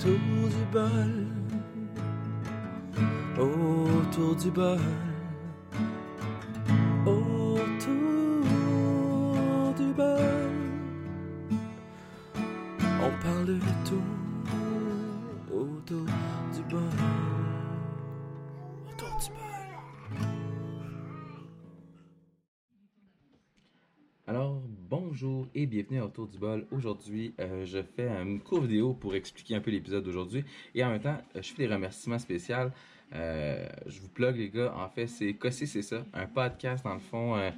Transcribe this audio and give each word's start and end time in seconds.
autour 0.00 0.48
du 0.48 0.64
bol, 0.72 1.12
autour 3.38 4.34
du 4.36 4.50
bol, 4.50 4.78
et 25.54 25.66
bienvenue 25.66 26.00
à 26.00 26.04
Autour 26.04 26.28
du 26.28 26.38
bol. 26.38 26.66
Aujourd'hui, 26.70 27.34
euh, 27.40 27.64
je 27.64 27.78
fais 27.82 28.08
une 28.08 28.40
courte 28.40 28.64
vidéo 28.64 28.94
pour 28.94 29.14
expliquer 29.14 29.54
un 29.54 29.60
peu 29.60 29.70
l'épisode 29.70 30.04
d'aujourd'hui 30.04 30.44
et 30.74 30.84
en 30.84 30.90
même 30.90 31.00
temps, 31.00 31.18
euh, 31.36 31.42
je 31.42 31.52
fais 31.52 31.66
des 31.66 31.72
remerciements 31.72 32.18
spéciaux. 32.18 32.70
Euh, 33.14 33.66
je 33.86 34.00
vous 34.00 34.08
plug 34.08 34.36
les 34.36 34.50
gars, 34.50 34.74
en 34.76 34.88
fait, 34.88 35.06
c'est 35.06 35.32
Cossé, 35.34 35.66
c'est 35.66 35.82
ça, 35.82 36.04
un 36.12 36.26
podcast 36.26 36.84
dans 36.84 36.94
le 36.94 37.00
fond 37.00 37.52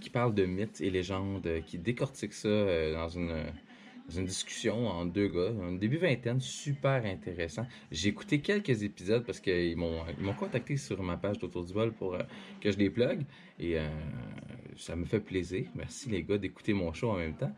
qui 0.00 0.08
parle 0.08 0.34
de 0.34 0.46
mythes 0.46 0.80
et 0.80 0.90
légendes, 0.90 1.46
qui 1.66 1.78
décortique 1.78 2.32
ça 2.32 2.48
dans 2.92 3.08
une 3.08 4.24
discussion 4.24 4.86
entre 4.86 5.12
deux 5.12 5.28
gars, 5.28 5.52
un 5.62 5.72
début 5.72 5.98
vingtaine, 5.98 6.40
super 6.40 7.04
intéressant. 7.04 7.66
J'ai 7.90 8.08
écouté 8.08 8.40
quelques 8.40 8.82
épisodes 8.82 9.24
parce 9.24 9.40
qu'ils 9.40 9.76
m'ont 9.76 10.04
contacté 10.38 10.76
sur 10.76 11.02
ma 11.02 11.16
page 11.16 11.38
d'Autour 11.38 11.64
du 11.64 11.72
bol 11.74 11.92
pour 11.92 12.16
que 12.60 12.70
je 12.70 12.78
les 12.78 12.88
plug 12.88 13.22
et 13.58 13.76
ça 14.78 14.96
me 14.96 15.04
fait 15.04 15.20
plaisir. 15.20 15.66
Merci 15.74 16.08
les 16.10 16.22
gars 16.22 16.38
d'écouter 16.38 16.72
mon 16.72 16.92
show 16.92 17.10
en 17.10 17.16
même 17.16 17.34
temps. 17.34 17.52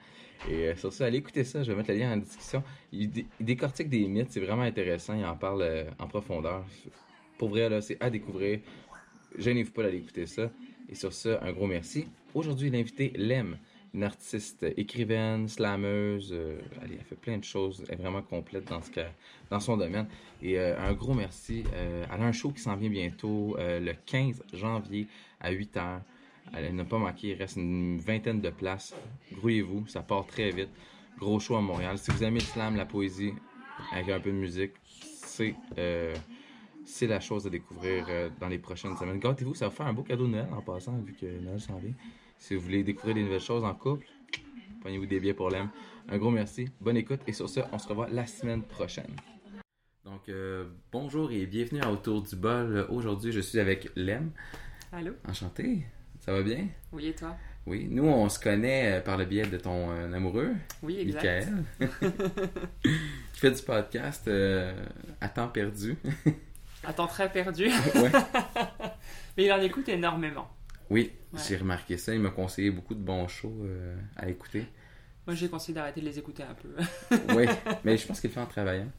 Et 0.49 0.69
euh, 0.69 0.77
sur 0.77 0.93
ça, 0.93 1.07
allez 1.07 1.19
écouter 1.19 1.43
ça, 1.45 1.63
je 1.63 1.71
vais 1.73 1.77
mettre 1.77 1.91
le 1.91 1.97
lien 1.99 2.13
en 2.13 2.17
discussion. 2.17 2.63
Il, 2.93 3.11
dé- 3.11 3.27
il 3.41 3.47
décortique 3.47 3.89
des 3.89 4.07
mythes, 4.07 4.31
c'est 4.31 4.41
vraiment 4.41 4.63
intéressant, 4.63 5.15
il 5.15 5.25
en 5.25 5.37
parle 5.37 5.63
euh, 5.63 5.85
en 5.99 6.07
profondeur. 6.07 6.65
Pour 7.39 7.49
vrai, 7.51 7.69
là, 7.69 7.81
c'est 7.81 8.01
à 8.03 8.09
découvrir. 8.11 8.61
Gênez-vous 9.37 9.73
pas 9.73 9.83
d'aller 9.83 9.99
écouter 9.99 10.27
ça. 10.27 10.51
Et 10.89 10.95
sur 10.95 11.13
ça, 11.13 11.41
un 11.43 11.53
gros 11.53 11.67
merci. 11.67 12.07
Aujourd'hui, 12.35 12.71
l'invité 12.71 13.13
Lem, 13.17 13.59
une 13.95 14.05
artiste 14.05 14.65
écrivaine, 14.77 15.49
slameuse. 15.49 16.31
euh, 16.33 16.59
elle 16.83 16.99
fait 17.01 17.17
plein 17.17 17.39
de 17.39 17.45
choses. 17.45 17.85
Elle 17.89 17.95
est 17.99 18.03
vraiment 18.03 18.23
complète 18.23 18.65
dans, 18.69 18.81
ce 18.81 18.91
dans 19.51 19.61
son 19.61 19.77
domaine. 19.77 20.07
Et 20.41 20.59
euh, 20.59 20.79
un 20.79 20.93
gros 20.93 21.15
merci. 21.15 21.65
Elle 21.75 22.21
a 22.21 22.25
un 22.25 22.33
show 22.33 22.51
qui 22.53 22.61
s'en 22.63 22.77
vient 22.77 22.91
bientôt, 22.91 23.57
le 23.59 23.93
15 24.07 24.43
janvier 24.55 25.07
à 25.41 25.53
8h. 25.53 26.01
Elle 26.55 26.75
n'a 26.75 26.85
pas 26.85 26.99
manqué, 26.99 27.29
il 27.29 27.35
reste 27.35 27.57
une 27.57 27.99
vingtaine 27.99 28.41
de 28.41 28.51
places. 28.51 28.95
Grouillez-vous, 29.33 29.87
ça 29.87 30.03
part 30.03 30.27
très 30.27 30.51
vite. 30.51 30.71
Gros 31.19 31.41
show 31.41 31.57
à 31.57 31.61
Montréal. 31.61 31.99
Si 31.99 32.11
vous 32.11 32.23
aimez 32.25 32.41
le 32.41 32.45
slam, 32.45 32.77
la 32.77 32.87
poésie, 32.87 33.33
avec 33.93 34.09
un 34.09 34.21
peu 34.21 34.31
de 34.31 34.37
musique, 34.37 34.73
c'est 34.85 35.55
euh, 35.79 36.15
c'est 36.85 37.07
la 37.07 37.21
chose 37.21 37.47
à 37.47 37.51
découvrir 37.51 38.07
euh, 38.09 38.31
dans 38.41 38.49
les 38.49 38.59
prochaines 38.59 38.97
semaines. 38.97 39.19
Gâtez-vous, 39.19 39.55
ça 39.55 39.67
va 39.67 39.71
faire 39.71 39.87
un 39.87 39.93
beau 39.93 40.03
cadeau 40.03 40.27
de 40.27 40.33
Noël 40.33 40.49
en 40.53 40.63
passant, 40.63 40.99
vu 40.99 41.13
que 41.13 41.27
Noël 41.41 41.61
s'en 41.61 41.77
vient. 41.77 41.93
Si 42.39 42.55
vous 42.55 42.63
voulez 42.63 42.83
découvrir 42.83 43.15
des 43.15 43.25
nouvelles 43.25 43.41
choses 43.41 43.65
en 43.65 43.75
couple, 43.75 44.07
prenez-vous 44.81 45.07
des 45.07 45.21
billets 45.21 45.35
pour 45.35 45.51
l'âme. 45.51 45.71
Un 46.09 46.17
gros 46.17 46.31
merci, 46.31 46.69
bonne 46.81 46.97
écoute, 46.97 47.21
et 47.27 47.33
sur 47.33 47.49
ce, 47.49 47.61
on 47.73 47.79
se 47.79 47.89
revoit 47.89 48.09
la 48.09 48.27
semaine 48.27 48.63
prochaine. 48.63 49.15
Donc, 50.05 50.29
euh, 50.29 50.71
bonjour 50.91 51.31
et 51.31 51.47
bienvenue 51.47 51.83
à 51.83 51.93
Autour 51.93 52.23
du 52.23 52.37
bol. 52.37 52.87
Aujourd'hui, 52.89 53.33
je 53.33 53.41
suis 53.41 53.59
avec 53.59 53.91
Lem. 53.95 54.31
Allô? 54.91 55.13
Enchanté, 55.29 55.85
ça 56.29 56.35
va 56.35 56.43
bien? 56.43 56.67
Oui, 56.93 57.07
et 57.07 57.15
toi? 57.15 57.35
Oui, 57.65 57.89
nous, 57.91 58.05
on 58.05 58.29
se 58.29 58.39
connaît 58.39 58.99
euh, 58.99 59.01
par 59.01 59.17
le 59.17 59.25
biais 59.25 59.47
de 59.47 59.57
ton 59.57 59.91
euh, 59.93 60.13
amoureux, 60.13 60.53
Oui, 60.83 60.99
exact. 61.01 61.49
Michael, 61.81 61.91
qui 63.33 63.41
fait 63.41 63.51
du 63.51 63.63
podcast 63.63 64.29
euh, 64.29 64.75
à 65.23 65.31
temps 65.31 65.49
perdu. 65.49 65.97
À 66.85 66.93
temps 66.93 67.07
très 67.07 67.33
perdu. 67.33 67.65
ouais. 67.95 68.13
Mais 69.39 69.45
il 69.47 69.53
en 69.53 69.61
écoute 69.63 69.89
énormément. 69.89 70.51
Oui, 70.91 71.13
Ouais. 71.33 71.41
j'ai 71.49 71.57
remarqué 71.57 71.97
ça. 71.97 72.13
Il 72.15 72.21
m'a 72.21 72.29
conseillé 72.31 72.71
beaucoup 72.71 72.95
de 72.95 73.01
bons 73.03 73.27
shows 73.29 73.57
euh, 73.65 73.97
à 74.17 74.29
écouter. 74.29 74.67
Moi, 75.27 75.35
j'ai 75.35 75.49
conseillé 75.49 75.75
d'arrêter 75.75 76.01
de 76.03 76.07
les 76.07 76.19
écouter 76.19 76.43
un 76.43 76.55
peu. 76.55 76.69
oui, 77.35 77.47
mais 77.85 77.97
je 77.97 78.07
pense 78.07 78.21
qu'il 78.21 78.29
le 78.29 78.35
fait 78.35 78.41
en 78.41 78.47
travaillant. 78.47 78.91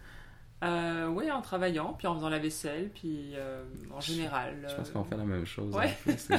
Euh, 0.63 1.07
oui, 1.07 1.29
en 1.31 1.41
travaillant, 1.41 1.93
puis 1.93 2.07
en 2.07 2.15
faisant 2.15 2.29
la 2.29 2.39
vaisselle, 2.39 2.89
puis 2.93 3.33
euh, 3.35 3.63
en 3.91 3.99
général. 4.01 4.65
Je 4.67 4.75
pense 4.75 4.89
qu'on 4.89 5.03
fait 5.03 5.15
la 5.17 5.25
même 5.25 5.45
chose. 5.45 5.75
ouais. 5.75 5.85
en 6.07 6.11
fait. 6.17 6.33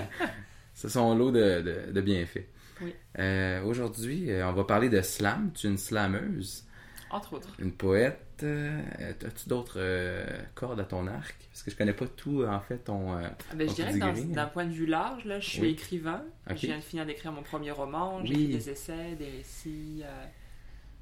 C'est- 0.81 0.89
son 0.89 1.15
lot 1.15 1.31
de, 1.31 1.61
de, 1.61 1.93
de 1.93 2.01
bienfaits. 2.01 2.47
Oui. 2.81 2.95
Euh, 3.19 3.63
Aujourd'hui, 3.65 4.31
euh, 4.31 4.49
on 4.49 4.53
va 4.53 4.65
parler 4.65 4.89
de 4.89 5.03
slam. 5.03 5.51
Tu 5.55 5.67
es 5.67 5.71
une 5.71 5.77
slameuse, 5.79 6.65
Entre 7.11 7.35
autres. 7.35 7.55
une 7.59 7.73
poète. 7.73 8.21
Euh, 8.43 8.81
As-tu 9.11 9.49
d'autres 9.51 9.75
euh, 9.77 10.25
cordes 10.55 10.81
à 10.81 10.85
ton 10.85 11.07
arc? 11.07 11.37
Parce 11.53 11.63
que 11.63 11.71
je 11.71 11.77
connais 11.77 11.93
pas 11.93 12.07
tout, 12.07 12.43
en 12.45 12.61
fait, 12.61 12.79
ton... 12.79 13.15
euh, 13.19 13.29
Ah 13.51 13.55
ben, 13.55 13.69
je 13.69 13.75
dirais 13.75 13.93
que 13.93 13.99
d'un- 13.99 14.13
digérer, 14.15 14.33
d'un 14.35 14.45
hein. 14.45 14.51
point 14.51 14.65
de 14.65 14.73
vue 14.73 14.87
large, 14.87 15.27
là, 15.27 15.39
je 15.41 15.51
suis 15.51 15.61
Oui. 15.61 15.69
écrivain. 15.73 16.25
Ok. 16.49 16.57
Je 16.57 16.67
viens 16.69 16.79
de 16.79 16.83
finir 16.83 17.05
d'écrire 17.05 17.33
mon 17.33 17.43
premier 17.43 17.71
roman. 17.73 18.25
J'ai 18.25 18.35
Oui. 18.35 18.49
des 18.49 18.71
essais, 18.71 19.15
des 19.19 19.29
récits 19.31 20.03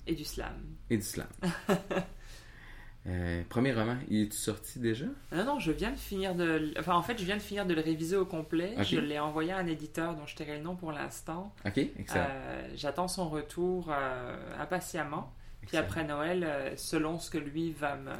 et 0.09 0.15
du 0.17 0.25
slam. 0.25 0.55
et 0.91 0.97
du 0.97 1.03
slam. 1.05 1.29
Euh, 3.09 3.43
premier 3.49 3.73
roman, 3.73 3.97
il 4.09 4.23
est 4.27 4.33
sorti 4.33 4.79
déjà? 4.81 5.07
Non, 5.33 5.45
non, 5.45 5.59
je 5.59 5.73
viens 5.73 5.91
de 5.91 5.97
finir 5.97 6.35
de... 6.35 6.73
Enfin, 6.79 6.95
en 6.95 7.03
fait, 7.03 7.19
je 7.19 7.25
viens 7.25 7.37
de 7.37 7.43
finir 7.43 7.65
de 7.65 7.73
le 7.73 7.81
réviser 7.81 8.17
au 8.17 8.27
complet. 8.27 8.75
Je 8.83 8.99
l'ai 8.99 9.19
envoyé 9.19 9.51
à 9.53 9.57
un 9.59 9.67
éditeur 9.67 10.15
dont 10.15 10.27
je 10.27 10.37
tairai 10.37 10.59
le 10.59 10.63
nom 10.65 10.77
pour 10.77 10.93
l'instant. 10.93 11.55
Ok, 11.65 11.79
excellent. 11.79 12.27
Euh, 12.29 12.69
J'attends 12.77 13.09
son 13.09 13.29
retour 13.31 13.91
euh, 13.91 14.37
impatiemment. 14.61 15.33
Puis 15.61 15.69
Excellent. 15.69 15.83
après 15.85 16.05
Noël, 16.05 16.75
selon 16.77 17.19
ce 17.19 17.31
que 17.31 17.39
lui 17.39 17.73
va 17.73 17.97
me, 17.97 18.13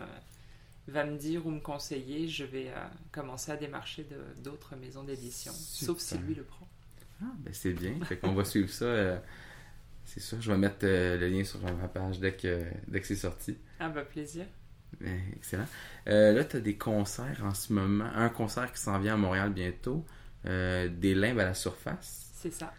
va 0.89 1.05
me 1.05 1.17
dire 1.19 1.47
ou 1.47 1.51
me 1.51 1.61
conseiller, 1.61 2.29
je 2.29 2.45
vais 2.45 2.71
commencer 3.13 3.53
à 3.53 3.57
démarcher 3.57 4.07
d'autres 4.43 4.75
maisons 4.77 5.05
d'édition. 5.05 5.53
Sauf 5.53 5.99
si 5.99 6.17
lui 6.19 6.35
le 6.35 6.43
prend. 6.43 6.67
Ah, 7.23 7.27
ben 7.39 7.53
c'est 7.53 7.73
bien. 7.73 7.95
Fait 8.05 8.17
qu'on 8.17 8.33
va 8.33 8.45
suivre 8.45 8.69
ça. 8.71 9.21
c'est 10.05 10.21
sûr, 10.21 10.41
je 10.41 10.51
vais 10.51 10.59
mettre 10.59 10.85
le 10.85 11.29
lien 11.29 11.45
sur 11.45 11.61
ma 11.63 11.89
page 11.89 12.19
dès 12.19 12.33
que, 12.33 12.65
dès 12.89 13.01
que 13.01 13.07
c'est 13.07 13.17
sorti. 13.17 13.57
Ah 13.81 13.89
bah 13.89 14.03
plaisir. 14.03 14.45
Ben, 15.01 15.21
excellent. 15.37 15.67
Euh, 16.09 16.33
là, 16.33 16.45
tu 16.45 16.57
as 16.57 16.61
des 16.61 16.77
concerts 16.77 17.41
en 17.45 17.55
ce 17.55 17.73
moment. 17.73 18.09
Un 18.15 18.29
concert 18.29 18.73
qui 18.73 18.81
s'en 18.81 18.99
vient 18.99 19.15
à 19.15 19.17
Montréal 19.17 19.51
bientôt. 19.51 20.05
euh, 20.47 20.89
des 20.89 21.15
limbes 21.15 21.41
à 21.41 21.45
la 21.45 21.55
surface. 21.55 22.31
C'est 22.35 22.53
ça. 22.53 22.73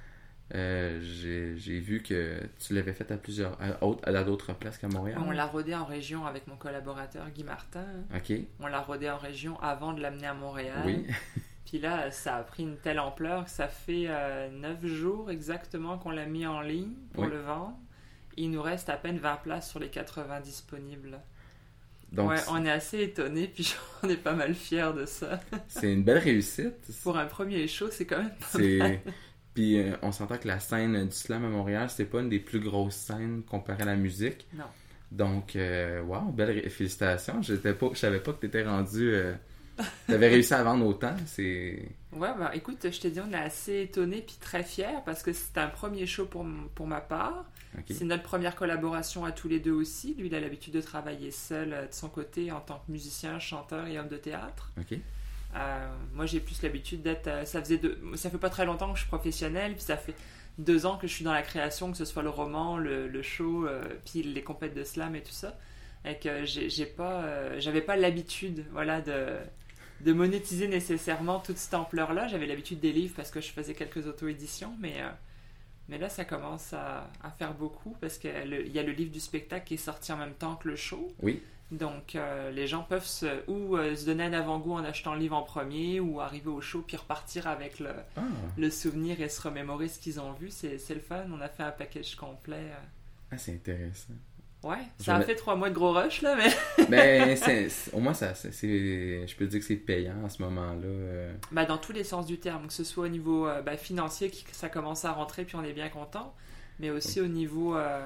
Euh, 0.55 0.99
J'ai 1.01 1.79
vu 1.79 2.01
que 2.01 2.39
tu 2.59 2.73
l'avais 2.73 2.93
fait 2.93 3.11
à 3.11 3.17
plusieurs. 3.17 3.57
À, 3.61 3.83
autre- 3.85 4.01
à 4.07 4.23
d'autres 4.23 4.53
places 4.53 4.77
qu'à 4.77 4.87
Montréal. 4.87 5.19
On 5.25 5.29
l'a 5.31 5.45
rodé 5.45 5.75
en 5.75 5.85
région 5.85 6.25
avec 6.25 6.47
mon 6.47 6.55
collaborateur 6.55 7.29
Guy 7.29 7.43
Martin. 7.43 7.85
Ok. 8.15 8.33
On 8.59 8.67
l'a 8.67 8.79
rodé 8.81 9.09
en 9.09 9.17
région 9.17 9.59
avant 9.61 9.93
de 9.93 10.01
l'amener 10.01 10.27
à 10.27 10.33
Montréal. 10.33 10.81
Oui. 10.85 11.05
Puis 11.65 11.79
là, 11.79 12.09
ça 12.11 12.37
a 12.37 12.43
pris 12.43 12.63
une 12.63 12.77
telle 12.77 12.99
ampleur 12.99 13.43
que 13.45 13.51
ça 13.51 13.67
fait 13.67 14.07
9 14.51 14.85
jours 14.87 15.29
exactement 15.29 15.99
qu'on 15.99 16.09
l'a 16.11 16.25
mis 16.25 16.47
en 16.47 16.61
ligne 16.61 16.93
pour 17.13 17.25
Oui. 17.25 17.29
le 17.29 17.41
vendre. 17.41 17.77
Il 18.37 18.49
nous 18.51 18.61
reste 18.61 18.89
à 18.89 18.95
peine 18.97 19.17
20 19.19 19.35
places 19.43 19.69
sur 19.69 19.79
les 19.79 19.89
80 19.89 20.39
disponibles. 20.39 21.19
Donc, 22.11 22.31
ouais, 22.31 22.39
on 22.49 22.65
est 22.65 22.71
assez 22.71 23.01
étonnés, 23.01 23.47
puis 23.47 23.75
on 24.03 24.09
est 24.09 24.17
pas 24.17 24.33
mal 24.33 24.55
fiers 24.55 24.91
de 24.95 25.05
ça. 25.05 25.39
c'est 25.67 25.93
une 25.93 26.03
belle 26.03 26.17
réussite. 26.19 26.75
Pour 27.03 27.17
un 27.17 27.25
premier 27.25 27.67
show, 27.67 27.87
c'est 27.91 28.05
quand 28.05 28.17
même 28.17 28.29
pas 28.29 28.45
C'est. 28.51 29.01
Puis 29.55 29.79
euh, 29.79 29.95
on 30.03 30.11
s'entend 30.11 30.37
que 30.37 30.47
la 30.47 30.59
scène 30.59 31.05
du 31.07 31.15
slam 31.15 31.43
à 31.43 31.49
Montréal, 31.49 31.89
c'est 31.89 32.05
pas 32.05 32.19
une 32.21 32.29
des 32.29 32.39
plus 32.39 32.59
grosses 32.59 32.95
scènes 32.95 33.41
comparée 33.43 33.81
à 33.81 33.85
la 33.85 33.95
musique. 33.95 34.47
Non. 34.53 34.65
Donc, 35.11 35.55
euh, 35.55 36.01
wow, 36.03 36.31
belle 36.31 36.51
ré- 36.51 36.69
félicitations. 36.69 37.41
J'étais 37.41 37.73
pas, 37.73 37.89
je 37.93 37.97
savais 37.97 38.19
pas 38.19 38.31
que 38.33 38.39
t'étais 38.41 38.63
rendu. 38.63 39.11
Euh, 39.11 39.33
T'avais 40.07 40.27
réussi 40.27 40.53
à 40.53 40.63
vendre 40.63 40.85
autant. 40.85 41.15
C'est. 41.25 41.87
Ouais, 42.11 42.29
bah 42.37 42.51
écoute, 42.53 42.77
je 42.91 42.99
t'ai 42.99 43.11
dit, 43.11 43.19
on 43.21 43.31
est 43.31 43.37
assez 43.37 43.81
étonnés 43.83 44.21
puis 44.25 44.35
très 44.39 44.63
fiers 44.63 44.99
parce 45.05 45.21
que 45.23 45.31
c'est 45.33 45.57
un 45.57 45.67
premier 45.67 46.05
show 46.05 46.25
pour, 46.25 46.45
pour 46.75 46.87
ma 46.87 47.01
part. 47.01 47.45
C'est 47.93 48.05
notre 48.05 48.23
première 48.23 48.55
collaboration 48.55 49.25
à 49.25 49.31
tous 49.31 49.47
les 49.47 49.59
deux 49.59 49.71
aussi. 49.71 50.15
Lui, 50.17 50.27
il 50.27 50.35
a 50.35 50.39
l'habitude 50.39 50.73
de 50.73 50.81
travailler 50.81 51.29
seul 51.31 51.71
euh, 51.73 51.87
de 51.87 51.93
son 51.93 52.09
côté 52.09 52.51
en 52.51 52.59
tant 52.61 52.81
que 52.85 52.91
musicien, 52.91 53.37
chanteur 53.39 53.85
et 53.85 53.99
homme 53.99 54.07
de 54.07 54.17
théâtre. 54.17 54.71
Euh, 55.55 55.87
moi, 56.15 56.25
j'ai 56.25 56.39
plus 56.39 56.61
l'habitude 56.63 57.01
d'être. 57.03 57.27
euh, 57.27 57.45
ça 57.45 57.61
faisait 57.61 57.77
deux- 57.77 57.99
ça 58.15 58.29
fait 58.31 58.37
pas 58.39 58.49
très 58.49 58.65
longtemps 58.65 58.89
que 58.91 58.95
je 58.97 59.01
suis 59.03 59.07
professionnelle, 59.09 59.73
puis 59.73 59.83
ça 59.83 59.97
fait 59.97 60.15
deux 60.57 60.85
ans 60.87 60.97
que 60.97 61.05
je 61.07 61.13
suis 61.13 61.23
dans 61.23 61.31
la 61.33 61.41
création, 61.43 61.91
que 61.91 61.97
ce 61.97 62.05
soit 62.05 62.23
le 62.23 62.29
roman, 62.29 62.77
le, 62.77 63.07
le 63.07 63.21
show, 63.21 63.65
euh, 63.67 63.83
puis 64.03 64.23
les 64.23 64.41
compètes 64.43 64.73
de 64.73 64.83
slam 64.83 65.15
et 65.15 65.21
tout 65.21 65.31
ça. 65.31 65.55
Et 66.05 66.15
que 66.17 66.45
j'ai 66.45 66.69
j'ai 66.69 66.85
pas, 66.87 67.21
euh, 67.23 67.59
j'avais 67.59 67.81
pas 67.81 67.95
l'habitude, 67.97 68.65
voilà, 68.71 68.99
de 69.01 69.35
de 70.01 70.13
monétiser 70.13 70.67
nécessairement 70.67 71.39
toute 71.39 71.57
cette 71.57 71.73
ampleur-là. 71.73 72.27
J'avais 72.27 72.45
l'habitude 72.45 72.79
des 72.79 72.91
livres 72.91 73.13
parce 73.15 73.31
que 73.31 73.41
je 73.41 73.51
faisais 73.51 73.73
quelques 73.73 74.07
auto-éditions, 74.07 74.73
mais 74.79 75.01
euh, 75.01 75.09
mais 75.89 75.97
là, 75.97 76.07
ça 76.07 76.23
commence 76.23 76.71
à, 76.73 77.09
à 77.23 77.31
faire 77.31 77.53
beaucoup 77.55 77.95
parce 77.99 78.17
qu'il 78.19 78.29
y 78.73 78.79
a 78.79 78.83
le 78.83 78.91
livre 78.91 79.11
du 79.11 79.19
spectacle 79.19 79.65
qui 79.65 79.73
est 79.73 79.77
sorti 79.77 80.11
en 80.11 80.17
même 80.17 80.33
temps 80.33 80.55
que 80.55 80.67
le 80.67 80.75
show. 80.75 81.11
Oui. 81.21 81.41
Donc, 81.71 82.15
euh, 82.15 82.49
les 82.51 82.65
gens 82.65 82.81
peuvent 82.83 83.05
se, 83.05 83.27
ou 83.47 83.77
euh, 83.77 83.95
se 83.95 84.05
donner 84.05 84.23
un 84.23 84.33
avant-goût 84.33 84.73
en 84.73 84.83
achetant 84.83 85.13
le 85.13 85.19
livre 85.19 85.35
en 85.35 85.43
premier, 85.43 85.99
ou 85.99 86.19
arriver 86.19 86.49
au 86.49 86.61
show 86.61 86.81
puis 86.81 86.97
repartir 86.97 87.45
avec 87.47 87.79
le, 87.79 87.91
Ah, 88.15 88.21
le 88.57 88.69
souvenir 88.71 89.21
et 89.21 89.29
se 89.29 89.39
remémorer 89.41 89.87
ce 89.87 89.99
qu'ils 89.99 90.19
ont 90.19 90.33
vu. 90.33 90.49
C'est 90.51 90.79
le 90.89 90.99
fun. 90.99 91.25
On 91.31 91.41
a 91.41 91.47
fait 91.49 91.63
un 91.63 91.71
package 91.71 92.15
complet. 92.15 92.71
ah, 93.31 93.37
c'est 93.37 93.53
intéressant. 93.53 94.13
Ouais, 94.61 94.75
ça 94.97 95.15
a 95.15 95.21
fait 95.25 95.35
trois 95.35 95.55
mois 95.55 95.69
de 95.69 95.75
gros 95.75 95.93
rush, 95.93 96.21
là, 96.21 96.35
mais. 96.35 96.49
C'est- 97.37 97.69
c'est- 97.69 97.93
au 97.93 97.99
moins, 97.99 98.13
ça, 98.13 98.35
c'est, 98.35 98.51
je 99.25 99.35
peux 99.37 99.47
dire 99.47 99.59
que 99.59 99.65
c'est 99.65 99.77
payant 99.77 100.25
à 100.25 100.29
ce 100.29 100.41
moment-là. 100.43 100.85
euh. 100.85 101.33
Bah, 101.51 101.65
dans 101.65 101.77
tous 101.77 101.93
les 101.93 102.03
sens 102.03 102.25
du 102.25 102.39
terme, 102.39 102.67
que 102.67 102.73
ce 102.73 102.83
soit 102.83 103.05
au 103.05 103.09
niveau 103.09 103.47
euh, 103.47 103.61
bah, 103.61 103.77
financier, 103.77 104.29
qui, 104.29 104.43
ça 104.51 104.67
commence 104.67 105.05
à 105.05 105.11
rentrer, 105.13 105.45
puis 105.45 105.55
on 105.55 105.63
est 105.63 105.71
bien 105.73 105.87
content, 105.89 106.35
mais 106.79 106.89
aussi 106.89 107.21
au 107.21 107.27
niveau. 107.27 107.77
euh, 107.77 108.05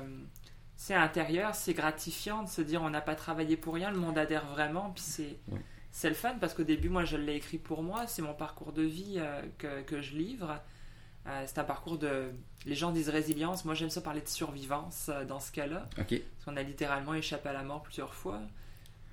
c'est 0.75 0.93
intérieur, 0.95 1.55
c'est 1.55 1.73
gratifiant 1.73 2.43
de 2.43 2.49
se 2.49 2.61
dire 2.61 2.81
on 2.83 2.89
n'a 2.89 3.01
pas 3.01 3.15
travaillé 3.15 3.57
pour 3.57 3.73
rien, 3.75 3.89
le 3.89 3.97
monde 3.97 4.17
adhère 4.17 4.45
vraiment, 4.47 4.91
puis 4.93 5.03
c'est. 5.03 5.37
Ouais. 5.51 5.61
C'est 5.91 6.09
le 6.09 6.15
fun 6.15 6.35
parce 6.41 6.53
qu'au 6.55 6.63
début, 6.63 6.89
moi, 6.89 7.05
je 7.05 7.17
l'ai 7.17 7.35
écrit 7.35 7.59
pour 7.59 7.83
moi. 7.83 8.07
C'est 8.07 8.23
mon 8.23 8.33
parcours 8.33 8.73
de 8.73 8.81
vie 8.81 9.19
que, 9.59 9.81
que 9.83 10.01
je 10.01 10.15
livre. 10.15 10.59
Euh, 11.27 11.43
c'est 11.45 11.57
un 11.59 11.63
parcours 11.63 11.97
de. 11.97 12.31
Les 12.65 12.75
gens 12.75 12.91
disent 12.91 13.09
résilience. 13.09 13.63
Moi, 13.65 13.75
j'aime 13.75 13.89
ça 13.89 14.01
parler 14.01 14.21
de 14.21 14.27
survivance 14.27 15.07
euh, 15.09 15.23
dans 15.25 15.39
ce 15.39 15.51
cas-là. 15.51 15.87
Parce 16.35 16.45
qu'on 16.45 16.57
a 16.57 16.63
littéralement 16.63 17.13
échappé 17.13 17.49
à 17.49 17.53
la 17.53 17.63
mort 17.63 17.81
plusieurs 17.83 18.13
fois. 18.13 18.39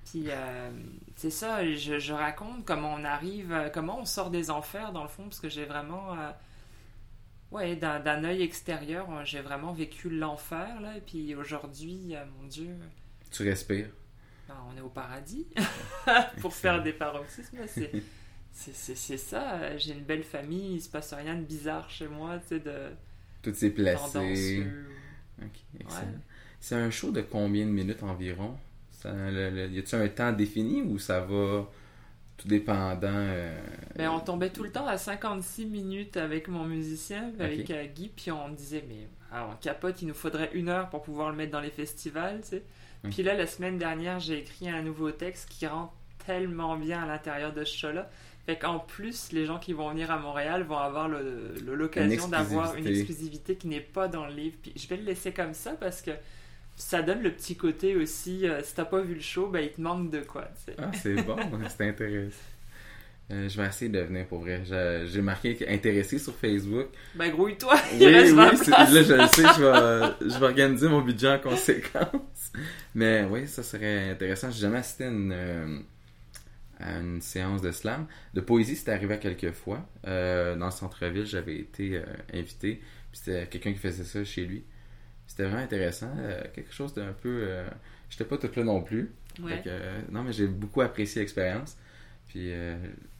Puis 0.05 0.25
euh, 0.27 0.71
c'est 1.15 1.29
ça, 1.29 1.65
je, 1.73 1.99
je 1.99 2.11
raconte 2.13 2.65
comment 2.65 2.93
on 2.93 3.03
arrive, 3.05 3.69
comment 3.73 3.99
on 3.99 4.05
sort 4.05 4.29
des 4.29 4.49
enfers 4.49 4.91
dans 4.91 5.03
le 5.03 5.07
fond, 5.09 5.23
parce 5.23 5.39
que 5.39 5.47
j'ai 5.47 5.63
vraiment, 5.63 6.17
ouais, 7.51 7.75
d'un 7.77 8.23
œil 8.25 8.41
extérieur, 8.41 9.07
j'ai 9.25 9.41
vraiment 9.41 9.71
vécu 9.71 10.09
l'enfer 10.09 10.81
là. 10.81 10.97
Et 10.97 11.01
puis 11.01 11.33
aujourd'hui, 11.35 12.15
mon 12.39 12.47
Dieu, 12.47 12.75
Tu 13.29 13.43
respires. 13.43 13.89
ben, 14.49 14.55
on 14.73 14.75
est 14.75 14.81
au 14.81 14.89
paradis 14.89 15.47
pour 16.41 16.53
faire 16.53 16.81
des 16.81 16.93
paroxysmes. 16.93 17.59
C'est 17.67 17.91
c'est- 18.51 19.17
ça. 19.17 19.53
euh, 19.53 19.77
J'ai 19.77 19.93
une 19.93 20.03
belle 20.03 20.23
famille, 20.23 20.75
il 20.75 20.81
se 20.81 20.89
passe 20.89 21.13
rien 21.13 21.35
de 21.35 21.41
bizarre 21.43 21.89
chez 21.89 22.07
moi, 22.07 22.37
tu 22.39 22.55
sais, 22.55 22.59
de 22.59 22.89
Tout 23.41 23.53
s'est 23.53 23.69
placé. 23.71 24.65
Ouais. 25.39 25.47
C'est 26.59 26.75
un 26.75 26.89
show 26.91 27.11
de 27.11 27.21
combien 27.21 27.65
de 27.65 27.71
minutes 27.71 28.03
environ? 28.03 28.55
Ça, 28.91 29.11
le- 29.11 29.49
le- 29.49 29.69
Y 29.69 29.79
a-t-il 29.79 30.01
un 30.01 30.07
temps 30.09 30.31
défini 30.31 30.81
ou 30.83 30.99
ça 30.99 31.21
va 31.21 31.67
tout 32.37 32.47
dépendant 32.47 33.07
euh, 33.11 33.57
Ben, 33.95 34.09
on 34.11 34.19
tombait 34.19 34.51
tout 34.51 34.63
le 34.63 34.71
temps 34.71 34.85
à 34.85 34.97
56 34.97 35.65
minutes 35.65 36.17
avec 36.17 36.47
mon 36.47 36.65
musicien, 36.65 37.31
avec 37.39 37.69
euh, 37.71 37.85
Guy, 37.85 38.09
puis 38.15 38.31
on 38.31 38.49
disait, 38.49 38.83
mais 38.87 39.07
ah, 39.31 39.47
on 39.51 39.55
capote, 39.55 40.01
il 40.03 40.07
nous 40.09 40.13
faudrait 40.13 40.51
une 40.53 40.69
heure 40.69 40.89
pour 40.89 41.01
pouvoir 41.01 41.31
le 41.31 41.35
mettre 41.37 41.51
dans 41.51 41.61
les 41.61 41.71
festivals, 41.71 42.41
tu 42.41 42.49
sais. 42.49 42.63
Puis 43.09 43.23
là, 43.23 43.33
la 43.33 43.47
semaine 43.47 43.79
dernière, 43.79 44.19
j'ai 44.19 44.37
écrit 44.39 44.69
un 44.69 44.83
nouveau 44.83 45.09
texte 45.09 45.49
qui 45.49 45.65
rentre 45.65 45.93
tellement 46.27 46.77
bien 46.77 47.01
à 47.01 47.07
l'intérieur 47.07 47.51
de 47.53 47.63
ce 47.63 47.75
show-là. 47.75 48.07
Fait 48.51 48.57
qu'en 48.57 48.79
plus, 48.79 49.31
les 49.31 49.45
gens 49.45 49.59
qui 49.59 49.71
vont 49.71 49.89
venir 49.91 50.11
à 50.11 50.17
Montréal 50.19 50.63
vont 50.63 50.77
avoir 50.77 51.07
l'occasion 51.65 52.27
d'avoir 52.27 52.75
une 52.75 52.85
exclusivité. 52.87 53.55
qui 53.55 53.67
n'est 53.67 53.79
pas 53.79 54.09
dans 54.09 54.25
le 54.25 54.33
livre. 54.33 54.55
Puis 54.61 54.73
je 54.75 54.87
vais 54.89 54.97
le 54.97 55.03
laisser 55.03 55.31
comme 55.31 55.53
ça 55.53 55.71
parce 55.79 56.01
que 56.01 56.11
ça 56.75 57.01
donne 57.01 57.21
le 57.21 57.31
petit 57.31 57.55
côté 57.55 57.95
aussi, 57.95 58.45
euh, 58.47 58.61
si 58.63 58.73
t'as 58.75 58.83
pas 58.85 58.99
vu 59.01 59.13
le 59.13 59.21
show, 59.21 59.47
ben 59.47 59.59
il 59.61 59.69
te 59.71 59.79
manque 59.79 60.09
de 60.09 60.19
quoi, 60.21 60.49
tu 60.65 60.71
sais. 60.71 60.75
Ah, 60.79 60.91
c'est 60.93 61.13
bon, 61.21 61.35
c'est 61.77 61.87
intéressant. 61.87 62.35
Euh, 63.31 63.47
je 63.47 63.61
vais 63.61 63.67
essayer 63.67 63.89
de 63.89 63.99
venir 63.99 64.25
pour 64.25 64.39
vrai. 64.41 64.63
J'ai 65.05 65.21
marqué 65.21 65.57
intéressé 65.69 66.19
sur 66.19 66.35
Facebook. 66.35 66.87
Ben 67.15 67.29
grouille-toi, 67.31 67.75
Oui, 67.93 68.05
reste 68.07 68.31
oui, 68.31 68.35
20 68.37 68.55
c'est- 68.57 68.65
places. 68.65 68.93
là 68.93 69.03
je 69.03 69.13
le 69.13 69.27
sais, 69.27 69.43
je 69.57 69.63
vais, 69.63 70.29
je 70.33 70.37
vais 70.39 70.45
organiser 70.45 70.89
mon 70.89 70.99
budget 71.01 71.29
en 71.29 71.39
conséquence. 71.39 72.51
Mais 72.93 73.25
oui, 73.29 73.47
ça 73.47 73.63
serait 73.63 74.09
intéressant. 74.09 74.51
J'ai 74.51 74.59
jamais 74.61 74.79
assisté 74.79 75.05
à 75.05 75.07
une, 75.07 75.31
euh, 75.33 75.79
à 76.81 76.99
une 76.99 77.21
séance 77.21 77.61
de 77.61 77.71
slam. 77.71 78.07
De 78.33 78.41
poésie, 78.41 78.75
c'était 78.75 78.91
arrivé 78.91 79.13
à 79.13 79.17
quelques 79.17 79.51
fois. 79.51 79.87
Euh, 80.07 80.55
dans 80.55 80.65
le 80.65 80.71
centre-ville, 80.71 81.25
j'avais 81.25 81.57
été 81.57 81.97
euh, 81.97 82.03
invité. 82.33 82.81
C'était 83.13 83.47
quelqu'un 83.47 83.73
qui 83.73 83.79
faisait 83.79 84.03
ça 84.03 84.23
chez 84.23 84.45
lui. 84.45 84.63
C'était 85.27 85.43
vraiment 85.43 85.61
intéressant. 85.61 86.11
euh, 86.17 86.41
quelque 86.53 86.73
chose 86.73 86.93
d'un 86.93 87.13
peu. 87.13 87.47
J'étais 88.09 88.25
pas 88.25 88.37
tout 88.37 88.49
là 88.55 88.63
non 88.63 88.81
plus. 88.81 89.11
Ouais. 89.41 89.57
Fait 89.57 89.63
que, 89.63 90.11
non, 90.11 90.23
mais 90.23 90.33
j'ai 90.33 90.47
beaucoup 90.47 90.81
apprécié 90.81 91.21
l'expérience. 91.21 91.77
Puis 92.27 92.51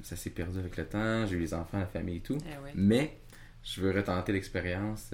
ça 0.02 0.16
s'est 0.16 0.30
perdu 0.30 0.60
avec 0.60 0.76
le 0.78 0.86
temps. 0.86 1.26
J'ai 1.26 1.36
eu 1.36 1.40
les 1.40 1.54
enfants, 1.54 1.80
la 1.80 1.86
famille 1.86 2.18
et 2.18 2.22
tout. 2.22 2.38
Eh 2.46 2.64
ouais. 2.64 2.72
Mais 2.76 3.18
je 3.64 3.82
veux 3.82 3.92
retenter 3.92 4.34
l'expérience 4.34 5.14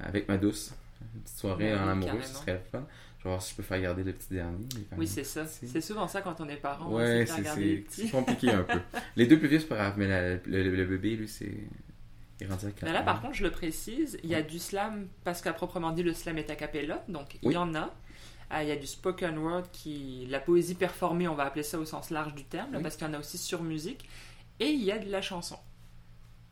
avec 0.00 0.28
ma 0.28 0.36
douce. 0.36 0.74
Une 1.14 1.20
petite 1.20 1.38
soirée 1.38 1.72
Ben 1.72 1.82
en 1.82 1.88
amoureux, 1.88 2.22
ce 2.22 2.34
serait 2.34 2.62
fun. 2.70 2.86
Je 3.24 3.28
vais 3.30 3.32
voir 3.36 3.42
si 3.42 3.52
je 3.52 3.56
peux 3.56 3.62
faire 3.62 3.80
garder 3.80 4.04
le 4.04 4.12
petit 4.12 4.34
dernier. 4.34 4.66
Oui, 4.98 5.06
c'est 5.06 5.24
ça. 5.24 5.46
C'est 5.46 5.80
souvent 5.80 6.06
ça 6.06 6.20
quand 6.20 6.40
on 6.42 6.48
est 6.48 6.56
parent. 6.56 6.92
Ouais, 6.92 7.24
c'est 7.26 8.10
compliqué 8.10 8.50
un 8.50 8.64
peu. 8.64 8.78
Les 9.16 9.26
deux 9.26 9.38
plus 9.38 9.48
vieux, 9.48 9.60
c'est 9.60 9.66
pas 9.68 9.76
grave, 9.76 9.94
mais 9.96 10.08
la- 10.08 10.34
le, 10.44 10.70
le 10.76 10.84
bébé, 10.84 11.16
lui, 11.16 11.26
c'est. 11.28 11.54
Il 12.40 12.50
rendu 12.50 12.66
à 12.66 12.70
4 12.70 12.82
Mais 12.82 12.92
là, 12.92 13.02
par 13.02 13.22
contre, 13.22 13.34
je 13.34 13.42
le 13.44 13.50
précise, 13.50 14.18
il 14.24 14.28
y 14.28 14.34
a 14.34 14.42
du 14.42 14.58
slam, 14.58 15.06
parce 15.22 15.40
qu'à 15.40 15.52
proprement 15.54 15.92
dit, 15.92 16.02
le 16.02 16.12
slam 16.12 16.36
est 16.36 16.50
a 16.50 16.56
cappella, 16.56 17.02
donc 17.08 17.38
il 17.42 17.52
y 17.52 17.56
en 17.56 17.74
a. 17.74 17.94
Ah, 18.50 18.62
il 18.62 18.68
y 18.68 18.72
a 18.72 18.76
du 18.76 18.86
spoken 18.86 19.38
word, 19.38 19.62
qui, 19.72 20.26
la 20.28 20.38
poésie 20.40 20.74
performée, 20.74 21.26
on 21.26 21.34
va 21.34 21.44
appeler 21.44 21.62
ça 21.62 21.78
au 21.78 21.84
sens 21.86 22.10
large 22.10 22.34
du 22.34 22.44
terme, 22.44 22.72
là, 22.72 22.78
Oui. 22.78 22.82
parce 22.82 22.96
qu'il 22.96 23.06
y 23.06 23.10
en 23.10 23.14
a 23.14 23.18
aussi 23.20 23.38
sur 23.38 23.62
musique. 23.62 24.06
Et 24.60 24.66
il 24.68 24.82
y 24.84 24.92
a 24.92 24.98
de 24.98 25.10
la 25.10 25.22
chanson. 25.22 25.56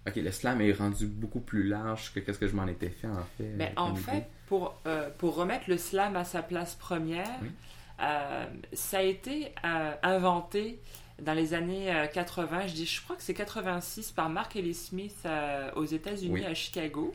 Ok, 0.09 0.17
le 0.17 0.31
slam 0.33 0.61
est 0.63 0.73
rendu 0.73 1.07
beaucoup 1.07 1.41
plus 1.41 1.65
large 1.65 2.13
que 2.15 2.21
qu'est-ce 2.21 2.39
que 2.39 2.49
je 2.49 2.57
m'en 2.57 2.67
étais 2.67 2.89
fait, 2.89 3.07
en 3.09 3.25
fait. 3.37 3.53
Mais 3.57 3.73
en 3.77 3.95
fait. 3.95 4.27
Pour, 4.53 4.75
euh, 4.87 5.09
pour 5.17 5.35
remettre 5.37 5.65
le 5.69 5.79
slam 5.79 6.15
à 6.15 6.25
sa 6.25 6.43
place 6.43 6.75
première, 6.75 7.39
Oui. 7.41 7.49
euh, 8.03 8.45
ça 8.75 8.99
a 8.99 9.03
été 9.03 9.51
euh, 9.65 9.93
inventé 10.03 10.79
dans 11.23 11.33
les 11.33 11.55
années 11.55 11.91
euh, 11.91 12.07
80, 12.07 12.67
je, 12.67 12.75
dis, 12.75 12.85
je 12.85 13.01
crois 13.01 13.17
que 13.17 13.23
c'est 13.23 13.33
86, 13.33 14.11
par 14.13 14.29
Mark 14.29 14.55
Ellis 14.55 14.75
Smith 14.75 15.27
aux 15.77 15.87
États-Unis, 15.87 16.35
Oui. 16.35 16.45
à 16.45 16.53
Chicago. 16.53 17.15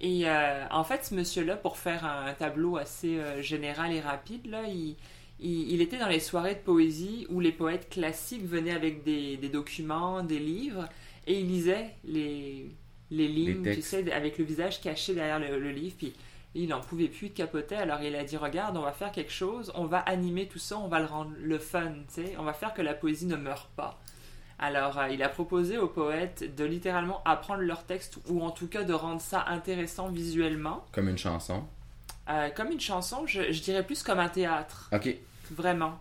Et 0.00 0.24
en 0.28 0.82
fait, 0.82 1.04
ce 1.04 1.14
monsieur-là, 1.14 1.56
pour 1.56 1.76
faire 1.76 2.04
un 2.04 2.32
tableau 2.34 2.76
assez 2.76 3.20
général 3.40 3.92
et 3.92 4.00
rapide, 4.00 4.46
là, 4.50 4.62
il, 4.66 4.96
il, 5.38 5.70
il 5.72 5.80
était 5.80 5.98
dans 5.98 6.08
les 6.08 6.18
soirées 6.20 6.54
de 6.54 6.60
poésie 6.60 7.26
où 7.30 7.38
les 7.38 7.52
poètes 7.52 7.88
classiques 7.88 8.44
venaient 8.44 8.72
avec 8.74 9.04
des, 9.04 9.36
des 9.36 9.48
documents, 9.48 10.24
des 10.24 10.38
livres, 10.40 10.88
et 11.28 11.38
il 11.38 11.46
lisait 11.46 11.90
les, 12.04 12.66
les 13.12 13.28
lignes, 13.28 13.62
tu 13.74 13.80
sais, 13.82 14.10
avec 14.12 14.38
le 14.38 14.44
visage 14.44 14.80
caché 14.80 15.14
derrière 15.14 15.38
le, 15.38 15.58
le 15.60 15.70
livre. 15.70 15.94
Puis 15.98 16.12
il 16.54 16.68
n'en 16.68 16.80
pouvait 16.80 17.08
plus 17.08 17.28
de 17.28 17.34
capoter, 17.34 17.76
alors 17.76 18.02
il 18.02 18.14
a 18.16 18.24
dit 18.24 18.36
Regarde, 18.36 18.76
on 18.76 18.82
va 18.82 18.92
faire 18.92 19.12
quelque 19.12 19.32
chose, 19.32 19.72
on 19.74 19.84
va 19.84 19.98
animer 19.98 20.48
tout 20.48 20.58
ça, 20.58 20.78
on 20.78 20.88
va 20.88 21.00
le 21.00 21.06
rendre 21.06 21.32
le 21.40 21.58
fun, 21.58 21.92
tu 22.12 22.24
sais, 22.24 22.34
on 22.38 22.42
va 22.42 22.52
faire 22.52 22.74
que 22.74 22.82
la 22.82 22.94
poésie 22.94 23.26
ne 23.26 23.36
meure 23.36 23.68
pas. 23.76 23.98
Alors, 24.58 24.98
euh, 24.98 25.08
il 25.08 25.22
a 25.22 25.28
proposé 25.28 25.78
aux 25.78 25.86
poètes 25.86 26.56
de 26.56 26.64
littéralement 26.64 27.22
apprendre 27.24 27.62
leur 27.62 27.84
texte, 27.84 28.18
ou 28.28 28.42
en 28.42 28.50
tout 28.50 28.66
cas 28.66 28.82
de 28.82 28.92
rendre 28.92 29.20
ça 29.20 29.44
intéressant 29.46 30.08
visuellement. 30.08 30.84
Comme 30.92 31.08
une 31.08 31.18
chanson. 31.18 31.64
Euh, 32.28 32.50
comme 32.50 32.72
une 32.72 32.80
chanson, 32.80 33.26
je, 33.26 33.52
je 33.52 33.62
dirais 33.62 33.84
plus 33.84 34.02
comme 34.02 34.18
un 34.18 34.28
théâtre, 34.28 34.90
Ok, 34.92 35.14
vraiment. 35.52 35.98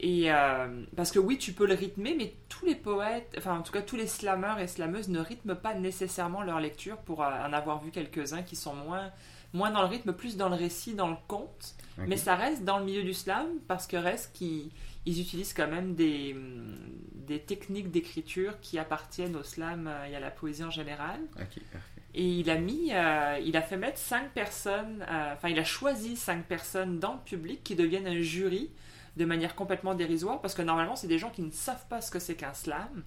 Et 0.00 0.32
euh, 0.32 0.84
parce 0.96 1.12
que 1.12 1.20
oui, 1.20 1.38
tu 1.38 1.52
peux 1.52 1.66
le 1.66 1.74
rythmer, 1.74 2.16
mais 2.18 2.34
tous 2.48 2.66
les 2.66 2.74
poètes, 2.74 3.34
enfin 3.38 3.58
en 3.58 3.62
tout 3.62 3.72
cas 3.72 3.82
tous 3.82 3.94
les 3.94 4.08
slameurs 4.08 4.58
et 4.58 4.66
slameuses 4.66 5.08
ne 5.08 5.20
rythment 5.20 5.54
pas 5.54 5.74
nécessairement 5.74 6.42
leur 6.42 6.58
lecture 6.58 6.96
pour 6.96 7.20
en 7.20 7.52
avoir 7.52 7.80
vu 7.80 7.92
quelques-uns 7.92 8.42
qui 8.42 8.56
sont 8.56 8.74
moins, 8.74 9.12
moins 9.52 9.70
dans 9.70 9.82
le 9.82 9.88
rythme, 9.88 10.12
plus 10.12 10.36
dans 10.36 10.48
le 10.48 10.56
récit, 10.56 10.94
dans 10.94 11.08
le 11.08 11.16
conte. 11.28 11.74
Mais 11.98 12.16
ça 12.16 12.34
reste 12.34 12.64
dans 12.64 12.78
le 12.78 12.84
milieu 12.84 13.02
du 13.02 13.14
slam 13.14 13.46
parce 13.68 13.86
que 13.86 13.96
reste 13.96 14.32
qu'ils 14.32 14.70
ils 15.04 15.20
utilisent 15.20 15.52
quand 15.52 15.68
même 15.68 15.94
des, 15.94 16.32
hum, 16.34 16.74
des 17.14 17.40
techniques 17.40 17.90
d'écriture 17.90 18.60
qui 18.60 18.78
appartiennent 18.78 19.36
au 19.36 19.42
slam 19.42 19.86
euh, 19.86 20.06
et 20.06 20.16
à 20.16 20.20
la 20.20 20.30
poésie 20.30 20.64
en 20.64 20.70
général. 20.70 21.20
Ok, 21.36 21.60
parfait. 21.72 22.02
Et 22.14 22.26
il 22.26 22.50
a 22.50 22.58
mis, 22.58 22.92
euh, 22.92 23.38
il 23.42 23.56
a 23.56 23.62
fait 23.62 23.76
mettre 23.76 23.98
cinq 23.98 24.32
personnes, 24.32 25.04
euh, 25.08 25.32
enfin 25.32 25.48
il 25.48 25.58
a 25.58 25.64
choisi 25.64 26.16
cinq 26.16 26.44
personnes 26.44 26.98
dans 26.98 27.14
le 27.14 27.20
public 27.20 27.64
qui 27.64 27.74
deviennent 27.74 28.06
un 28.06 28.20
jury 28.20 28.70
de 29.16 29.24
manière 29.24 29.54
complètement 29.54 29.94
dérisoire 29.94 30.40
parce 30.40 30.54
que 30.54 30.62
normalement 30.62 30.94
c'est 30.94 31.06
des 31.06 31.18
gens 31.18 31.30
qui 31.30 31.42
ne 31.42 31.50
savent 31.50 31.86
pas 31.88 32.00
ce 32.00 32.10
que 32.10 32.18
c'est 32.18 32.34
qu'un 32.34 32.54
slam. 32.54 33.02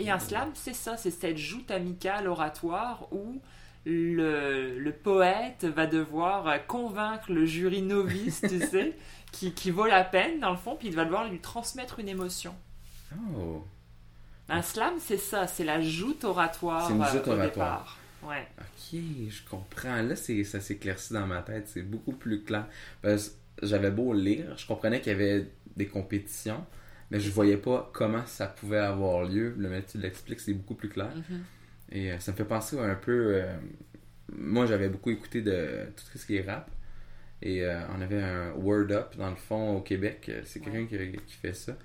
Et 0.00 0.10
un 0.10 0.18
slam, 0.18 0.50
c'est 0.54 0.74
ça, 0.74 0.96
c'est 0.96 1.10
cette 1.10 1.38
joute 1.38 1.70
amicale 1.72 2.28
oratoire 2.28 3.08
où 3.12 3.40
le, 3.86 4.78
le 4.78 4.92
poète 4.92 5.64
va 5.64 5.86
devoir 5.86 6.46
euh, 6.48 6.58
convaincre 6.58 7.32
le 7.32 7.46
jury 7.46 7.82
novice, 7.82 8.40
tu 8.48 8.58
sais, 8.70 8.96
qui, 9.32 9.52
qui 9.52 9.70
vaut 9.70 9.86
la 9.86 10.04
peine 10.04 10.40
dans 10.40 10.50
le 10.50 10.56
fond, 10.56 10.76
puis 10.76 10.88
il 10.88 10.94
va 10.94 11.04
devoir 11.04 11.28
lui 11.28 11.38
transmettre 11.38 11.98
une 12.00 12.08
émotion. 12.08 12.54
Oh, 13.36 13.64
Un 14.48 14.62
slam, 14.62 14.94
c'est 14.98 15.16
ça, 15.16 15.46
c'est 15.46 15.64
la 15.64 15.80
joute 15.80 16.24
oratoire. 16.24 16.86
C'est 16.86 16.94
une 16.94 17.02
euh, 17.02 17.06
joute 17.12 17.28
au 17.28 17.32
oratoire. 17.32 17.46
départ. 17.50 17.98
Ouais. 18.22 18.46
ok, 18.58 18.98
je 19.30 19.48
comprends. 19.48 20.02
Là, 20.02 20.16
ça 20.16 20.60
s'éclaircit 20.60 21.12
dans 21.12 21.26
ma 21.26 21.40
tête. 21.42 21.68
C'est 21.68 21.82
beaucoup 21.82 22.12
plus 22.12 22.42
clair. 22.42 22.66
Parce 23.00 23.28
que 23.28 23.66
j'avais 23.66 23.90
beau 23.90 24.12
lire, 24.12 24.56
je 24.56 24.66
comprenais 24.66 25.00
qu'il 25.00 25.12
y 25.12 25.14
avait 25.14 25.46
des 25.76 25.86
compétitions, 25.86 26.64
mais 27.10 27.20
je 27.20 27.30
voyais 27.30 27.56
pas 27.56 27.88
comment 27.92 28.26
ça 28.26 28.46
pouvait 28.48 28.78
avoir 28.78 29.24
lieu. 29.24 29.54
Le 29.56 29.68
mais 29.68 29.82
tu 29.84 29.98
l'expliques, 29.98 30.40
c'est 30.40 30.52
beaucoup 30.52 30.74
plus 30.74 30.88
clair. 30.88 31.10
Mhm. 31.14 31.44
Et 31.92 32.12
euh, 32.12 32.18
ça 32.18 32.32
me 32.32 32.36
fait 32.36 32.44
penser 32.44 32.78
un 32.78 32.94
peu. 32.94 33.34
euh, 33.36 33.56
moi, 34.32 34.66
j'avais 34.66 34.88
beaucoup 34.88 35.10
écouté 35.10 35.42
de 35.42 35.86
tout 35.96 36.18
ce 36.18 36.26
qui 36.26 36.36
est 36.36 36.42
rap. 36.42 36.70
Et 37.42 37.64
euh, 37.64 37.80
on 37.96 38.00
avait 38.00 38.22
un 38.22 38.52
Word 38.54 38.90
Up, 38.92 39.16
dans 39.16 39.30
le 39.30 39.36
fond, 39.36 39.76
au 39.76 39.80
Québec. 39.80 40.30
C'est 40.44 40.60
quelqu'un 40.60 40.86
qui, 40.86 40.96
qui 41.26 41.34
fait 41.36 41.54
ça. 41.54 41.76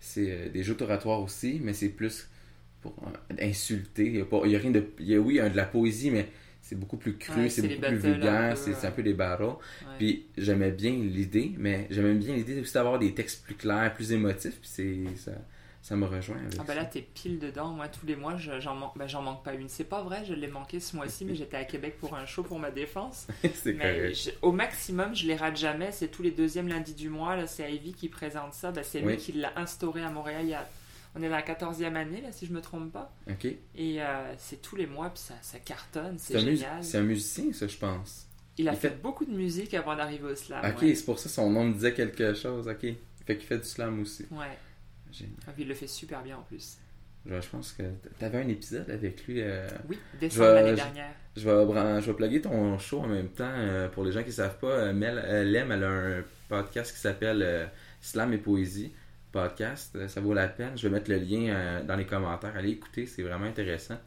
C'est 0.00 0.50
des 0.50 0.62
jeux 0.64 0.76
oratoires 0.80 1.20
aussi, 1.22 1.60
mais 1.62 1.72
c'est 1.74 1.90
plus 1.90 2.28
pour 2.82 2.94
insulter. 3.40 4.06
Il 4.06 4.16
y 4.18 4.20
a, 4.20 4.24
pas, 4.26 4.42
il 4.44 4.52
y 4.52 4.56
a 4.56 4.58
rien 4.58 4.70
de. 4.72 4.84
il 5.00 5.06
y 5.08 5.14
a, 5.16 5.20
oui, 5.20 5.34
il 5.34 5.36
y 5.38 5.40
a 5.40 5.48
de 5.50 5.56
la 5.56 5.66
poésie, 5.66 6.10
mais 6.10 6.28
c'est 6.60 6.76
beaucoup 6.78 6.96
plus 6.96 7.16
cru, 7.18 7.42
Ouais, 7.42 7.48
c'est 7.48 7.62
beaucoup 7.62 7.82
plus 7.82 7.96
vulgaire, 7.96 8.56
c'est 8.56 8.86
un 8.86 8.90
peu 8.92 9.02
des. 9.02 9.14
Ouais. 9.14 9.56
Puis 9.98 10.26
j'aimais 10.38 10.70
bien 10.72 10.92
l'idée, 10.92 11.52
mais 11.58 11.86
j'aimais 11.90 12.14
bien 12.14 12.36
l'idée 12.36 12.60
aussi 12.60 12.74
d'avoir 12.74 12.98
des 12.98 13.14
textes 13.14 13.44
plus 13.44 13.54
clairs, 13.56 13.92
plus 13.94 14.12
émotifs, 14.12 14.60
puis 14.60 14.70
c'est 14.70 15.16
ça, 15.16 15.32
ça 15.82 15.96
me 15.96 16.06
rejoint 16.06 16.36
avec 16.38 16.54
Ah 16.60 16.64
bah 16.64 16.74
là, 16.76 16.84
t'es 16.84 17.02
pile 17.02 17.40
dedans. 17.40 17.68
Moi, 17.70 17.88
tous 17.88 18.06
les 18.06 18.14
mois, 18.14 18.36
j'en 18.36 18.92
ben, 18.94 19.08
j'en 19.08 19.20
manque 19.20 19.42
pas 19.44 19.52
une. 19.54 19.68
C'est 19.68 19.82
pas 19.84 20.00
vrai, 20.02 20.24
je 20.24 20.32
l'ai 20.32 20.46
manqué 20.46 20.78
ce 20.78 20.94
mois-ci, 20.94 21.24
mais 21.24 21.34
j'étais 21.34 21.56
à 21.56 21.64
Québec 21.64 21.96
pour 21.98 22.14
un 22.14 22.24
show 22.24 22.44
pour 22.44 22.58
ma 22.60 22.70
défense. 22.70 23.26
c'est 23.54 23.72
Mais 23.72 24.14
je- 24.14 24.30
au 24.42 24.52
maximum, 24.52 25.14
je 25.14 25.26
les 25.26 25.34
rate 25.34 25.56
jamais. 25.56 25.90
C'est 25.90 26.06
tous 26.08 26.22
les 26.22 26.30
deuxièmes 26.30 26.68
lundis 26.68 26.94
du 26.94 27.08
mois. 27.08 27.34
Là, 27.34 27.46
c'est 27.48 27.70
Ivy 27.74 27.94
qui 27.94 28.08
présente 28.08 28.54
ça. 28.54 28.70
Ben, 28.70 28.84
c'est 28.84 29.00
lui 29.00 29.08
Oui. 29.08 29.16
qui 29.16 29.32
l'a 29.32 29.52
instauré 29.58 30.02
à 30.04 30.10
Montréal. 30.10 30.42
Il 30.44 30.50
y 30.50 30.54
a... 30.54 30.66
On 31.14 31.22
est 31.22 31.28
dans 31.28 31.34
la 31.36 31.42
14e 31.42 31.94
année, 31.96 32.22
là, 32.22 32.32
si 32.32 32.46
je 32.46 32.52
me 32.52 32.60
trompe 32.62 32.90
pas. 32.92 33.12
Ok. 33.28 33.44
Et 33.44 34.00
euh, 34.02 34.32
c'est 34.38 34.62
tous 34.62 34.76
les 34.76 34.86
mois, 34.86 35.10
puis 35.10 35.18
ça, 35.22 35.34
ça 35.42 35.58
cartonne. 35.58 36.14
C'est 36.18 36.34
C'est 36.34 36.38
un, 36.38 36.42
mus- 36.44 36.56
génial. 36.56 36.84
c'est 36.84 36.98
un 36.98 37.02
musicien, 37.02 37.52
ça, 37.52 37.66
je 37.66 37.76
pense. 37.76 38.28
Il 38.56 38.68
a 38.68 38.72
il 38.72 38.78
fait... 38.78 38.88
fait- 38.90 39.02
beaucoup 39.02 39.24
de 39.26 39.32
musique 39.32 39.74
avant 39.74 39.94
d'arriver 39.96 40.30
au 40.30 40.34
slam. 40.36 40.64
ok, 40.64 40.80
ouais. 40.82 40.94
c'est 40.94 41.04
pour 41.04 41.18
ça 41.18 41.28
son 41.28 41.50
nom 41.50 41.64
me 41.64 41.74
disait 41.74 41.92
quelque 41.92 42.32
chose. 42.34 42.66
Ok. 42.68 42.86
Fait 43.26 43.36
qu'il 43.36 43.46
fait 43.46 43.58
du 43.58 43.64
slam 43.64 44.00
aussi. 44.00 44.26
Ouais. 44.30 44.56
Génial. 45.12 45.36
Ah, 45.46 45.50
puis 45.52 45.62
il 45.62 45.68
le 45.68 45.74
fait 45.74 45.86
super 45.86 46.22
bien 46.22 46.36
en 46.38 46.42
plus. 46.42 46.78
Je, 47.26 47.40
je 47.40 47.48
pense 47.48 47.72
que 47.72 47.82
t'avais 48.18 48.38
un 48.38 48.48
épisode 48.48 48.90
avec 48.90 49.26
lui. 49.26 49.40
euh, 49.42 49.68
Oui, 49.88 49.98
décembre 50.20 50.46
Je- 50.48 50.52
l'année 50.54 50.70
je- 50.70 50.74
dernière. 50.74 51.10
Je 51.36 51.48
vais, 51.48 51.64
bran- 51.66 52.00
je 52.00 52.06
vais 52.10 52.16
plugger 52.16 52.40
ton 52.40 52.78
show 52.78 53.00
en 53.00 53.06
même 53.06 53.28
temps. 53.28 53.44
euh, 53.48 53.88
pour 53.88 54.04
les 54.04 54.10
gens 54.12 54.20
qui 54.22 54.28
ne 54.28 54.32
savent 54.34 54.58
pas, 54.58 54.66
euh, 54.70 54.92
Mel, 54.92 55.16
Lem, 55.52 55.70
elle 55.72 55.84
a 55.84 55.88
un 55.90 56.24
podcast 56.48 56.92
qui 56.92 56.98
s'appelle 57.00 57.42
euh, 57.42 57.66
Slam 58.00 58.32
et 58.32 58.38
Poésie 58.38 58.92
podcast. 59.30 60.08
Ça 60.08 60.20
vaut 60.20 60.34
la 60.34 60.46
peine. 60.48 60.76
Je 60.76 60.86
vais 60.88 60.92
mettre 60.92 61.10
le 61.10 61.16
lien 61.16 61.82
dans 61.84 61.96
les 61.96 62.04
commentaires. 62.06 62.54
Allez 62.56 62.70
écouter, 62.70 63.06
c'est 63.06 63.22
vraiment 63.22 63.46
intéressant. 63.46 63.98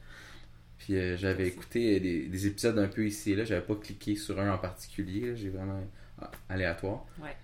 Puis 0.78 0.96
euh, 0.98 1.18
j'avais 1.18 1.48
écouté 1.48 2.00
des, 2.00 2.28
des 2.28 2.48
épisodes 2.48 2.78
un 2.78 2.88
peu 2.88 3.08
ici 3.08 3.32
et 3.32 3.36
là. 3.36 3.44
J'avais 3.46 3.66
pas 3.66 3.76
cliqué 3.76 4.16
sur 4.16 4.40
un 4.40 4.52
en 4.54 4.58
particulier. 4.60 5.36
J'ai 5.36 5.50
vraiment 5.50 5.82
ah, 6.22 6.30
aléatoire. 6.50 7.06
Ouais. 7.20 7.36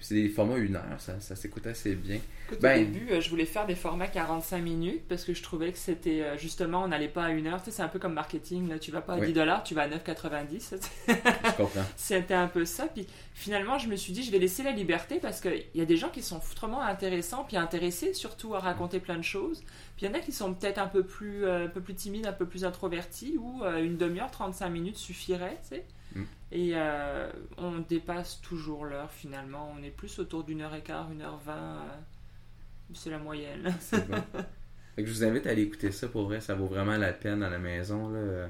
C'est 0.00 0.14
des 0.14 0.28
formats 0.28 0.56
une 0.56 0.76
heure. 0.76 0.84
Ça, 0.98 1.20
ça 1.20 1.36
s'écoute 1.36 1.66
assez 1.66 1.94
bien. 1.94 2.18
Écoute, 2.46 2.60
Ben- 2.60 2.80
Au 2.82 2.84
début, 2.84 3.12
euh, 3.12 3.20
je 3.20 3.30
voulais 3.30 3.44
faire 3.44 3.66
des 3.66 3.74
formats 3.74 4.06
45 4.08 4.58
minutes 4.62 5.02
parce 5.08 5.24
que 5.24 5.34
je 5.34 5.42
trouvais 5.42 5.70
que 5.72 5.78
c'était 5.78 6.22
euh, 6.22 6.36
justement, 6.38 6.82
on 6.84 6.88
n'allait 6.88 7.08
pas 7.08 7.24
à 7.24 7.30
une 7.30 7.46
heure. 7.46 7.62
Tu 7.62 7.66
sais, 7.70 7.76
c'est 7.76 7.82
un 7.82 7.88
peu 7.88 7.98
comme 7.98 8.14
marketing. 8.14 8.68
Là. 8.68 8.78
Tu 8.78 8.90
vas 8.90 9.00
pas 9.02 9.14
à 9.14 9.18
Oui. 9.18 9.26
10 9.28 9.32
dollars, 9.34 9.62
tu 9.62 9.74
vas 9.74 9.82
à 9.82 9.88
9,90. 9.88 10.78
Je 11.08 11.56
comprends. 11.56 11.84
C'était 11.96 12.34
un 12.34 12.48
peu 12.48 12.64
ça. 12.64 12.86
Puis 12.86 13.06
finalement, 13.34 13.78
je 13.78 13.88
me 13.88 13.96
suis 13.96 14.12
dit, 14.12 14.22
je 14.22 14.30
vais 14.32 14.38
laisser 14.38 14.62
la 14.62 14.72
liberté 14.72 15.18
parce 15.20 15.40
qu'il 15.40 15.64
y 15.74 15.80
a 15.80 15.84
des 15.84 15.96
gens 15.96 16.08
qui 16.08 16.22
sont 16.22 16.40
foutrement 16.40 16.80
intéressants, 16.82 17.44
puis 17.44 17.56
intéressés 17.56 18.14
surtout 18.14 18.54
à 18.54 18.60
raconter 18.60 19.00
plein 19.00 19.16
de 19.16 19.22
choses. 19.22 19.60
Puis 19.96 20.06
il 20.06 20.08
y 20.08 20.10
en 20.10 20.14
a 20.14 20.20
qui 20.20 20.32
sont 20.32 20.54
peut-être 20.54 20.78
un 20.78 20.86
peu 20.88 21.02
plus, 21.04 21.44
euh, 21.44 21.66
un 21.66 21.68
peu 21.68 21.80
plus 21.80 21.94
timides, 21.94 22.26
un 22.26 22.32
peu 22.32 22.46
plus 22.46 22.64
introvertis, 22.64 23.36
où 23.38 23.62
euh, 23.64 23.82
une 23.84 23.96
demi-heure, 23.96 24.30
35 24.30 24.68
minutes 24.70 24.96
suffirait, 24.96 25.58
tu 25.62 25.76
sais. 25.76 25.84
Mm. 26.18 26.24
Et 26.52 26.70
euh, 26.74 27.30
on 27.58 27.78
dépasse 27.78 28.40
toujours 28.40 28.84
l'heure 28.86 29.10
finalement. 29.12 29.72
On 29.78 29.82
est 29.82 29.90
plus 29.90 30.18
autour 30.18 30.44
d'une 30.44 30.62
heure 30.62 30.74
et 30.74 30.82
quart, 30.82 31.10
une 31.12 31.22
heure 31.22 31.38
vingt. 31.38 31.54
euh, 31.82 32.92
c'est 32.94 33.10
la 33.10 33.18
moyenne. 33.18 33.74
C'est 33.80 34.08
bon. 34.08 34.16
Je 34.98 35.04
vous 35.04 35.24
invite 35.24 35.46
à 35.46 35.50
aller 35.50 35.62
écouter 35.62 35.92
ça 35.92 36.08
pour 36.08 36.24
vrai, 36.24 36.40
ça 36.40 36.54
vaut 36.54 36.66
vraiment 36.66 36.96
la 36.96 37.12
peine 37.12 37.42
à 37.42 37.50
la 37.50 37.58
maison. 37.58 38.08
Là. 38.08 38.48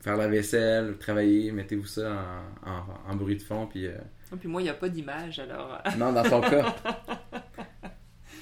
Faire 0.00 0.16
la 0.16 0.28
vaisselle, 0.28 0.96
travailler, 0.98 1.50
mettez-vous 1.50 1.86
ça 1.86 2.44
en, 2.64 2.70
en- 2.70 3.10
en 3.12 3.16
bruit 3.16 3.36
de 3.36 3.42
fond. 3.42 3.66
Puis, 3.66 3.86
euh, 3.86 3.96
Et 4.32 4.36
puis 4.36 4.46
moi, 4.48 4.60
il 4.60 4.64
n'y 4.64 4.70
a 4.70 4.74
pas 4.74 4.88
d'image, 4.88 5.40
alors 5.40 5.80
Non, 5.98 6.12
dans 6.12 6.22
ton 6.22 6.40
cas. 6.42 6.76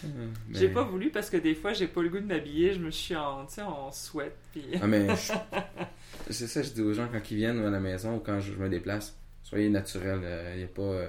Mais- 0.03 0.11
j'ai 0.59 0.69
pas 0.69 0.83
voulu 0.83 1.09
parce 1.11 1.31
que 1.31 1.39
des 1.39 1.55
fois, 1.55 1.73
j'ai 1.73 1.87
pas 1.87 2.03
le 2.03 2.11
goût 2.11 2.19
de 2.21 2.27
m'habiller. 2.27 2.75
Je 2.75 2.81
me 2.81 2.91
suis 2.91 3.17
en, 3.17 3.47
tu 3.47 3.55
sais, 3.55 3.63
en 3.63 3.91
sweat. 3.91 4.33
Puis... 4.53 4.65
Ah, 4.83 4.87
mais 4.87 5.09
je- 5.17 5.33
c'est 6.31 6.47
ça, 6.47 6.63
je 6.63 6.71
dis 6.71 6.83
aux 6.83 6.93
gens 6.95 7.09
quand 7.11 7.31
ils 7.31 7.37
viennent 7.37 7.65
à 7.65 7.71
la 7.71 7.81
maison 7.81 8.17
ou 8.17 8.21
quand 8.21 8.41
je 8.41 8.53
me 8.53 8.69
déplace, 8.69 9.17
soyez 9.43 9.69
naturel. 9.69 10.21
euh, 10.23 10.57
y 10.59 10.65
a 10.65 10.67
pas, 10.67 10.83
euh, 10.83 11.09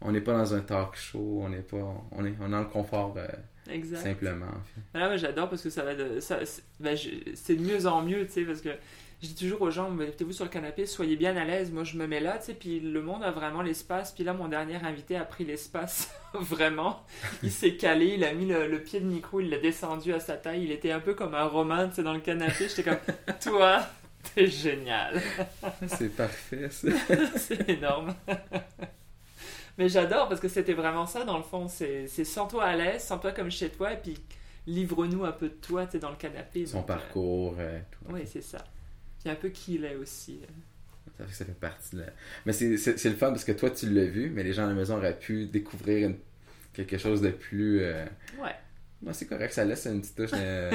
on 0.00 0.12
n'est 0.12 0.20
pas 0.20 0.32
dans 0.32 0.54
un 0.54 0.60
talk 0.60 0.96
show, 0.96 1.40
on 1.42 1.48
n'est 1.48 1.58
pas, 1.62 1.76
on 2.12 2.24
est, 2.24 2.34
on 2.40 2.48
dans 2.48 2.60
le 2.60 2.66
confort 2.66 3.14
euh, 3.16 3.26
Exact. 3.70 3.98
simplement. 4.02 4.46
en 4.46 4.62
fait. 4.64 4.80
Ah, 4.94 5.06
moi, 5.08 5.16
j'adore 5.16 5.48
parce 5.50 5.62
que 5.62 5.70
ça 5.70 5.82
va 5.84 5.94
de. 5.94 6.20
ça- 6.20 6.44
c'est 6.44 6.62
ben, 6.80 6.96
c'est 7.34 7.56
de 7.56 7.62
mieux 7.62 7.86
en 7.86 8.02
mieux, 8.02 8.26
tu 8.26 8.32
sais, 8.32 8.42
parce 8.44 8.60
que 8.60 8.70
je 9.22 9.28
dis 9.28 9.34
toujours 9.34 9.62
aux 9.62 9.70
gens, 9.70 9.90
mettez-vous 9.90 10.32
sur 10.32 10.44
le 10.44 10.50
canapé, 10.50 10.84
soyez 10.84 11.16
bien 11.16 11.34
à 11.38 11.44
l'aise. 11.44 11.72
Moi, 11.72 11.84
je 11.84 11.96
me 11.96 12.06
mets 12.06 12.20
là, 12.20 12.36
tu 12.38 12.44
sais, 12.46 12.54
puis 12.54 12.80
le 12.80 13.00
monde 13.00 13.22
a 13.24 13.30
vraiment 13.30 13.62
l'espace. 13.62 14.12
Puis 14.12 14.24
là, 14.24 14.34
mon 14.34 14.46
dernier 14.46 14.76
invité 14.76 15.16
a 15.16 15.24
pris 15.24 15.44
l'espace, 15.46 16.10
vraiment. 16.34 17.02
Il 17.42 17.50
s'est 17.50 17.76
calé, 17.76 18.14
il 18.18 18.24
a 18.24 18.34
mis 18.34 18.46
le, 18.46 18.68
le 18.68 18.82
pied 18.82 19.00
de 19.00 19.06
micro, 19.06 19.40
il 19.40 19.48
l'a 19.48 19.58
descendu 19.58 20.12
à 20.12 20.20
sa 20.20 20.36
taille. 20.36 20.64
Il 20.64 20.70
était 20.70 20.92
un 20.92 21.00
peu 21.00 21.14
comme 21.14 21.34
un 21.34 21.44
romain, 21.46 21.88
tu 21.88 21.94
sais, 21.96 22.02
dans 22.02 22.12
le 22.12 22.20
canapé. 22.20 22.68
J'étais 22.68 22.82
comme, 22.84 22.98
toi, 23.42 23.86
t'es 24.34 24.46
génial. 24.46 25.20
C'est 25.88 26.08
parfait, 26.14 26.68
ça. 26.70 26.88
c'est 27.36 27.68
énorme. 27.68 28.14
Mais 29.78 29.88
j'adore 29.88 30.28
parce 30.28 30.40
que 30.40 30.48
c'était 30.48 30.72
vraiment 30.72 31.06
ça 31.06 31.24
dans 31.24 31.36
le 31.36 31.42
fond. 31.42 31.68
C'est 31.68 32.06
c'est 32.08 32.24
sens-toi 32.24 32.64
à 32.64 32.76
l'aise, 32.76 33.02
sens-toi 33.02 33.32
comme 33.32 33.50
chez 33.50 33.68
toi, 33.70 33.92
et 33.92 33.96
puis 33.98 34.16
livre-nous 34.66 35.24
un 35.24 35.32
peu 35.32 35.48
de 35.48 35.54
toi, 35.54 35.84
tu 35.86 35.92
sais, 35.92 35.98
dans 35.98 36.10
le 36.10 36.16
canapé. 36.16 36.64
Son 36.66 36.78
Donc, 36.80 36.90
euh, 36.90 36.94
parcours, 36.94 37.56
euh, 37.58 37.78
tout. 37.90 38.12
oui, 38.12 38.22
c'est 38.26 38.42
ça. 38.42 38.58
Puis 39.20 39.28
un 39.30 39.34
peu 39.34 39.48
qui 39.50 39.74
il 39.74 39.84
est 39.84 39.96
aussi. 39.96 40.40
Ça 41.18 41.24
fait, 41.26 41.32
ça 41.34 41.44
fait 41.44 41.52
partie 41.58 41.96
de 41.96 42.00
la... 42.02 42.06
Mais 42.44 42.52
c'est, 42.52 42.76
c'est, 42.76 42.98
c'est 42.98 43.08
le 43.08 43.16
fun 43.16 43.28
parce 43.28 43.44
que 43.44 43.52
toi, 43.52 43.70
tu 43.70 43.88
l'as 43.90 44.04
vu, 44.06 44.28
mais 44.30 44.42
les 44.42 44.52
gens 44.52 44.64
à 44.64 44.68
la 44.68 44.74
maison 44.74 44.96
auraient 44.96 45.18
pu 45.18 45.46
découvrir 45.46 46.08
une- 46.08 46.18
quelque 46.74 46.98
chose 46.98 47.20
de 47.22 47.30
plus... 47.30 47.80
euh, 47.80 48.04
Ouais. 48.42 48.54
Non, 49.02 49.12
c'est 49.12 49.26
correct, 49.26 49.52
ça 49.54 49.64
laisse 49.64 49.86
une 49.86 50.00
petite 50.00 50.16
touche... 50.16 50.30
euh, 50.34 50.70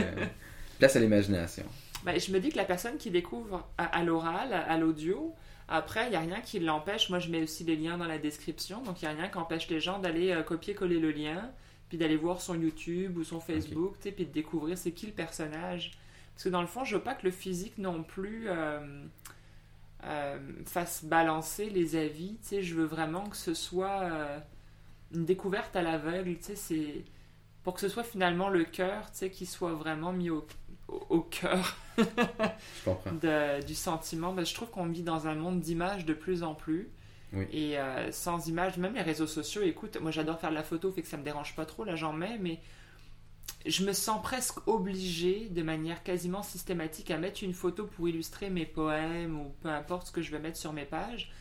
place 0.80 0.96
à 0.96 1.00
l'imagination. 1.00 1.66
Ben, 2.04 2.20
je 2.20 2.32
me 2.32 2.40
dis 2.40 2.50
que 2.50 2.58
la 2.58 2.66
personne 2.66 2.98
qui 2.98 3.12
découvre 3.12 3.68
à, 3.78 4.04
l'oral, 4.04 4.54
à, 4.54 4.78
l'audio, 4.78 5.36
après, 5.68 6.08
il 6.08 6.10
n'y 6.10 6.16
a 6.16 6.22
rien 6.22 6.42
qui 6.42 6.60
l'empêche. 6.60 7.10
Moi, 7.10 7.20
je 7.20 7.30
mets 7.30 7.44
aussi 7.44 7.64
les 7.64 7.76
liens 7.76 7.98
dans 7.98 8.08
la 8.08 8.18
description. 8.18 8.82
Donc, 8.82 9.02
il 9.02 9.08
n'y 9.08 9.14
a 9.14 9.16
rien 9.16 9.30
qui 9.30 9.38
empêche 9.38 9.70
les 9.70 9.80
gens 9.80 10.00
d'aller 10.00 10.32
euh, 10.32 10.42
copier-coller 10.42 11.00
le 11.00 11.12
lien, 11.12 11.52
puis 11.90 11.98
d'aller 11.98 12.18
voir 12.18 12.42
son 12.42 12.60
YouTube 12.60 13.18
ou 13.18 13.24
son 13.24 13.40
Facebook, 13.40 13.96
sais, 14.00 14.12
puis 14.12 14.26
de 14.26 14.32
découvrir 14.32 14.78
c'est 14.78 14.92
qui 14.92 15.06
le 15.06 15.12
personnage. 15.14 15.92
Parce 16.34 16.46
que 16.46 16.50
dans 16.50 16.62
le 16.62 16.68
fond, 16.68 16.84
je 16.84 16.96
veux 16.96 17.04
pas 17.04 17.14
que 17.14 17.26
le 17.26 17.32
physique 17.32 17.78
non 17.78 18.04
plus 18.04 18.46
euh, 18.48 19.04
euh, 20.06 20.40
fasse 20.66 21.06
balancer 21.06 21.70
les 21.70 21.96
avis. 21.96 22.38
Je 22.50 22.74
veux 22.74 22.86
vraiment 22.86 23.28
que 23.28 23.38
ce 23.38 23.54
soit 23.54 24.10
une 25.14 25.26
découverte 25.26 25.76
à 25.76 25.84
l'aveugle. 25.84 26.38
C'est 26.40 27.04
pour 27.64 27.76
que 27.76 27.82
ce 27.82 27.90
soit 27.90 28.04
finalement 28.04 28.50
le 28.50 28.64
cœur, 28.64 29.12
qui 29.12 29.46
soit 29.46 29.74
vraiment 29.74 30.14
mis 30.14 30.30
au, 30.30 30.46
au, 31.10 31.22
cœur 31.22 31.78
de- 31.98 33.64
du 33.66 33.76
sentiment. 33.76 34.34
Ben, 34.34 34.46
je 34.46 34.54
trouve 34.54 34.70
qu'on 34.70 34.86
vit 34.88 35.04
dans 35.04 35.28
un 35.28 35.36
monde 35.36 35.60
d'images 35.62 36.06
de 36.06 36.14
plus 36.14 36.44
en 36.44 36.56
plus. 36.56 36.90
Oui. 37.34 37.46
Et 37.52 37.80
euh, 37.80 38.12
sans 38.12 38.48
images, 38.48 38.78
même 38.78 38.94
les 38.96 39.02
réseaux 39.02 39.28
sociaux, 39.28 39.62
écoute, 39.62 39.98
moi 40.02 40.12
j'adore 40.12 40.40
faire 40.40 40.50
de 40.50 40.56
la 40.56 40.64
photo, 40.64 40.92
fait 40.92 41.02
que 41.02 41.08
ça 41.08 41.16
me 41.18 41.24
dérange 41.24 41.56
pas 41.56 41.66
trop, 41.66 41.86
là 41.86 41.96
j'en 41.96 42.12
mets, 42.12 42.38
mais 42.38 42.60
je 43.66 43.86
me 43.86 43.94
sens 43.94 44.22
presque 44.22 44.68
obligée, 44.68 45.48
de 45.50 45.62
manière 45.64 46.04
quasiment 46.04 46.44
systématique, 46.44 47.10
à 47.10 47.18
mettre 47.18 47.44
une 47.44 47.54
photo 47.54 47.86
pour 47.86 48.10
illustrer 48.10 48.50
mes 48.50 48.66
poèmes 48.66 49.40
ou 49.40 49.56
peu 49.62 49.70
importe 49.70 50.08
ce 50.08 50.12
que 50.12 50.22
je 50.22 50.32
veux 50.32 50.40
mettre 50.40 50.58
sur 50.58 50.74
mes 50.74 50.84
pages, 50.84 51.32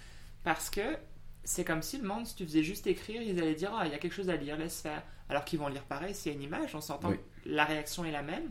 parce 0.44 0.70
que 0.70 0.96
c'est 1.42 1.64
comme 1.64 1.82
si 1.82 1.98
le 1.98 2.06
monde, 2.06 2.24
si 2.26 2.36
tu 2.36 2.44
faisais 2.44 2.62
juste 2.62 2.86
écrire, 2.86 3.20
ils 3.22 3.38
allaient 3.40 3.54
dire, 3.54 3.72
ah, 3.76 3.84
il 3.86 3.90
y 3.90 3.94
a 3.94 3.98
quelque 3.98 4.14
chose 4.14 4.30
à 4.30 4.36
lire, 4.36 4.56
laisse 4.56 4.80
faire. 4.82 5.02
Alors 5.28 5.44
qu'ils 5.44 5.58
vont 5.58 5.68
lire 5.68 5.82
pareil, 5.84 6.14
s'il 6.14 6.30
y 6.30 6.34
a 6.34 6.38
une 6.38 6.44
image, 6.44 6.74
on 6.74 6.80
s'entend 6.80 7.10
Oui. 7.10 7.16
la 7.46 7.64
réaction 7.64 8.04
est 8.04 8.10
la 8.12 8.22
même, 8.22 8.50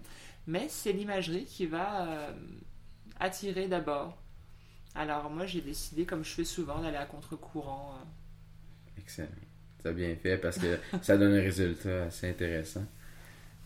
mais 0.49 0.65
c'est 0.69 0.91
l'imagerie 0.91 1.45
qui 1.45 1.65
va 1.67 2.07
euh, 2.07 2.31
attirer 3.19 3.67
d'abord. 3.67 4.17
Alors 4.95 5.29
moi 5.29 5.45
j'ai 5.45 5.61
décidé, 5.61 6.05
comme 6.05 6.23
je 6.25 6.31
fais 6.31 6.43
souvent, 6.43 6.81
d'aller 6.81 6.97
à 6.97 7.05
contre-courant. 7.05 7.93
euh. 7.95 8.99
Excellent. 9.01 9.27
Tu 9.81 9.87
as 9.87 9.93
bien 9.93 10.15
fait 10.15 10.37
parce 10.37 10.57
que 10.57 10.77
ça 11.01 11.17
donne 11.17 11.33
un 11.33 11.41
résultat 11.41 12.03
assez 12.05 12.29
intéressant. 12.29 12.85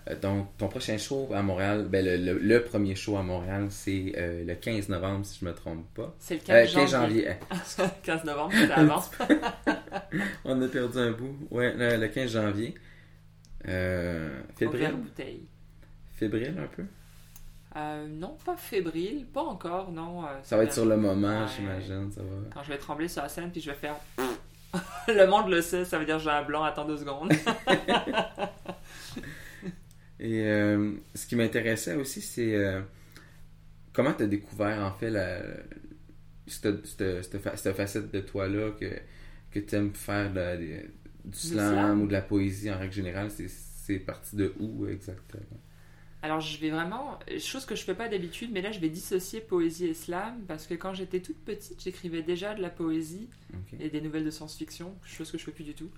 Euh, 0.10 0.20
donc, 0.20 0.56
ton 0.58 0.68
prochain 0.68 0.98
show 0.98 1.30
à 1.34 1.42
Montréal, 1.42 1.88
ben, 1.90 2.04
le, 2.06 2.18
le- 2.18 2.38
le 2.38 2.64
premier 2.66 2.94
show 2.94 3.16
à 3.18 3.24
Montréal, 3.24 3.68
c'est 3.70 4.14
euh, 4.18 4.44
le 4.44 4.54
15 4.56 4.90
novembre, 4.90 5.26
si 5.26 5.40
je 5.40 5.46
me 5.46 5.54
trompe 5.54 5.86
pas. 5.94 6.14
C'est 6.20 6.36
le 6.46 6.54
Euh, 6.54 6.66
15, 6.66 6.74
15 6.74 6.92
janvier. 6.92 7.28
janvier. 7.70 7.92
15 8.04 8.24
novembre, 8.26 8.54
c'était 8.54 8.74
avant. 8.74 9.02
On 10.46 10.62
a 10.62 10.68
perdu 10.68 10.98
un 11.00 11.12
bout. 11.12 11.38
Ouais, 11.52 11.74
le, 11.74 11.96
le 11.98 12.08
15 12.10 12.32
janvier. 12.32 12.76
Euh, 13.68 14.42
verre 14.60 14.98
bouteille. 14.98 15.48
Fébrile 16.16 16.56
un 16.60 16.68
peu? 16.68 16.84
Euh, 17.76 18.08
non, 18.08 18.38
pas 18.46 18.56
fébrile, 18.56 19.26
pas 19.26 19.42
encore, 19.42 19.92
non. 19.92 20.24
euh, 20.26 20.28
Ça 20.44 20.58
va 20.58 20.64
être 20.64 20.74
sur 20.74 20.86
le 20.86 20.96
moment, 20.96 21.48
j'imagine. 21.48 22.12
Ça 22.12 22.22
va. 22.22 22.30
Quand 22.54 22.64
je 22.64 22.70
vais 22.70 22.78
trembler 22.78 23.08
sur 23.08 23.24
la 23.24 23.30
scène, 23.30 23.52
puis 23.52 23.62
je 23.62 23.72
vais 23.72 23.76
faire. 23.78 23.96
le 25.08 25.26
monde 25.26 25.50
le 25.50 25.62
sait, 25.62 25.84
ça 25.86 25.98
veut 25.98 26.06
dire 26.06 26.20
j'ai 26.20 26.30
un 26.30 26.44
blanc, 26.44 26.64
attends 26.64 26.86
deux 26.86 26.98
secondes. 26.98 27.32
Et 30.20 30.44
euh, 30.46 30.94
ce 31.16 31.26
qui 31.26 31.36
m'intéressait 31.36 31.96
aussi, 31.96 32.22
c'est 32.22 32.56
euh, 32.56 32.82
comment 33.92 34.14
tu 34.14 34.24
as 34.24 34.28
découvert 34.28 34.80
en 34.86 34.92
fait 34.94 35.10
la, 35.10 35.42
cette, 36.48 36.86
cette- 36.86 37.24
cette 37.24 37.58
cette 37.58 37.76
facette 37.76 38.12
de 38.14 38.20
toi-là 38.22 38.72
que, 38.80 38.86
que 39.52 39.60
tu 39.60 39.76
aimes 39.76 39.94
faire 39.94 40.32
de 40.32 40.84
du 41.26 41.38
slam, 41.38 41.74
slam? 41.74 42.02
ou 42.02 42.08
de 42.08 42.14
la 42.14 42.22
poésie 42.22 42.72
en 42.72 42.78
règle 42.78 42.94
générale. 42.94 43.32
C'est, 43.32 43.48
c'est 43.50 44.00
parti 44.00 44.36
de 44.36 44.54
où 44.60 44.86
exactement? 44.88 45.42
Alors 46.24 46.40
je 46.40 46.58
vais 46.58 46.70
vraiment, 46.70 47.20
chose 47.38 47.66
que 47.66 47.76
je 47.76 47.84
fais 47.84 47.94
pas 47.94 48.08
d'habitude, 48.08 48.50
mais 48.54 48.62
là 48.62 48.72
je 48.72 48.80
vais 48.80 48.88
dissocier 48.88 49.42
poésie 49.42 49.88
et 49.88 49.94
slam 49.94 50.42
parce 50.48 50.68
que 50.68 50.74
quand 50.74 50.94
j'étais 50.94 51.20
toute 51.20 51.44
petite, 51.44 51.84
j'écrivais 51.84 52.22
déjà 52.22 52.56
de 52.56 52.62
la 52.62 52.70
poésie 52.70 53.30
et 53.78 53.90
des 53.90 54.00
nouvelles 54.00 54.24
de 54.24 54.30
science-fiction, 54.30 54.96
chose 55.04 55.30
que 55.30 55.38
je 55.38 55.44
fais 55.44 55.52
plus 55.52 55.66
du 55.66 55.74
tout. 55.74 55.92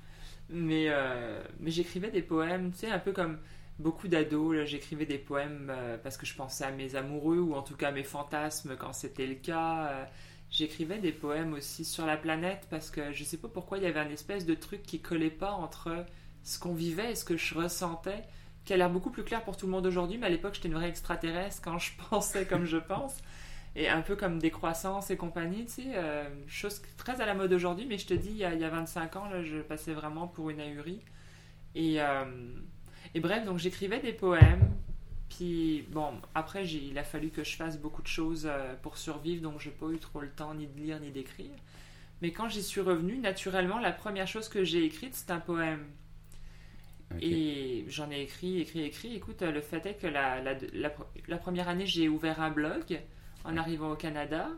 Mais, 0.50 0.88
euh, 0.90 1.44
mais 1.60 1.70
j'écrivais 1.70 2.10
des 2.10 2.24
poèmes, 2.24 2.72
tu 2.72 2.80
sais, 2.80 2.90
un 2.90 2.98
peu 2.98 3.12
comme 3.12 3.38
beaucoup 3.78 4.08
d'ados, 4.08 4.66
j'écrivais 4.66 5.06
des 5.06 5.20
poèmes 5.20 5.72
euh, 5.72 6.00
parce 6.00 6.18
que 6.18 6.26
je 6.26 6.34
pensais 6.34 6.64
à 6.64 6.72
mes 6.72 6.96
amoureux 6.96 7.40
ou 7.40 7.54
en 7.54 7.62
tout 7.62 7.76
cas 7.76 7.90
à 7.90 7.92
mes 7.92 8.04
fantasmes 8.04 8.76
quand 8.78 8.94
c'était 8.94 9.28
le 9.28 9.36
cas. 9.36 9.90
Euh, 9.90 10.06
j'écrivais 10.50 10.98
des 10.98 11.12
poèmes 11.12 11.54
aussi 11.54 11.86
sur 11.86 12.08
la 12.08 12.18
planète 12.18 12.66
parce 12.72 12.90
que 12.90 13.12
je 13.12 13.24
sais 13.24 13.38
pas 13.38 13.48
pourquoi 13.48 13.78
il 13.78 13.84
y 13.84 13.88
avait 13.88 14.00
un 14.00 14.10
espèce 14.10 14.48
de 14.48 14.56
truc 14.56 14.82
qui 14.82 15.02
collait 15.02 15.30
pas 15.30 15.52
entre 15.52 16.04
ce 16.42 16.58
qu'on 16.58 16.74
vivait 16.74 17.12
et 17.12 17.16
ce 17.16 17.26
que 17.26 17.38
je 17.38 17.54
ressentais, 17.54 18.24
qui 18.66 18.74
a 18.74 18.78
l'air 18.78 18.90
beaucoup 18.90 19.12
plus 19.12 19.24
clair 19.24 19.44
pour 19.44 19.56
tout 19.58 19.68
le 19.68 19.72
monde 19.72 19.86
aujourd'hui, 19.86 20.18
mais 20.18 20.28
à 20.28 20.30
l'époque 20.30 20.56
j'étais 20.56 20.68
une 20.68 20.74
vraie 20.74 20.90
extraterrestre 20.90 21.62
quand 21.64 21.78
je 21.78 21.92
pensais 22.10 22.46
comme 22.46 22.66
je 22.66 22.78
pense. 22.78 23.18
Et 23.78 23.90
un 23.90 24.02
peu 24.02 24.16
comme 24.16 24.40
décroissance 24.40 25.12
et 25.12 25.18
compagnie, 25.18 25.66
tu 25.66 25.72
sais, 25.72 25.92
euh, 25.96 26.24
chose 26.48 26.82
très 26.98 27.20
à 27.20 27.26
la 27.26 27.34
mode 27.34 27.52
aujourd'hui, 27.52 27.86
mais 27.86 27.98
je 27.98 28.08
te 28.08 28.14
dis, 28.14 28.30
il 28.30 28.38
y 28.38 28.46
a, 28.46 28.54
il 28.54 28.62
y 28.62 28.64
a 28.64 28.70
25 28.70 29.16
ans, 29.18 29.28
là, 29.28 29.44
je 29.44 29.58
passais 29.58 29.94
vraiment 29.94 30.28
pour 30.28 30.50
une 30.50 30.62
ahurie. 30.62 31.02
Et, 31.76 32.02
euh, 32.02 32.24
et 33.14 33.20
bref, 33.20 33.44
donc 33.44 33.58
j'écrivais 33.58 34.00
des 34.00 34.14
poèmes, 34.14 34.72
puis 35.30 35.86
bon, 35.92 36.14
après, 36.34 36.66
il 36.66 36.98
a 36.98 37.04
fallu 37.04 37.30
que 37.30 37.44
je 37.44 37.58
fasse 37.58 37.78
beaucoup 37.78 38.02
de 38.02 38.08
choses 38.08 38.48
euh, 38.50 38.76
pour 38.82 38.98
survivre, 38.98 39.42
donc 39.42 39.60
j'ai 39.60 39.72
pas 39.72 39.88
eu 39.88 39.98
trop 39.98 40.22
le 40.22 40.30
temps 40.30 40.54
ni 40.54 40.68
de 40.68 40.80
lire 40.80 41.00
ni 41.02 41.12
d'écrire. 41.12 41.52
Mais 42.22 42.32
quand 42.32 42.48
j'y 42.48 42.64
suis 42.64 42.82
revenue, 42.82 43.18
naturellement, 43.18 43.80
la 43.80 43.92
première 43.92 44.28
chose 44.28 44.48
que 44.48 44.64
j'ai 44.64 44.86
écrite, 44.86 45.16
c'est 45.16 45.32
un 45.32 45.42
poème. 45.42 45.86
Et 47.22 47.86
j'en 47.88 48.10
ai 48.12 48.22
écrit, 48.22 48.60
écrit, 48.62 48.84
écrit. 48.84 49.16
Écoute, 49.16 49.42
euh, 49.42 49.52
le 49.52 49.62
fait 49.62 49.86
est 49.86 49.96
que 49.96 50.08
la, 50.08 50.42
la, 50.42 50.54
la, 50.74 50.94
la 51.28 51.38
première 51.38 51.70
année, 51.70 51.86
j'ai 51.86 52.10
ouvert 52.10 52.42
un 52.42 52.52
blog 52.52 53.00
en 53.44 53.58
arrivant 53.58 53.92
au 53.92 53.96
Canada. 53.96 54.50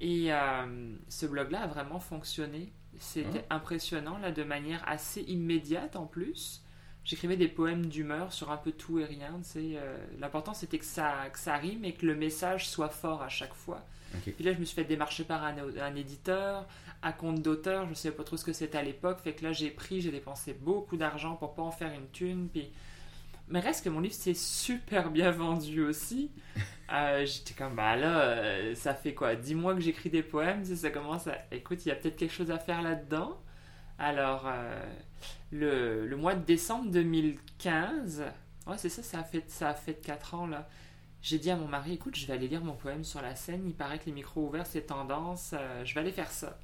Et 0.00 0.32
euh, 0.32 0.94
ce 1.08 1.26
blog-là 1.26 1.62
a 1.62 1.66
vraiment 1.66 2.00
fonctionné. 2.00 2.72
C'était 2.98 3.44
impressionnant, 3.50 4.18
là, 4.18 4.30
de 4.32 4.42
manière 4.42 4.82
assez 4.88 5.22
immédiate 5.22 5.96
en 5.96 6.06
plus. 6.06 6.62
J'écrivais 7.04 7.36
des 7.36 7.48
poèmes 7.48 7.86
d'humeur 7.86 8.32
sur 8.32 8.50
un 8.50 8.56
peu 8.58 8.72
tout 8.72 8.98
et 8.98 9.04
rien. 9.04 9.38
tu 9.42 9.48
sais, 9.48 9.60
euh, 9.76 9.96
L'important, 10.18 10.52
c'était 10.54 10.78
que 10.78 10.84
ça, 10.84 11.28
que 11.32 11.38
ça 11.38 11.56
rime 11.56 11.84
et 11.84 11.94
que 11.94 12.04
le 12.04 12.14
message 12.14 12.68
soit 12.68 12.90
fort 12.90 13.22
à 13.22 13.28
chaque 13.28 13.54
fois. 13.54 13.84
Puis 14.32 14.44
là, 14.44 14.52
je 14.52 14.58
me 14.58 14.64
suis 14.64 14.74
fait 14.74 14.84
démarcher 14.84 15.24
par 15.24 15.44
un, 15.44 15.54
un 15.80 15.94
éditeur, 15.94 16.66
à 17.02 17.12
compte 17.12 17.42
d'auteur. 17.42 17.84
Je 17.84 17.90
ne 17.90 17.94
savais 17.94 18.14
pas 18.14 18.24
trop 18.24 18.36
ce 18.36 18.44
que 18.44 18.52
c'était 18.52 18.78
à 18.78 18.82
l'époque. 18.82 19.20
Fait 19.22 19.32
que 19.32 19.44
là, 19.44 19.52
j'ai 19.52 19.70
pris, 19.70 20.00
j'ai 20.00 20.10
dépensé 20.10 20.52
beaucoup 20.54 20.96
d'argent 20.96 21.36
pour 21.36 21.54
pas 21.54 21.62
en 21.62 21.70
faire 21.70 21.92
une 21.92 22.08
thune. 22.10 22.48
Puis... 22.48 22.70
Mais 23.48 23.60
reste 23.60 23.84
que 23.84 23.88
mon 23.88 24.00
livre 24.00 24.14
s'est 24.14 24.34
super 24.34 25.10
bien 25.10 25.30
vendu 25.30 25.82
aussi. 25.82 26.30
Euh, 26.92 27.24
J'étais 27.24 27.54
comme, 27.54 27.76
bah 27.76 27.94
là, 27.94 28.18
euh, 28.22 28.74
ça 28.74 28.94
fait 28.94 29.14
quoi 29.14 29.36
10 29.36 29.54
mois 29.54 29.74
que 29.76 29.80
j'écris 29.80 30.10
des 30.10 30.24
poèmes. 30.24 30.64
Ça 30.64 30.90
commence 30.90 31.28
à. 31.28 31.38
Écoute, 31.52 31.86
il 31.86 31.90
y 31.90 31.92
a 31.92 31.94
peut-être 31.94 32.16
quelque 32.16 32.32
chose 32.34 32.50
à 32.50 32.58
faire 32.58 32.82
là-dedans. 32.82 33.40
Alors, 33.96 34.42
euh, 34.48 34.84
le, 35.52 36.04
le 36.08 36.16
mois 36.16 36.34
de 36.34 36.44
décembre 36.44 36.90
2015, 36.90 38.24
ouais, 38.66 38.76
c'est 38.76 38.88
ça, 38.88 39.04
ça 39.04 39.20
a 39.20 39.22
fait, 39.22 39.48
ça 39.48 39.68
a 39.68 39.74
fait 39.74 39.94
4 39.94 40.34
ans 40.34 40.48
là. 40.48 40.68
J'ai 41.22 41.38
dit 41.38 41.52
à 41.52 41.54
mon 41.56 41.68
mari, 41.68 41.92
écoute, 41.92 42.16
je 42.16 42.26
vais 42.26 42.32
aller 42.32 42.48
lire 42.48 42.64
mon 42.64 42.74
poème 42.74 43.04
sur 43.04 43.22
la 43.22 43.36
scène. 43.36 43.62
Il 43.68 43.74
paraît 43.76 44.00
que 44.00 44.06
les 44.06 44.12
micros 44.12 44.48
ouverts, 44.48 44.66
c'est 44.66 44.82
tendance. 44.82 45.54
je 45.84 45.94
vais 45.94 46.00
aller 46.00 46.10
faire 46.10 46.32
ça. 46.32 46.58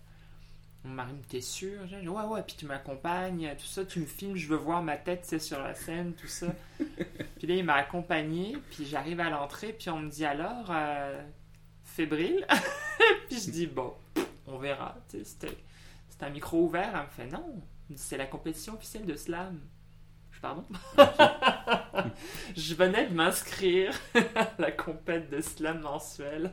Mon 0.86 0.94
mari 0.94 1.12
me 1.14 1.22
t'es 1.22 1.40
sûr? 1.40 1.86
J'ai 1.88 2.00
dit, 2.00 2.08
Ouais, 2.08 2.22
ouais, 2.22 2.42
puis 2.42 2.54
tu 2.56 2.66
m'accompagnes, 2.66 3.54
tout 3.58 3.66
ça, 3.66 3.84
tu 3.84 4.00
me 4.00 4.06
filmes, 4.06 4.36
je 4.36 4.46
veux 4.46 4.56
voir 4.56 4.82
ma 4.82 4.96
tête, 4.96 5.24
c'est 5.24 5.40
sur 5.40 5.60
la 5.60 5.74
scène, 5.74 6.14
tout 6.14 6.28
ça. 6.28 6.46
puis 6.78 7.46
là, 7.46 7.54
il 7.54 7.64
m'a 7.64 7.74
accompagné, 7.74 8.56
puis 8.70 8.86
j'arrive 8.86 9.20
à 9.20 9.28
l'entrée, 9.28 9.72
puis 9.72 9.90
on 9.90 9.98
me 9.98 10.08
dit 10.08 10.24
alors, 10.24 10.66
euh, 10.70 11.20
fébrile? 11.82 12.46
puis 13.28 13.40
je 13.40 13.50
dis, 13.50 13.66
bon, 13.66 13.94
on 14.46 14.58
verra. 14.58 14.96
C'était 15.08 15.56
c'est 16.08 16.24
un 16.24 16.30
micro 16.30 16.62
ouvert. 16.62 16.90
Elle 16.94 17.02
me 17.02 17.28
fait, 17.30 17.36
non, 17.36 17.62
c'est 17.94 18.16
la 18.16 18.26
compétition 18.26 18.74
officielle 18.74 19.06
de 19.06 19.16
slam. 19.16 19.60
Je 20.30 20.40
pardon? 20.40 20.64
Je 22.56 22.74
venais 22.74 23.06
de 23.06 23.14
m'inscrire 23.14 23.94
à 24.34 24.50
la 24.58 24.70
compète 24.70 25.30
de 25.30 25.40
slam 25.40 25.80
mensuelle. 25.80 26.52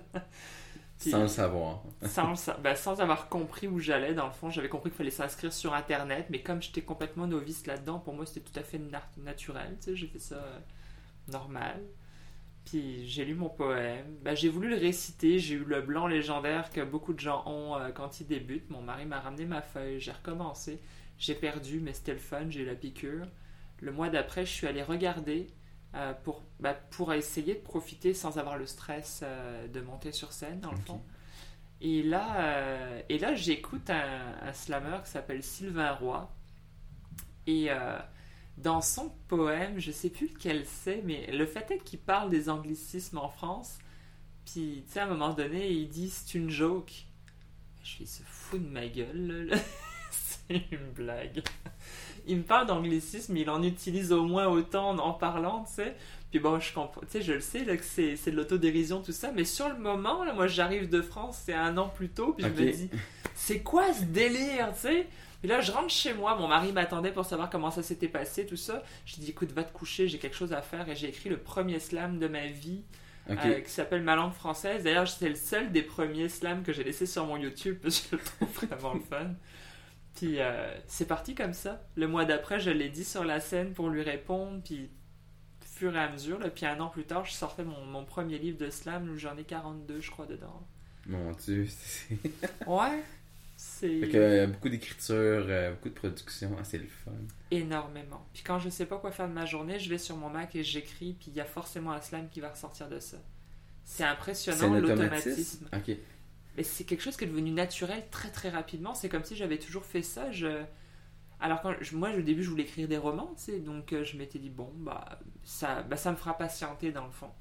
Puis- 1.04 1.12
Sans 1.12 1.22
le 1.22 1.28
savoir. 1.28 1.84
sans, 2.06 2.32
le 2.32 2.62
ben, 2.64 2.76
sans 2.76 3.00
avoir 3.02 3.30
compris 3.30 3.68
où 3.68 3.80
j'allais, 3.80 4.14
dans 4.14 4.26
le 4.26 4.32
fond, 4.34 4.50
j'avais 4.50 4.70
compris 4.70 4.90
qu'il 4.90 4.98
fallait 4.98 5.10
s'inscrire 5.12 5.54
sur 5.54 5.74
Internet, 5.74 6.28
mais 6.30 6.42
comme 6.42 6.62
j'étais 6.62 6.82
complètement 6.82 7.28
novice 7.28 7.68
là-dedans, 7.68 8.00
pour 8.00 8.14
moi 8.14 8.26
c'était 8.26 8.42
tout 8.50 8.58
à 8.60 8.64
fait 8.64 8.80
na- 8.80 9.04
naturel, 9.18 9.78
tu 9.80 9.86
sais, 9.92 9.96
j'ai 9.96 10.08
fait 10.08 10.20
ça 10.20 10.36
euh, 10.36 10.60
normal. 11.32 11.82
Puis 12.66 13.06
j'ai 13.08 13.26
lu 13.26 13.36
mon 13.36 13.50
poème, 13.50 14.06
ben, 14.22 14.36
j'ai 14.36 14.48
voulu 14.50 14.70
le 14.70 14.78
réciter, 14.78 15.38
j'ai 15.38 15.56
eu 15.56 15.66
le 15.66 15.82
blanc 15.82 16.08
légendaire 16.08 16.70
que 16.72 16.82
beaucoup 16.82 17.14
de 17.14 17.20
gens 17.20 17.44
ont 17.46 17.76
euh, 17.76 17.90
quand 17.92 18.22
ils 18.22 18.28
débutent. 18.28 18.70
Mon 18.70 18.82
mari 18.82 19.06
m'a 19.06 19.20
ramené 19.20 19.46
ma 19.46 19.62
feuille, 19.62 20.00
j'ai 20.00 20.14
recommencé, 20.14 20.80
j'ai 21.20 21.36
perdu, 21.36 21.82
mais 21.82 21.92
c'était 21.94 22.14
le 22.14 22.20
fun, 22.20 22.46
j'ai 22.50 22.62
eu 22.62 22.66
la 22.66 22.76
piqûre. 22.76 23.28
Le 23.82 23.92
mois 23.92 24.10
d'après, 24.10 24.46
je 24.46 24.52
suis 24.52 24.66
allé 24.68 24.82
regarder 24.82 25.48
euh, 25.96 26.14
pour, 26.24 26.42
ben, 26.60 26.76
pour 26.92 27.14
essayer 27.14 27.56
de 27.56 27.60
profiter 27.62 28.14
sans 28.14 28.38
avoir 28.38 28.58
le 28.58 28.66
stress 28.66 29.22
euh, 29.24 29.68
de 29.68 29.82
monter 29.82 30.12
sur 30.12 30.34
scène, 30.34 30.60
dans 30.60 30.72
le 30.72 30.78
Ok. 30.78 30.86
fond. 30.88 31.02
Et 31.82 32.04
là, 32.04 32.38
euh, 32.40 33.02
et 33.10 33.18
là 33.20 33.36
j'écoute 33.36 33.90
un, 33.90 34.36
un 34.42 34.54
slammer 34.54 35.00
qui 35.04 35.12
s'appelle 35.12 35.44
Sylvain 35.44 35.92
Roy. 35.94 36.30
Et 37.48 37.70
dans 38.58 38.82
son 38.82 39.10
poème, 39.28 39.80
je 39.80 39.92
sais 39.92 40.10
plus 40.10 40.28
lequel 40.34 40.66
c'est, 40.66 41.02
mais 41.04 41.30
le 41.32 41.46
fait 41.46 41.72
est 41.72 41.80
qu'il 41.80 42.00
parle 42.00 42.30
des 42.30 42.50
anglicismes 42.50 43.18
en 43.18 43.28
France. 43.28 43.80
Puis, 44.46 44.84
tu 44.88 44.94
sais, 44.94 45.00
à 45.00 45.04
un 45.06 45.08
moment 45.08 45.34
donné, 45.34 45.70
il 45.72 45.90
dit 45.90 46.10
c'est 46.10 46.36
une 46.36 46.50
joke. 46.50 47.06
Je 47.84 47.90
suis 47.90 48.08
se 48.08 48.24
fout 48.24 48.62
de 48.64 48.70
ma 48.70 48.88
gueule, 48.88 49.52
c'est 50.12 50.64
une 50.72 50.92
blague. 50.96 51.44
Il 52.28 52.38
me 52.38 52.44
parle 52.44 52.68
d'anglicisme, 52.68 53.36
il 53.38 53.50
en 53.50 53.62
utilise 53.64 54.12
au 54.12 54.24
moins 54.24 54.48
autant 54.48 54.98
en 54.98 55.14
parlant, 55.14 55.66
tu 55.68 55.76
sais. 55.76 55.96
Puis 56.32 56.40
bon, 56.40 56.60
je 56.60 56.74
comprends, 56.74 57.02
tu 57.02 57.08
sais, 57.10 57.22
je 57.22 57.34
le 57.34 57.42
sais 57.42 57.64
là, 57.64 57.78
que 57.78 57.84
c'est 57.84 58.16
c'est 58.16 58.32
de 58.32 58.36
l'autodérision, 58.36 59.02
tout 59.02 59.12
ça, 59.12 59.32
mais 59.32 59.46
sur 59.46 59.70
le 59.70 59.78
moment, 59.78 60.24
là, 60.24 60.34
moi 60.34 60.48
j'arrive 60.48 60.90
de 60.90 61.02
France, 61.02 61.42
c'est 61.46 61.54
un 61.54 61.78
an 61.78 61.90
plus 61.90 62.10
tôt, 62.10 62.34
puis 62.34 62.44
je 62.44 62.50
me 62.64 62.72
dis, 62.72 62.90
c'est 63.36 63.60
quoi 63.60 63.94
ce 63.94 64.04
délire, 64.04 64.74
tu 64.74 64.82
sais? 64.82 65.08
Puis 65.44 65.50
là, 65.50 65.60
je 65.60 65.74
rentre 65.74 65.90
chez 65.90 66.14
moi, 66.14 66.36
mon 66.36 66.48
mari 66.48 66.72
m'attendait 66.72 67.12
pour 67.12 67.26
savoir 67.26 67.50
comment 67.50 67.70
ça 67.70 67.84
s'était 67.84 68.08
passé, 68.08 68.46
tout 68.46 68.56
ça. 68.56 68.82
Je 69.06 69.18
dis, 69.18 69.32
écoute, 69.32 69.52
va 69.52 69.66
te 69.66 69.74
coucher, 69.74 70.08
j'ai 70.08 70.18
quelque 70.18 70.38
chose 70.38 70.54
à 70.54 70.62
faire, 70.62 70.88
et 70.88 70.96
j'ai 70.96 71.10
écrit 71.10 71.28
le 71.28 71.36
premier 71.36 71.80
slam 71.80 72.18
de 72.18 72.30
ma 72.30 72.48
vie, 72.48 72.82
euh, 73.30 73.60
qui 73.60 73.70
s'appelle 73.70 74.04
Ma 74.04 74.16
langue 74.16 74.34
française. 74.34 74.84
D'ailleurs, 74.84 75.08
c'est 75.08 75.28
le 75.28 75.36
seul 75.36 75.72
des 75.72 75.82
premiers 75.82 76.30
slams 76.30 76.64
que 76.64 76.72
j'ai 76.72 76.86
laissé 76.86 77.06
sur 77.06 77.26
mon 77.26 77.36
YouTube, 77.36 77.78
parce 77.84 78.00
que 78.00 78.08
je 78.12 78.16
le 78.16 78.24
trouve 78.24 78.68
vraiment 78.68 78.94
le 78.94 79.02
fun. 79.02 79.32
Puis 80.16 80.40
euh, 80.40 80.74
c'est 80.88 81.08
parti 81.08 81.34
comme 81.36 81.54
ça. 81.54 81.82
Le 81.96 82.08
mois 82.08 82.26
d'après, 82.26 82.60
je 82.60 82.70
l'ai 82.70 82.90
dit 82.90 83.04
sur 83.04 83.24
la 83.24 83.40
scène 83.40 83.74
pour 83.74 83.90
lui 83.90 84.04
répondre, 84.04 84.62
puis 84.64 84.90
fur 85.62 85.96
et 85.96 86.00
à 86.00 86.10
mesure, 86.12 86.40
là, 86.40 86.50
puis 86.50 86.66
un 86.68 86.80
an 86.80 86.88
plus 86.90 87.04
tard, 87.04 87.26
je 87.26 87.32
sortais 87.34 87.64
mon, 87.64 87.84
mon 87.86 88.06
premier 88.06 88.38
livre 88.38 88.58
de 88.60 88.70
slam, 88.70 89.10
où 89.10 89.18
j'en 89.18 89.36
ai 89.38 89.44
42, 89.44 90.02
je 90.02 90.12
crois, 90.12 90.28
dedans. 90.28 90.62
Mon 91.08 91.32
dieu. 91.32 91.68
c'est- 91.70 92.16
Ouais, 92.68 93.04
c'est 93.58 94.00
Fait 94.02 94.10
que 94.10 94.18
euh, 94.18 94.48
beaucoup 94.48 94.70
d'écriture, 94.70 95.16
euh, 95.50 95.72
beaucoup 95.72 95.90
de 95.90 95.94
production. 95.96 96.56
Ah, 96.60 96.64
c'est 96.64 96.78
le 96.78 96.86
fun. 96.88 97.12
énormément. 97.52 98.26
Puis 98.34 98.44
quand 98.44 98.60
je 98.60 98.70
sais 98.70 98.86
pas 98.86 98.98
quoi 98.98 99.12
faire 99.12 99.28
de 99.28 99.34
ma 99.34 99.46
journée, 99.46 99.80
je 99.80 99.90
vais 99.90 99.98
sur 99.98 100.16
mon 100.16 100.30
Mac 100.30 100.56
et 100.56 100.64
j'écris, 100.64 101.14
puis 101.20 101.30
il 101.30 101.34
y 101.34 101.42
a 101.42 101.46
forcément 101.46 101.92
un 101.92 102.02
slam 102.02 102.30
qui 102.30 102.40
va 102.40 102.50
ressortir 102.50 102.88
de 102.88 103.00
ça. 103.00 103.18
C'est 103.86 104.04
impressionnant 104.06 104.74
l'automatisme. 104.76 105.66
automatisme. 105.66 105.68
Mais 106.58 106.64
c'est 106.64 106.84
quelque 106.84 107.02
chose 107.02 107.18
qui 107.18 107.24
est 107.24 107.28
devenu 107.28 107.52
naturel 107.52 108.04
très 108.12 108.30
très 108.30 108.50
rapidement. 108.50 108.94
C'est 108.94 109.10
comme 109.10 109.24
si 109.24 109.36
j'avais 109.36 109.58
toujours 109.58 109.86
fait 109.86 110.04
ça. 110.04 110.32
Je... 110.32 110.64
Alors 111.40 111.62
quand 111.62 111.74
moi 111.94 112.12
au 112.12 112.22
début 112.22 112.44
je 112.44 112.50
voulais 112.50 112.64
écrire 112.64 112.88
des 112.88 112.98
romans, 112.98 113.34
tu 113.36 113.44
sais, 113.44 113.60
donc 113.60 113.94
euh, 113.94 114.04
je 114.04 114.18
m'étais 114.18 114.40
dit 114.40 114.50
bon 114.50 114.72
bah 114.76 115.20
ça, 115.44 115.82
bah 115.84 115.98
ça 115.98 116.12
me 116.12 116.16
fera 116.16 116.38
patienter 116.38 116.92
dans 116.92 117.06
le 117.06 117.12
fond. 117.12 117.32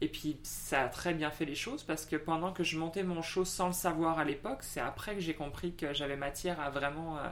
Et 0.00 0.08
puis 0.08 0.38
ça 0.42 0.82
a 0.82 0.88
très 0.88 1.14
bien 1.14 1.30
fait 1.30 1.46
les 1.46 1.54
choses 1.54 1.82
parce 1.82 2.04
que 2.04 2.16
pendant 2.16 2.52
que 2.52 2.64
je 2.64 2.78
montais 2.78 3.02
mon 3.02 3.22
show 3.22 3.44
sans 3.44 3.68
le 3.68 3.72
savoir 3.72 4.18
à 4.18 4.24
l'époque, 4.24 4.62
c'est 4.62 4.80
après 4.80 5.14
que 5.14 5.20
j'ai 5.20 5.34
compris 5.34 5.74
que 5.74 5.94
j'avais 5.94 6.16
matière 6.16 6.60
à 6.60 6.68
vraiment 6.70 7.16
euh, 7.18 7.28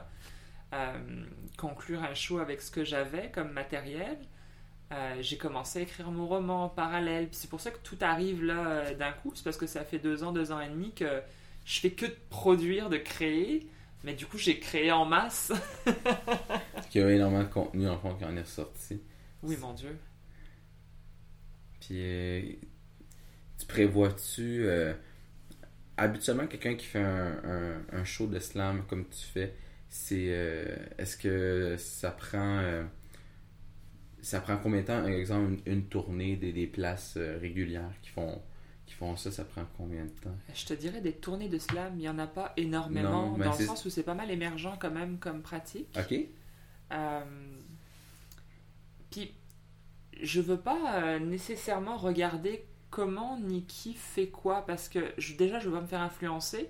euh, 0.73 1.25
conclure 1.57 2.03
un 2.03 2.15
show 2.15 2.39
avec 2.39 2.61
ce 2.61 2.71
que 2.71 2.83
j'avais 2.83 3.29
comme 3.31 3.51
matériel. 3.51 4.17
Euh, 4.91 5.15
j'ai 5.21 5.37
commencé 5.37 5.79
à 5.79 5.81
écrire 5.81 6.11
mon 6.11 6.27
roman 6.27 6.65
en 6.65 6.69
parallèle. 6.69 7.27
C'est 7.31 7.49
pour 7.49 7.59
ça 7.59 7.71
que 7.71 7.79
tout 7.83 7.97
arrive 8.01 8.43
là 8.43 8.67
euh, 8.67 8.93
d'un 8.95 9.11
coup. 9.11 9.31
C'est 9.35 9.43
parce 9.43 9.57
que 9.57 9.67
ça 9.67 9.83
fait 9.83 9.99
deux 9.99 10.23
ans, 10.23 10.31
deux 10.31 10.51
ans 10.51 10.59
et 10.61 10.69
demi 10.69 10.93
que 10.93 11.21
je 11.65 11.79
fais 11.79 11.91
que 11.91 12.05
de 12.05 12.15
produire, 12.29 12.89
de 12.89 12.97
créer. 12.97 13.67
Mais 14.03 14.13
du 14.13 14.27
coup, 14.27 14.37
j'ai 14.37 14.59
créé 14.59 14.91
en 14.91 15.03
masse. 15.05 15.51
Parce 16.75 16.85
qu'il 16.91 17.01
y 17.01 17.03
a 17.03 17.09
énormément 17.09 17.41
de 17.43 17.49
contenu 17.49 17.87
en 17.89 17.97
fond 17.97 18.13
qui 18.15 18.23
en 18.23 18.37
est 18.37 18.41
ressorti. 18.41 19.01
oui, 19.41 19.57
mon 19.59 19.73
Dieu. 19.73 19.97
Puis, 21.79 21.95
euh, 21.99 22.41
tu 23.57 23.65
prévois-tu. 23.65 24.67
habituellement, 25.97 26.45
quelqu'un 26.47 26.75
qui 26.75 26.85
fait 26.85 27.01
un, 27.01 27.37
un- 27.43 27.81
un 27.99 28.03
show 28.03 28.27
de 28.27 28.37
slam 28.39 28.83
comme 28.87 29.05
tu 29.09 29.25
fais, 29.25 29.55
c'est. 29.89 30.25
Est-ce 30.99 31.17
que 31.17 31.75
ça 31.77 32.11
prend. 32.11 32.61
Ça 34.25 34.41
prend 34.41 34.57
combien 34.57 34.81
de 34.81 34.87
temps, 34.87 34.99
par 35.01 35.07
exemple, 35.09 35.53
une, 35.65 35.73
une 35.73 35.83
tournée 35.85 36.35
des, 36.35 36.51
des 36.51 36.67
places 36.67 37.15
euh, 37.17 37.37
régulières 37.39 37.91
qui 38.01 38.09
font, 38.09 38.41
qui 38.85 38.93
font 38.93 39.15
ça, 39.15 39.31
ça 39.31 39.43
prend 39.45 39.63
combien 39.77 40.03
de 40.05 40.09
temps? 40.09 40.35
Je 40.53 40.65
te 40.65 40.73
dirais 40.73 41.01
des 41.01 41.13
tournées 41.13 41.49
de 41.49 41.57
slam, 41.59 41.93
il 41.95 41.99
n'y 42.01 42.09
en 42.09 42.19
a 42.19 42.27
pas 42.27 42.53
énormément, 42.57 43.27
Non, 43.31 43.37
ben 43.37 43.45
dans 43.45 43.57
le 43.57 43.65
sens 43.65 43.85
où 43.85 43.89
c'est 43.89 44.03
pas 44.03 44.13
mal 44.15 44.31
émergent 44.31 44.77
quand 44.79 44.91
même 44.91 45.17
comme 45.19 45.41
pratique. 45.41 45.87
Ok? 45.97 46.15
Euh, 46.91 47.21
Puis, 49.11 49.31
je 50.21 50.41
veux 50.41 50.59
pas 50.59 51.01
euh, 51.03 51.19
nécessairement 51.19 51.97
regarder 51.97 52.65
comment 52.89 53.39
ni 53.39 53.63
qui 53.65 53.93
fait 53.93 54.27
quoi, 54.27 54.65
parce 54.65 54.87
que 54.89 55.11
je- 55.17 55.33
déjà, 55.35 55.59
je 55.59 55.67
veux 55.69 55.75
pas 55.75 55.81
me 55.81 55.87
faire 55.87 56.01
influencer. 56.01 56.69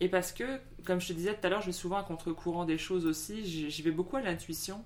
Et 0.00 0.08
parce 0.08 0.32
que, 0.32 0.44
comme 0.84 1.00
je 1.00 1.08
te 1.08 1.12
disais 1.14 1.34
tout 1.34 1.46
à 1.46 1.48
l'heure, 1.50 1.62
je 1.62 1.66
vais 1.66 1.72
souvent 1.72 1.96
à 1.96 2.04
contre-courant 2.04 2.64
des 2.66 2.78
choses 2.78 3.06
aussi. 3.06 3.44
J'y 3.70 3.82
vais 3.82 3.90
beaucoup 3.90 4.16
à 4.16 4.20
l'intuition. 4.20 4.84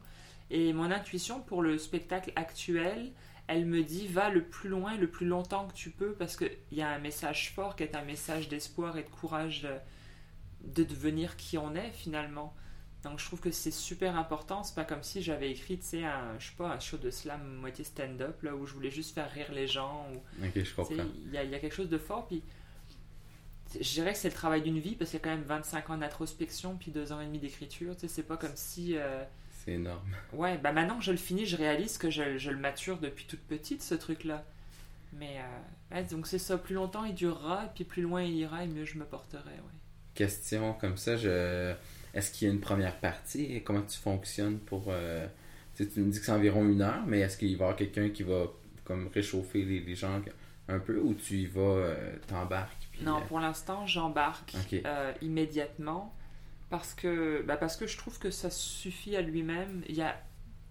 Et 0.50 0.72
mon 0.72 0.90
intuition 0.90 1.40
pour 1.40 1.62
le 1.62 1.78
spectacle 1.78 2.32
actuel, 2.36 3.12
elle 3.46 3.66
me 3.66 3.82
dit 3.82 4.06
va 4.08 4.30
le 4.30 4.42
plus 4.44 4.68
loin, 4.68 4.96
le 4.96 5.08
plus 5.08 5.26
longtemps 5.26 5.66
que 5.68 5.74
tu 5.74 5.90
peux, 5.90 6.12
parce 6.12 6.36
qu'il 6.36 6.50
y 6.72 6.82
a 6.82 6.88
un 6.90 6.98
message 6.98 7.52
fort 7.54 7.76
qui 7.76 7.82
est 7.84 7.94
un 7.96 8.02
message 8.04 8.48
d'espoir 8.48 8.96
et 8.98 9.02
de 9.02 9.08
courage 9.08 9.62
de, 9.62 9.70
de 10.64 10.84
devenir 10.84 11.36
qui 11.36 11.56
on 11.58 11.74
est 11.74 11.90
finalement. 11.92 12.54
Donc 13.02 13.18
je 13.18 13.24
trouve 13.24 13.40
que 13.40 13.50
c'est 13.50 13.70
super 13.70 14.16
important. 14.16 14.62
C'est 14.62 14.74
pas 14.74 14.84
comme 14.84 15.02
si 15.02 15.22
j'avais 15.22 15.50
écrit, 15.50 15.78
tu 15.78 15.86
sais, 15.86 16.04
un, 16.04 16.38
je 16.38 16.48
sais 16.50 16.56
pas, 16.56 16.68
un 16.70 16.80
show 16.80 16.98
de 16.98 17.10
slam 17.10 17.42
moitié 17.56 17.82
stand-up, 17.84 18.42
là, 18.42 18.54
où 18.54 18.66
je 18.66 18.74
voulais 18.74 18.90
juste 18.90 19.14
faire 19.14 19.30
rire 19.30 19.52
les 19.52 19.66
gens. 19.66 20.06
Ou, 20.12 20.44
Ok, 20.46 20.62
je 20.62 20.74
comprends. 20.74 20.94
il 21.26 21.32
y, 21.32 21.38
a- 21.38 21.44
il 21.44 21.50
y 21.50 21.54
a 21.54 21.58
quelque 21.60 21.74
chose 21.74 21.88
de 21.88 21.96
fort. 21.98 22.26
Puis 22.26 22.42
je 23.80 23.92
dirais 23.94 24.12
que 24.12 24.18
c'est 24.18 24.28
le 24.28 24.34
travail 24.34 24.62
d'une 24.62 24.80
vie, 24.80 24.96
parce 24.96 25.10
qu'il 25.10 25.18
y 25.18 25.22
a 25.22 25.24
quand 25.24 25.30
même 25.30 25.44
25 25.44 25.90
ans 25.90 25.96
d'introspection, 25.98 26.76
puis 26.76 26.90
2 26.90 27.12
ans 27.12 27.20
et 27.20 27.26
demi 27.26 27.38
d'écriture. 27.38 27.94
Tu 27.94 28.00
sais, 28.02 28.08
c'est 28.08 28.22
pas 28.24 28.36
comme 28.36 28.54
si. 28.56 28.96
euh, 28.96 29.22
C'est 29.64 29.72
énorme. 29.72 30.14
Ouais, 30.32 30.56
bah 30.58 30.72
maintenant 30.72 30.98
que 30.98 31.04
je 31.04 31.10
le 31.10 31.16
finis, 31.18 31.44
je 31.46 31.56
réalise 31.56 31.98
que 31.98 32.10
je, 32.10 32.38
je 32.38 32.50
le 32.50 32.56
mature 32.58 32.98
depuis 32.98 33.26
toute 33.26 33.40
petite, 33.40 33.82
ce 33.82 33.94
truc-là. 33.94 34.44
Mais 35.12 35.38
euh, 35.38 35.94
ouais, 35.96 36.04
donc 36.04 36.26
c'est 36.26 36.38
ça, 36.38 36.56
plus 36.56 36.74
longtemps 36.74 37.04
il 37.04 37.14
durera, 37.14 37.64
et 37.64 37.68
puis 37.74 37.84
plus 37.84 38.02
loin 38.02 38.22
il 38.22 38.34
ira, 38.36 38.64
et 38.64 38.66
mieux 38.68 38.84
je 38.84 38.96
me 38.98 39.04
porterai. 39.04 39.50
Ouais. 39.50 39.74
Question 40.14 40.72
comme 40.74 40.96
ça, 40.96 41.16
je... 41.16 41.74
est-ce 42.14 42.30
qu'il 42.32 42.48
y 42.48 42.50
a 42.50 42.54
une 42.54 42.60
première 42.60 42.96
partie? 43.00 43.44
Et 43.54 43.62
Comment 43.62 43.82
tu 43.82 43.98
fonctionnes 43.98 44.58
pour... 44.60 44.84
euh, 44.88 45.26
Tu 45.76 45.84
sais, 45.84 45.90
tu 45.90 46.00
me 46.00 46.10
dis 46.10 46.18
que 46.20 46.24
c'est 46.24 46.32
environ 46.32 46.64
une 46.64 46.80
heure, 46.82 47.04
mais 47.06 47.20
est-ce 47.20 47.36
qu'il 47.36 47.48
va 47.48 47.52
y 47.52 47.54
avoir 47.64 47.76
quelqu'un 47.76 48.08
qui 48.10 48.22
va 48.22 48.44
comme 48.84 49.08
réchauffer 49.14 49.62
les, 49.64 49.80
les 49.80 49.94
gens 49.94 50.20
un 50.68 50.78
peu 50.78 50.98
ou 51.00 51.14
tu 51.14 51.34
y 51.38 51.46
vas, 51.46 51.60
euh, 51.60 52.16
t'embarques? 52.28 52.88
puis, 52.92 53.02
Non, 53.04 53.20
pour 53.26 53.40
l'instant, 53.40 53.86
j'embarque 53.86 54.54
immédiatement 55.22 56.14
parce 56.70 56.94
que, 56.94 57.42
bah, 57.42 57.56
parce 57.58 57.76
que 57.76 57.86
je 57.88 57.98
trouve 57.98 58.18
que 58.20 58.30
ça 58.32 58.50
suffit 58.50 59.16
à 59.16 59.22
lui-même. 59.22 59.84
Il 59.88 59.96
y 59.96 60.02
a 60.02 60.16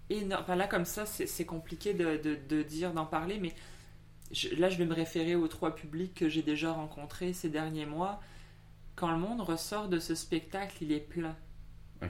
énorme. 0.10 0.44
Enfin, 0.44 0.56
là, 0.58 0.68
comme 0.68 0.86
ça, 0.86 1.06
c'est 1.06 1.46
compliqué 1.46 1.94
de, 1.94 2.18
de, 2.18 2.38
de 2.50 2.64
dire, 2.64 2.94
d'en 2.94 3.06
parler, 3.08 3.40
mais 3.40 3.56
je- 4.32 4.56
là, 4.56 4.70
je 4.70 4.78
vais 4.78 4.86
me 4.86 4.94
référer 4.94 5.36
aux 5.36 5.48
trois 5.48 5.76
publics 5.76 6.14
que 6.16 6.30
j'ai 6.30 6.44
déjà 6.44 6.72
rencontrés 6.74 7.34
ces 7.34 7.50
derniers 7.50 7.86
mois. 7.86 8.22
Quand 8.96 9.12
le 9.12 9.18
monde 9.20 9.42
ressort 9.42 9.90
de 9.90 10.00
ce 10.00 10.16
spectacle, 10.16 10.78
il 10.84 10.92
est 10.92 11.00
plein. 11.02 11.36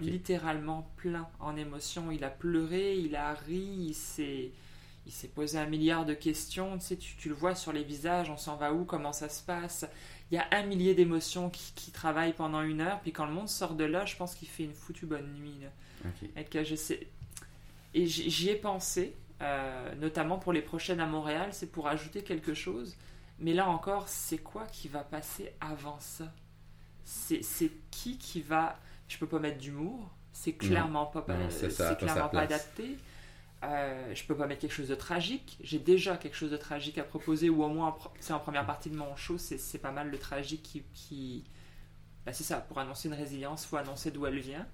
littéralement 0.02 0.92
plein 0.98 1.28
en 1.40 1.56
émotions. 1.58 2.12
Il 2.12 2.24
a 2.24 2.30
pleuré, 2.30 2.96
il 2.98 3.16
a 3.16 3.34
ri, 3.34 3.58
il 3.90 3.94
s'est, 3.96 4.52
il 5.06 5.12
s'est 5.12 5.28
posé 5.28 5.58
un 5.60 5.66
milliard 5.66 6.06
de 6.06 6.14
questions. 6.14 6.78
Tu 6.78 6.86
sais, 6.86 6.98
tu, 6.98 7.16
tu 7.18 7.30
le 7.30 7.36
vois 7.36 7.56
sur 7.56 7.74
les 7.74 7.84
visages, 7.84 8.30
on 8.30 8.38
s'en 8.38 8.56
va 8.58 8.74
où, 8.74 8.86
comment 8.86 9.14
ça 9.14 9.30
se 9.30 9.44
passe? 9.44 9.86
Il 10.32 10.36
y 10.36 10.38
a 10.38 10.48
un 10.52 10.64
millier 10.64 10.94
d'émotions 10.94 11.50
qui, 11.50 11.74
qui 11.74 11.92
travaillent 11.92 12.34
pendant 12.34 12.62
une 12.62 12.82
heure. 12.82 13.00
Puis 13.02 13.12
quand 13.12 13.26
le 13.26 13.32
monde 13.34 13.50
sort 13.50 13.74
de 13.74 13.84
là, 13.84 14.06
je 14.06 14.16
pense 14.16 14.36
qu'il 14.36 14.48
fait 14.48 14.64
une 14.64 14.74
foutue 14.74 15.06
bonne 15.08 15.34
nuit. 15.34 15.58
là. 15.62 15.68
Et 16.36 16.44
que 16.46 16.64
je 16.64 16.76
sais- 16.76 17.08
Et 17.96 18.06
j'y 18.06 18.50
ai 18.50 18.56
pensé, 18.56 19.16
euh, 19.42 19.96
notamment 19.96 20.38
pour 20.38 20.54
les 20.54 20.62
prochaines 20.62 21.00
à 21.00 21.08
Montréal, 21.08 21.50
c'est 21.52 21.72
pour 21.72 21.88
ajouter 21.88 22.22
quelque 22.24 22.54
chose. 22.54 22.96
Mais 23.40 23.54
là 23.54 23.68
encore, 23.70 24.08
c'est 24.08 24.38
quoi 24.38 24.66
qui 24.68 24.88
va 24.88 25.00
passer 25.04 25.52
avant 25.62 26.00
ça? 26.00 26.32
C'est 27.06 27.72
qui 27.90 28.18
qui 28.18 28.42
va. 28.42 28.78
Je 29.08 29.18
peux 29.18 29.26
pas 29.28 29.40
mettre 29.40 29.58
d'humour. 29.58 30.10
C'est 30.32 30.54
clairement 30.54 31.08
pas, 31.08 31.26
Non, 31.28 31.46
euh, 31.46 31.50
ça, 31.50 31.86
pas 31.90 31.96
clairement 31.96 32.30
pas 32.30 32.42
adapté. 32.54 32.98
Euh, 33.64 34.16
je 34.16 34.24
peux 34.24 34.36
pas 34.36 34.48
mettre 34.48 34.62
quelque 34.62 34.74
chose 34.74 34.88
de 34.88 34.96
tragique. 34.96 35.58
J'ai 35.62 35.80
déjà 35.80 36.16
quelque 36.16 36.36
chose 36.38 36.52
de 36.52 36.58
tragique 36.58 36.98
à 36.98 37.04
proposer, 37.04 37.50
ou 37.50 37.64
au 37.64 37.68
moins, 37.68 37.98
c'est 38.22 38.32
en 38.34 38.40
première 38.40 38.66
partie 38.66 38.90
de 38.90 38.96
mon 38.96 39.16
show, 39.18 39.38
c'est 39.38 39.78
pas 39.80 39.92
mal 39.92 40.10
le 40.10 40.18
tragique 40.18 40.64
qui. 40.64 40.84
qui... 40.94 41.44
bah, 42.26 42.32
c'est 42.34 42.44
ça, 42.46 42.58
pour 42.62 42.80
annoncer 42.80 43.10
une 43.10 43.16
résilience, 43.16 43.66
faut 43.66 43.76
annoncer 43.78 44.12
d'où 44.12 44.26
elle 44.26 44.40
vient. 44.40 44.66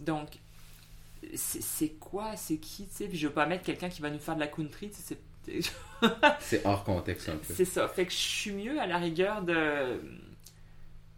Donc, 0.00 0.38
c'est 1.34 1.90
quoi, 1.98 2.36
c'est 2.36 2.58
qui, 2.58 2.86
tu 2.86 2.94
sais, 2.94 3.08
puis 3.08 3.18
je 3.18 3.26
veux 3.26 3.32
pas 3.32 3.46
mettre 3.46 3.64
quelqu'un 3.64 3.88
qui 3.88 4.00
va 4.02 4.10
nous 4.10 4.18
faire 4.20 4.34
de 4.36 4.40
la 4.40 4.46
country, 4.48 4.90
c'est- 4.92 5.18
C'est 6.40 6.66
hors 6.66 6.82
contexte 6.84 7.28
un 7.28 7.36
peu. 7.36 7.54
c'est 7.54 7.64
ça. 7.64 7.88
Fait 7.88 8.04
que 8.04 8.12
je 8.12 8.16
suis 8.16 8.50
mieux 8.52 8.80
à 8.80 8.86
la 8.86 8.98
rigueur 8.98 9.42
de 9.42 10.00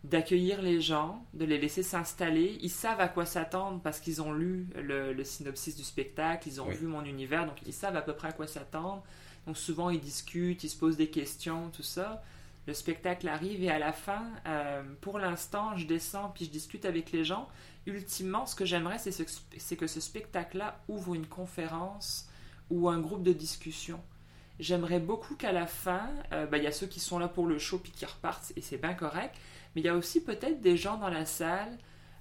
d'accueillir 0.04 0.62
les 0.62 0.80
gens, 0.80 1.24
de 1.34 1.44
les 1.44 1.58
laisser 1.58 1.82
s'installer. 1.82 2.58
Ils 2.62 2.70
savent 2.70 3.00
à 3.00 3.08
quoi 3.08 3.26
s'attendre 3.26 3.80
parce 3.82 4.00
qu'ils 4.00 4.22
ont 4.22 4.32
lu 4.32 4.66
le, 4.76 5.12
le 5.12 5.24
synopsis 5.24 5.76
du 5.76 5.82
spectacle, 5.84 6.48
ils 6.48 6.60
ont 6.60 6.68
Oui. 6.68 6.76
vu 6.76 6.86
mon 6.86 7.04
univers, 7.04 7.46
donc 7.46 7.56
ils 7.66 7.72
savent 7.72 7.96
à 7.96 8.02
peu 8.02 8.14
près 8.14 8.28
à 8.28 8.32
quoi 8.32 8.46
s'attendre. 8.46 9.02
Donc 9.46 9.56
souvent 9.58 9.90
ils 9.90 10.00
discutent, 10.00 10.62
ils 10.62 10.68
se 10.68 10.76
posent 10.76 10.96
des 10.96 11.08
questions, 11.10 11.70
tout 11.70 11.82
ça. 11.82 12.22
Le 12.66 12.74
spectacle 12.74 13.26
arrive 13.28 13.62
et 13.64 13.70
à 13.70 13.78
la 13.78 13.92
fin, 13.92 14.26
euh, 14.46 14.82
pour 15.00 15.18
l'instant, 15.18 15.76
je 15.76 15.86
descends 15.86 16.30
puis 16.34 16.44
je 16.44 16.50
discute 16.50 16.84
avec 16.84 17.12
les 17.12 17.24
gens. 17.24 17.48
Ultimement, 17.86 18.44
ce 18.46 18.54
que 18.54 18.66
j'aimerais, 18.66 18.98
c'est 18.98 19.10
ce- 19.12 19.22
c'est 19.56 19.76
que 19.76 19.86
ce 19.86 20.00
spectacle-là 20.00 20.78
ouvre 20.88 21.14
une 21.14 21.26
conférence 21.26 22.28
ou 22.70 22.88
un 22.90 23.00
groupe 23.00 23.22
de 23.22 23.32
discussion. 23.32 23.98
J'aimerais 24.60 25.00
beaucoup 25.00 25.34
qu'à 25.36 25.52
la 25.52 25.66
fin, 25.66 26.10
euh, 26.32 26.44
bah, 26.46 26.58
il 26.58 26.64
y 26.64 26.66
a 26.66 26.72
ceux 26.72 26.86
qui 26.86 27.00
sont 27.00 27.18
là 27.18 27.28
pour 27.28 27.46
le 27.46 27.58
show 27.58 27.78
puis 27.78 27.92
qui 27.92 28.04
repartent 28.04 28.52
et 28.56 28.60
c'est 28.60 28.76
bien 28.76 28.92
correct, 28.92 29.34
mais 29.78 29.82
il 29.82 29.84
y 29.86 29.88
a 29.88 29.94
aussi 29.96 30.20
peut-être 30.20 30.60
des 30.60 30.76
gens 30.76 30.98
dans 30.98 31.08
la 31.08 31.24
salle 31.24 31.78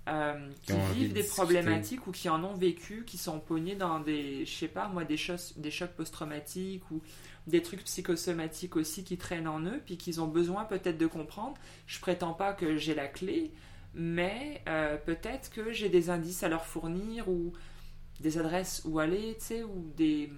euh, 0.07 0.47
qui 0.61 0.73
vivent 0.93 1.09
de 1.09 1.15
des 1.15 1.23
problématiques 1.23 2.05
ou 2.07 2.11
qui 2.11 2.29
en 2.29 2.43
ont 2.43 2.53
vécu, 2.53 3.03
qui 3.03 3.17
sont 3.17 3.39
pognés 3.39 3.75
dans 3.75 3.99
des, 3.99 4.45
je 4.45 4.51
sais 4.51 4.67
pas 4.67 4.87
moi, 4.87 5.03
des, 5.05 5.17
choses, 5.17 5.53
des 5.57 5.71
chocs 5.71 5.89
post-traumatiques 5.91 6.89
ou 6.91 7.01
des 7.47 7.61
trucs 7.63 7.83
psychosomatiques 7.83 8.75
aussi 8.75 9.03
qui 9.03 9.17
traînent 9.17 9.47
en 9.47 9.61
eux 9.65 9.81
puis 9.85 9.97
qu'ils 9.97 10.21
ont 10.21 10.27
besoin 10.27 10.65
peut-être 10.65 10.97
de 10.99 11.07
comprendre. 11.07 11.55
Je 11.87 11.99
prétends 11.99 12.33
pas 12.33 12.53
que 12.53 12.77
j'ai 12.77 12.93
la 12.93 13.07
clé, 13.07 13.51
mais 13.95 14.61
euh, 14.69 14.97
peut-être 14.97 15.49
que 15.49 15.73
j'ai 15.73 15.89
des 15.89 16.09
indices 16.11 16.43
à 16.43 16.47
leur 16.49 16.65
fournir 16.65 17.27
ou 17.27 17.53
des 18.19 18.37
adresses 18.37 18.83
où 18.85 18.99
aller, 18.99 19.35
tu 19.39 19.45
sais, 19.45 19.63
ou 19.63 19.91
des... 19.97 20.31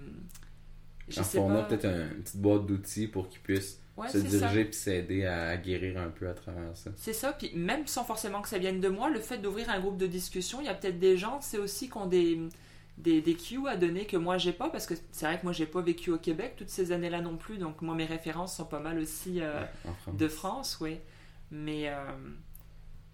Je 1.08 1.20
En 1.20 1.24
sais 1.24 1.38
pas. 1.38 1.62
peut-être 1.64 1.84
un- 1.86 2.10
une 2.12 2.22
petite 2.22 2.36
boîte 2.40 2.66
d'outils 2.66 3.08
pour 3.08 3.28
qu'ils 3.28 3.40
puissent 3.40 3.79
Ouais, 3.96 4.08
se 4.08 4.18
diriger 4.18 4.64
puis 4.64 4.74
s'aider 4.74 5.24
à, 5.26 5.48
à 5.48 5.56
guérir 5.58 5.98
un 6.00 6.08
peu 6.08 6.28
à 6.28 6.32
travers 6.32 6.74
ça. 6.76 6.90
C'est 6.96 7.12
ça, 7.12 7.32
puis 7.32 7.50
même 7.54 7.86
sans 7.86 8.04
forcément 8.04 8.40
que 8.40 8.48
ça 8.48 8.56
vienne 8.58 8.80
de 8.80 8.88
moi, 8.88 9.10
le 9.10 9.20
fait 9.20 9.38
d'ouvrir 9.38 9.68
un 9.68 9.78
groupe 9.80 9.98
de 9.98 10.06
discussion, 10.06 10.60
il 10.60 10.66
y 10.66 10.68
a 10.70 10.74
peut-être 10.74 10.98
des 10.98 11.16
gens, 11.18 11.40
c'est 11.42 11.58
aussi 11.58 11.90
qui 11.90 11.96
ont 11.98 12.06
des, 12.06 12.40
des, 12.96 13.20
des 13.20 13.34
cues 13.34 13.66
à 13.68 13.76
donner 13.76 14.06
que 14.06 14.16
moi 14.16 14.38
j'ai 14.38 14.52
pas, 14.52 14.70
parce 14.70 14.86
que 14.86 14.94
c'est 15.12 15.26
vrai 15.26 15.38
que 15.38 15.44
moi 15.44 15.52
j'ai 15.52 15.66
pas 15.66 15.82
vécu 15.82 16.10
au 16.12 16.18
Québec 16.18 16.54
toutes 16.56 16.70
ces 16.70 16.92
années-là 16.92 17.20
non 17.20 17.36
plus, 17.36 17.58
donc 17.58 17.82
moi 17.82 17.94
mes 17.94 18.06
références 18.06 18.56
sont 18.56 18.64
pas 18.64 18.80
mal 18.80 18.98
aussi 18.98 19.40
euh, 19.42 19.60
Ouais, 19.60 19.68
en 19.90 19.94
France. 19.94 20.16
de 20.16 20.28
France, 20.28 20.78
oui. 20.80 20.96
Mais, 21.50 21.88
euh, 21.88 21.94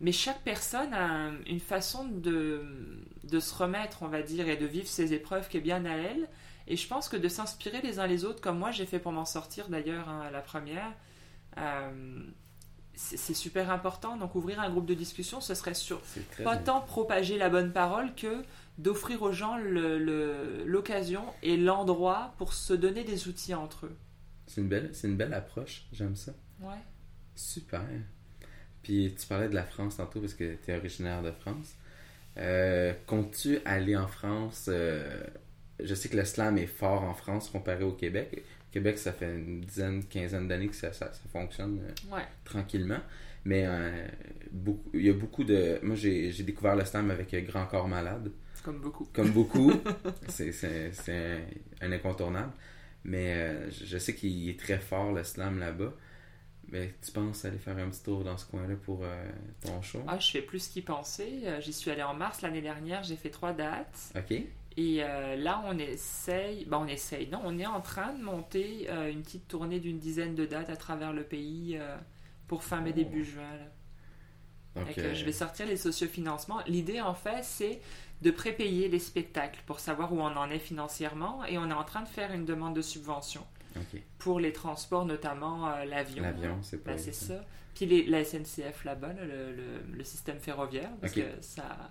mais 0.00 0.12
chaque 0.12 0.42
personne 0.42 0.92
a 0.92 1.04
un- 1.04 1.44
une 1.46 1.60
façon 1.60 2.04
de, 2.04 2.62
de 3.24 3.40
se 3.40 3.54
remettre, 3.54 4.02
on 4.02 4.08
va 4.08 4.22
dire, 4.22 4.46
et 4.48 4.56
de 4.56 4.66
vivre 4.66 4.86
ses 4.86 5.14
épreuves 5.14 5.48
qui 5.48 5.56
est 5.56 5.60
bien 5.60 5.84
à 5.86 5.94
elle. 5.96 6.28
Et 6.68 6.76
je 6.76 6.86
pense 6.88 7.08
que 7.08 7.16
de 7.16 7.28
s'inspirer 7.28 7.80
les 7.82 7.98
uns 7.98 8.06
les 8.06 8.24
autres, 8.24 8.40
comme 8.40 8.58
moi 8.58 8.70
j'ai 8.72 8.86
fait 8.86 8.98
pour 8.98 9.12
m'en 9.12 9.24
sortir 9.24 9.68
d'ailleurs 9.68 10.08
hein, 10.08 10.28
la 10.32 10.40
première, 10.40 10.92
euh, 11.58 12.22
c'est 12.94 13.34
super 13.34 13.70
important. 13.70 14.16
Donc 14.16 14.34
ouvrir 14.34 14.58
un 14.60 14.70
groupe 14.70 14.86
de 14.86 14.94
discussion, 14.94 15.40
ce 15.40 15.54
serait 15.54 15.74
sur, 15.74 16.00
pas 16.44 16.56
tant 16.56 16.80
propager 16.80 17.36
la 17.38 17.50
bonne 17.50 17.72
parole 17.72 18.14
que 18.14 18.42
d'offrir 18.78 19.22
aux 19.22 19.32
gens 19.32 19.56
le- 19.58 19.98
le- 19.98 20.64
l'occasion 20.64 21.22
et 21.42 21.56
l'endroit 21.56 22.34
pour 22.38 22.52
se 22.54 22.72
donner 22.72 23.04
des 23.04 23.28
outils 23.28 23.54
entre 23.54 23.86
eux. 23.86 23.96
C'est 24.46 24.60
une 24.60 24.68
belle, 24.68 24.90
c'est 24.94 25.08
une 25.08 25.16
belle 25.16 25.34
approche. 25.34 25.84
J'aime 25.92 26.16
ça. 26.16 26.32
Ouais. 26.60 26.78
Super. 27.34 27.82
Puis 28.82 29.14
tu 29.18 29.26
parlais 29.26 29.48
de 29.48 29.54
la 29.54 29.64
France 29.64 29.96
tantôt 29.98 30.20
parce 30.20 30.34
que 30.34 30.54
tu 30.64 30.70
es 30.70 30.76
originaire 30.76 31.22
de 31.22 31.32
France. 31.32 31.74
Euh, 32.38 32.92
Comptes-tu 33.06 33.58
aller 33.64 33.96
en 33.96 34.06
France 34.08 34.66
euh, 34.68 35.26
Je 35.80 35.94
sais 35.94 36.08
que 36.08 36.16
le 36.16 36.24
slam 36.24 36.56
est 36.58 36.66
fort 36.66 37.02
en 37.02 37.14
France 37.14 37.50
comparé 37.50 37.84
au 37.84 37.92
Québec. 37.92 38.42
Au 38.70 38.72
Québec, 38.72 38.98
ça 38.98 39.12
fait 39.12 39.34
une 39.34 39.60
dizaine, 39.60 40.04
quinzaine 40.04 40.48
d'années 40.48 40.68
que 40.68 40.74
ça, 40.74 40.92
ça, 40.92 41.12
ça 41.12 41.20
fonctionne 41.32 41.80
euh, 41.82 42.14
Ouais. 42.14 42.22
tranquillement. 42.44 43.00
Mais 43.44 43.64
euh, 43.66 44.06
beaucoup, 44.50 44.90
il 44.94 45.02
y 45.06 45.10
a 45.10 45.12
beaucoup 45.12 45.44
de. 45.44 45.78
Moi, 45.82 45.94
j'ai 45.96 46.32
j'ai 46.32 46.42
découvert 46.42 46.74
le 46.76 46.84
slam 46.84 47.10
avec 47.10 47.32
euh, 47.34 47.40
Grand 47.42 47.66
Corps 47.66 47.88
Malade. 47.88 48.30
Comme 48.64 48.80
beaucoup. 48.80 49.08
Comme 49.12 49.30
beaucoup. 49.30 49.72
c'est 50.28 50.50
c'est- 50.52 50.92
c'est 50.92 51.14
un, 51.80 51.86
un 51.86 51.92
incontournable. 51.92 52.52
Mais 53.04 53.34
euh, 53.34 53.70
je 53.70 53.98
sais 53.98 54.14
qu'il 54.14 54.48
est 54.48 54.58
très 54.58 54.78
fort, 54.78 55.12
le 55.12 55.22
slam, 55.22 55.60
là-bas. 55.60 55.92
ben, 56.68 56.90
tu 57.00 57.12
penses 57.12 57.44
aller 57.44 57.58
faire 57.58 57.78
un 57.78 57.88
petit 57.88 58.02
tour 58.02 58.24
dans 58.24 58.36
ce 58.36 58.46
coin-là 58.46 58.74
pour 58.84 59.04
euh, 59.04 59.30
ton 59.64 59.80
show? 59.80 60.02
Ah, 60.08 60.18
je 60.18 60.28
fais 60.32 60.42
plus 60.42 60.66
qu'y 60.66 60.82
penser. 60.82 61.42
J'y 61.60 61.72
suis 61.72 61.90
allée 61.92 62.02
en 62.02 62.14
mars 62.14 62.42
l'année 62.42 62.62
dernière, 62.62 63.04
j'ai 63.04 63.14
fait 63.14 63.30
trois 63.30 63.52
dates. 63.52 64.10
Ok. 64.16 64.42
Et 64.78 65.02
euh, 65.02 65.36
là, 65.36 65.62
on 65.64 65.78
essaye, 65.78 66.66
ben, 66.66 66.78
on 66.78 66.86
essaye, 66.86 67.28
non, 67.28 67.40
on 67.44 67.58
est 67.58 67.64
en 67.66 67.80
train 67.80 68.12
de 68.12 68.22
monter 68.22 68.86
euh, 68.90 69.10
une 69.10 69.22
petite 69.22 69.48
tournée 69.48 69.80
d'une 69.80 69.98
dizaine 69.98 70.34
de 70.34 70.44
dates 70.44 70.68
à 70.68 70.76
travers 70.76 71.12
le 71.14 71.22
pays 71.24 71.78
euh, 71.80 71.96
pour 72.46 72.62
fin 72.62 72.80
mai, 72.82 72.90
Oh. 72.92 72.96
début 72.96 73.24
juin. 73.24 73.42
là. 73.42 74.82
Donc, 74.82 74.88
je 75.14 75.24
vais 75.24 75.32
sortir 75.32 75.64
les 75.66 75.78
sociofinancements. 75.78 76.60
L'idée, 76.66 77.00
en 77.00 77.14
fait, 77.14 77.42
c'est 77.42 77.80
de 78.20 78.30
prépayer 78.30 78.88
les 78.88 78.98
spectacles 78.98 79.60
pour 79.66 79.80
savoir 79.80 80.12
où 80.12 80.20
on 80.20 80.36
en 80.36 80.50
est 80.50 80.58
financièrement. 80.58 81.44
Et 81.46 81.56
on 81.56 81.70
est 81.70 81.74
en 81.74 81.84
train 81.84 82.02
de 82.02 82.08
faire 82.08 82.30
une 82.32 82.44
demande 82.44 82.76
de 82.76 82.82
subvention 82.82 83.46
pour 84.18 84.38
les 84.40 84.52
transports, 84.52 85.06
notamment 85.06 85.68
l'avion. 85.86 86.22
L'avion, 86.22 86.58
c'est 86.62 86.82
pas. 86.84 86.90
Ben, 86.92 86.98
c'est 86.98 87.14
ça. 87.14 87.42
Puis 87.74 87.86
les- 87.86 88.04
la 88.06 88.22
SNCF 88.24 88.84
là-bas, 88.84 89.14
là, 89.14 89.24
le, 89.24 89.52
le- 89.54 89.82
le 89.96 90.04
système 90.04 90.38
ferroviaire, 90.40 90.90
parce 91.00 91.12
que 91.14 91.40
ça... 91.40 91.90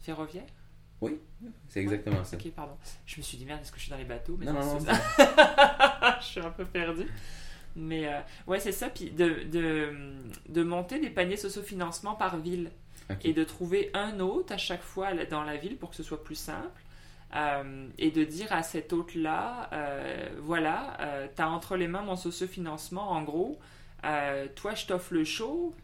Ferroviaire? 0.00 0.46
Oui, 1.00 1.18
c'est 1.68 1.80
exactement 1.80 2.24
ça. 2.24 2.36
Ok, 2.36 2.50
pardon. 2.50 2.76
Je 3.06 3.16
me 3.18 3.22
suis 3.22 3.38
dit, 3.38 3.44
merde, 3.44 3.60
est-ce 3.62 3.70
que 3.70 3.78
je 3.78 3.82
suis 3.84 3.90
dans 3.90 3.96
les 3.98 4.04
bateaux? 4.04 4.36
Mais 4.38 4.46
Non, 4.46 4.52
non, 4.54 4.80
non. 4.80 4.80
je 6.20 6.24
suis 6.26 6.40
un 6.40 6.50
peu 6.50 6.64
perdu. 6.64 7.06
Mais 7.76 8.08
euh, 8.08 8.18
ouais, 8.48 8.58
c'est 8.58 8.72
ça. 8.72 8.88
Puis 8.88 9.10
de, 9.10 9.44
de, 9.44 9.92
de 10.48 10.62
monter 10.64 10.98
des 10.98 11.10
paniers 11.10 11.36
sociofinancement 11.36 12.14
par 12.16 12.38
ville 12.38 12.72
et 13.22 13.32
de 13.32 13.44
trouver 13.44 13.90
un 13.94 14.18
hôte 14.20 14.50
à 14.50 14.58
chaque 14.58 14.82
fois 14.82 15.14
dans 15.26 15.44
la 15.44 15.56
ville 15.56 15.76
pour 15.78 15.90
que 15.90 15.96
ce 15.96 16.02
soit 16.02 16.22
plus 16.24 16.34
simple. 16.34 16.82
Euh, 17.36 17.86
et 17.98 18.10
de 18.10 18.24
dire 18.24 18.50
à 18.52 18.62
cet 18.62 18.92
hôte-là, 18.92 19.68
euh, 19.72 20.28
voilà, 20.40 20.96
euh, 21.00 21.28
t'as 21.34 21.46
entre 21.46 21.76
les 21.76 21.86
mains 21.86 22.02
mon 22.02 22.16
sociofinancement, 22.16 23.10
en 23.12 23.22
gros, 23.22 23.58
toi 24.02 24.74
je 24.74 24.86
t'offre 24.86 25.12
le 25.14 25.24
show, 25.24 25.74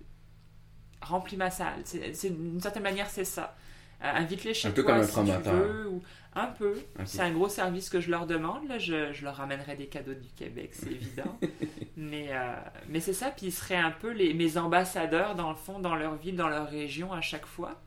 remplis 1.03 1.37
ma 1.37 1.51
salle. 1.51 1.81
C'est, 1.85 2.15
c'est- 2.15 2.31
d'une 2.31 2.61
certaine 2.61 2.83
manière, 2.83 3.09
c'est 3.11 3.25
ça. 3.25 3.57
Euh, 4.03 4.11
invite-les 4.13 4.55
chez 4.55 4.69
Un 4.69 4.73
peu 4.73 4.83
toi 4.83 4.93
comme 4.93 5.03
un 5.03 5.07
si 5.07 5.13
promoteur. 5.13 5.43
tu 5.43 5.51
veux. 5.51 5.89
Ou... 5.89 6.03
Un 6.37 6.47
peu. 6.47 6.75
C'est 7.05 7.21
un 7.21 7.31
gros 7.31 7.49
service 7.49 7.89
que 7.89 8.01
je 8.01 8.11
leur 8.11 8.27
demande. 8.27 8.67
Là. 8.69 8.79
Je, 8.79 9.13
je 9.13 9.25
leur 9.25 9.37
ramènerai 9.37 9.77
des 9.77 9.87
cadeaux 9.87 10.15
du 10.15 10.29
Québec, 10.31 10.71
c'est 10.75 10.91
évident. 10.91 11.39
mais 11.97 12.29
euh, 12.33 12.55
mais 12.89 12.99
c'est 13.01 13.13
ça. 13.13 13.31
Puis 13.31 13.47
ils 13.47 13.53
seraient 13.53 13.77
un 13.77 13.93
peu 13.93 14.11
les, 14.13 14.35
mes 14.35 14.57
ambassadeurs, 14.59 15.37
dans 15.37 15.51
le 15.51 15.57
fond, 15.57 15.79
dans 15.79 15.95
leur 15.95 16.17
ville, 16.17 16.35
dans 16.37 16.49
leur 16.49 16.69
région 16.69 17.13
à 17.13 17.21
chaque 17.21 17.47
fois. 17.47 17.81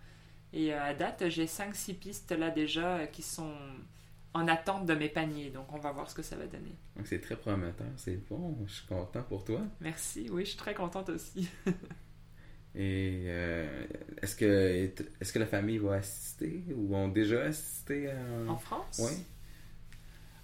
Et 0.54 0.74
euh, 0.74 0.82
à 0.82 0.94
date, 0.94 1.28
j'ai 1.28 1.46
5-6 1.46 1.94
pistes 1.96 2.32
là 2.32 2.50
déjà 2.50 3.06
qui 3.08 3.22
sont 3.22 3.54
en 4.34 4.48
attente 4.48 4.86
de 4.86 4.94
mes 4.94 5.10
paniers. 5.10 5.50
Donc 5.50 5.74
on 5.74 5.78
va 5.78 5.92
voir 5.92 6.10
ce 6.10 6.16
que 6.16 6.22
ça 6.22 6.38
va 6.38 6.46
donner. 6.48 6.74
Donc 6.96 7.06
c'est 7.06 7.20
très 7.20 7.36
prometteur, 7.36 7.88
c'est 7.98 8.26
bon, 8.30 8.58
je 8.66 8.74
suis 8.76 8.88
content 8.88 9.24
pour 9.24 9.44
toi. 9.44 9.60
Merci. 9.82 10.30
Oui, 10.32 10.44
je 10.46 10.50
suis 10.52 10.58
très 10.58 10.74
contente 10.74 11.10
aussi. 11.10 11.50
Et 12.80 13.24
euh, 13.26 13.66
est-ce 14.22 14.36
que 14.36 14.92
est-ce 15.20 15.34
que 15.34 15.40
la 15.40 15.48
famille 15.48 15.80
va 15.80 15.96
assister 15.96 16.64
ou 16.76 16.96
ont 16.96 17.08
déjà 17.08 17.42
assisté 17.46 18.12
à... 18.12 18.52
En 18.52 18.58
France? 18.58 19.00
Oui. 19.04 19.18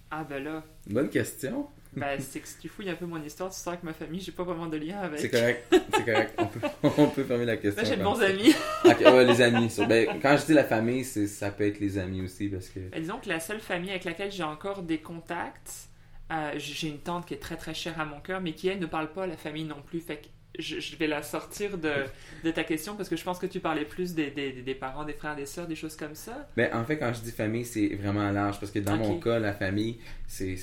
Ah 0.09 0.23
ben 0.27 0.43
là, 0.43 0.63
Bonne 0.87 1.09
question. 1.09 1.67
ben, 1.95 2.17
c'est 2.19 2.39
que 2.39 2.47
si 2.47 2.57
tu 2.57 2.69
fouilles 2.69 2.89
un 2.89 2.95
peu 2.95 3.05
mon 3.05 3.21
histoire, 3.23 3.51
tu 3.51 3.59
sens 3.59 3.75
que 3.79 3.85
ma 3.85 3.93
famille, 3.93 4.19
j'ai 4.19 4.31
pas 4.31 4.43
vraiment 4.43 4.65
de 4.65 4.77
lien 4.77 4.99
avec. 4.99 5.19
C'est 5.19 5.29
correct, 5.29 5.65
c'est 5.71 6.05
correct. 6.05 6.33
On 6.39 6.45
peut, 6.47 6.59
on 6.97 7.07
peut 7.07 7.23
fermer 7.23 7.45
la 7.45 7.57
question. 7.57 7.83
Là, 7.83 7.89
j'ai 7.89 7.97
de 7.97 8.03
bons 8.03 8.15
ça. 8.15 8.25
amis. 8.25 8.53
Ok, 8.85 8.99
ouais, 8.99 9.25
les 9.25 9.41
amis. 9.41 9.71
Ben, 9.87 10.19
quand 10.21 10.35
je 10.37 10.45
dis 10.47 10.53
la 10.53 10.63
famille, 10.63 11.03
c'est 11.05 11.27
ça 11.27 11.51
peut 11.51 11.67
être 11.67 11.79
les 11.79 11.97
amis 11.99 12.21
aussi 12.21 12.47
parce 12.49 12.67
que. 12.69 12.79
Ben, 12.79 12.99
disons 12.99 13.19
que 13.19 13.29
la 13.29 13.39
seule 13.39 13.59
famille 13.59 13.91
avec 13.91 14.05
laquelle 14.05 14.31
j'ai 14.31 14.43
encore 14.43 14.81
des 14.81 14.99
contacts, 14.99 15.87
euh, 16.31 16.53
j'ai 16.57 16.87
une 16.87 16.99
tante 16.99 17.27
qui 17.27 17.35
est 17.35 17.39
très 17.41 17.57
très 17.57 17.73
chère 17.75 17.99
à 17.99 18.05
mon 18.05 18.19
cœur, 18.21 18.41
mais 18.41 18.53
qui 18.53 18.67
elle 18.69 18.79
ne 18.79 18.87
parle 18.87 19.11
pas 19.13 19.23
à 19.23 19.27
la 19.27 19.37
famille 19.37 19.65
non 19.65 19.81
plus. 19.85 19.99
Fait 19.99 20.17
que 20.17 20.27
je, 20.59 20.79
je 20.79 20.95
vais 20.97 21.07
la 21.07 21.23
sortir 21.23 21.77
de, 21.77 21.91
de 22.43 22.51
ta 22.51 22.63
question 22.63 22.95
parce 22.95 23.09
que 23.09 23.15
je 23.15 23.23
pense 23.23 23.39
que 23.39 23.45
tu 23.47 23.59
parlais 23.59 23.85
plus 23.85 24.13
des, 24.13 24.29
des, 24.31 24.51
des 24.61 24.75
parents, 24.75 25.03
des 25.03 25.13
frères, 25.13 25.35
des 25.35 25.45
sœurs, 25.45 25.67
des 25.67 25.75
choses 25.75 25.95
comme 25.95 26.15
ça. 26.15 26.47
Ben, 26.55 26.73
en 26.73 26.83
fait, 26.85 26.97
quand 26.99 27.11
je 27.13 27.21
dis 27.21 27.31
famille, 27.31 27.65
c'est 27.65 27.89
vraiment 27.95 28.29
large 28.31 28.59
parce 28.59 28.71
que 28.71 28.79
dans 28.79 28.97
mon 28.97 29.19
cas, 29.19 29.39
la 29.39 29.53
famille, 29.53 29.99
c'est 30.27 30.57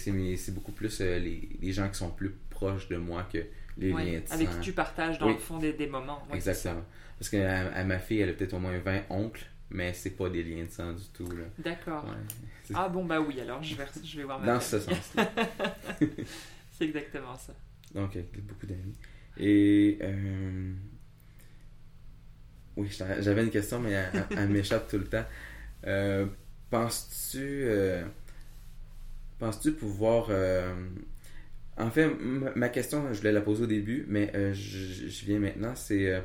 beaucoup 0.53 0.73
plus 0.73 1.01
euh, 1.01 1.19
les, 1.19 1.49
les 1.61 1.73
gens 1.73 1.89
qui 1.89 1.97
sont 1.97 2.11
plus 2.11 2.31
proches 2.51 2.89
de 2.89 2.97
moi 2.97 3.27
que 3.33 3.39
les 3.79 3.93
Ouais, 3.93 4.05
liens 4.05 4.21
de 4.21 4.33
avec 4.33 4.49
sang. 4.49 4.55
qui 4.57 4.61
tu 4.61 4.73
partages 4.73 5.19
dans 5.19 5.27
Oui. 5.27 5.33
le 5.35 5.39
fond 5.39 5.59
des, 5.59 5.73
des 5.73 5.87
moments. 5.87 6.23
Ouais, 6.31 6.37
Exactement. 6.37 6.85
Parce 7.19 7.29
que 7.31 7.37
à, 7.39 7.73
à 7.75 7.85
ma 7.85 7.99
fille, 7.99 8.21
elle 8.21 8.31
a 8.31 8.33
peut-être 8.33 8.55
au 8.55 8.59
moins 8.59 8.79
20 8.79 9.03
oncles, 9.11 9.45
mais 9.71 9.93
c'est 9.93 10.11
pas 10.11 10.29
des 10.29 10.43
liens 10.43 10.65
de 10.65 10.71
sang 10.71 10.93
du 10.93 11.05
tout. 11.15 11.29
D'accord. 11.59 12.05
Ouais. 12.05 12.75
Ah 12.75 12.89
bon, 12.89 13.05
bah 13.05 13.21
oui, 13.21 13.41
alors 13.41 13.63
je 13.63 13.75
vais, 13.75 13.85
je 14.05 14.17
vais 14.19 14.25
voir 14.25 14.39
ma 14.41 14.47
Dans 14.55 14.61
ce 14.61 14.79
famille. 14.79 15.01
sens-là. 15.03 15.31
C'est 16.79 16.85
exactement 16.85 17.37
ça. 17.37 17.53
Donc, 17.95 18.15
avec 18.17 18.31
beaucoup 18.47 18.67
d'amis. 18.67 18.95
Et. 19.41 19.99
euh, 20.03 20.73
Oui, 22.77 22.89
j'avais 23.21 23.43
une 23.43 23.51
question, 23.51 23.81
mais 23.81 23.93
elle, 24.31 24.49
m'échappe 24.49 24.89
tout 24.89 24.99
le 24.99 25.07
temps. 25.07 25.25
Euh, 25.87 26.27
Penses-tu. 26.69 27.63
euh, 27.65 28.05
Penses-tu 29.39 29.73
pouvoir. 29.73 30.31
En 31.79 31.91
fait, 31.91 32.09
ma 32.55 32.69
question, 32.69 33.13
je 33.13 33.19
voulais 33.19 33.33
la 33.33 33.41
poser 33.41 33.65
au 33.65 33.67
début, 33.67 34.05
mais 34.07 34.31
je, 34.53 35.25
viens 35.25 35.39
maintenant. 35.39 35.75
C'est. 35.75 36.23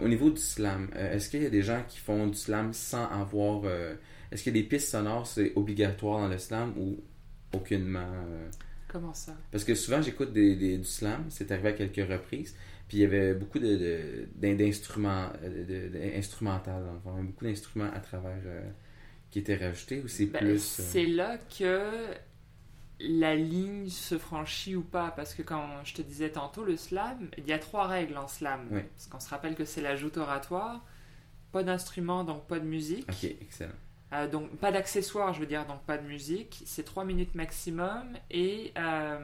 au 0.00 0.08
niveau 0.08 0.30
du 0.30 0.40
slam, 0.40 0.88
est-ce 0.94 1.28
qu'il 1.28 1.42
y 1.42 1.46
a 1.46 1.50
des 1.50 1.62
gens 1.62 1.82
qui 1.88 1.98
font 1.98 2.28
du 2.28 2.38
slam 2.38 2.72
sans 2.72 3.06
avoir. 3.08 3.64
Est-ce 4.30 4.44
qu'il 4.44 4.56
y 4.56 4.58
a 4.58 4.62
des 4.62 4.68
pistes 4.68 4.90
sonores, 4.90 5.26
c'est 5.26 5.52
obligatoire 5.56 6.20
dans 6.20 6.28
le 6.28 6.38
slam 6.38 6.72
ou 6.78 7.02
aucunement 7.52 8.06
Comment 8.92 9.14
ça? 9.14 9.32
Parce 9.50 9.64
que 9.64 9.74
souvent, 9.74 10.02
j'écoute 10.02 10.32
des, 10.32 10.54
des- 10.54 10.78
du 10.78 10.84
slam, 10.84 11.24
c'est 11.30 11.50
arrivé 11.50 11.70
à 11.70 11.72
quelques 11.72 12.08
reprises, 12.10 12.54
puis 12.88 12.98
il 12.98 13.00
y 13.00 13.04
avait 13.04 13.34
beaucoup 13.34 13.58
d'instruments, 13.58 15.30
euh, 15.42 15.64
de, 15.64 15.98
dans 17.04 17.16
le 17.16 17.22
beaucoup 17.24 17.44
d'instruments 17.46 17.90
à 17.94 18.00
travers 18.00 18.42
euh, 18.44 18.68
qui 19.30 19.38
étaient 19.38 19.56
rajoutés, 19.56 20.00
ou 20.02 20.08
c'est 20.08 20.26
Ben, 20.26 20.40
plus... 20.40 20.80
euh, 20.80 20.82
C'est 20.92 21.06
là 21.06 21.38
que 21.38 22.14
la 23.00 23.34
ligne 23.34 23.88
se 23.88 24.18
franchit 24.18 24.76
ou 24.76 24.82
pas. 24.82 25.10
Parce 25.10 25.34
que 25.34 25.42
quand 25.42 25.66
je 25.84 25.94
te 25.94 26.02
disais 26.02 26.30
tantôt, 26.30 26.64
le 26.64 26.76
slam, 26.76 27.28
il 27.38 27.46
y 27.46 27.52
a 27.52 27.58
trois 27.58 27.86
règles 27.86 28.16
en 28.16 28.28
slam. 28.28 28.68
Oui. 28.70 28.80
Parce 28.94 29.06
qu'on 29.08 29.20
se 29.20 29.28
rappelle 29.28 29.54
que 29.54 29.64
c'est 29.64 29.80
la 29.80 29.96
joute 29.96 30.16
oratoire, 30.18 30.84
pas 31.50 31.62
d'instrument, 31.64 32.24
donc 32.24 32.46
pas 32.46 32.58
de 32.60 32.66
musique. 32.66 33.08
Ok, 33.08 33.24
excellent. 33.24 33.72
Euh, 34.12 34.28
donc 34.28 34.50
pas 34.58 34.70
d'accessoires, 34.72 35.32
je 35.32 35.40
veux 35.40 35.46
dire, 35.46 35.64
donc 35.66 35.80
pas 35.82 35.96
de 35.98 36.06
musique. 36.06 36.62
C'est 36.66 36.84
trois 36.84 37.04
minutes 37.04 37.34
maximum. 37.34 38.16
Et 38.30 38.72
euh, 38.76 39.18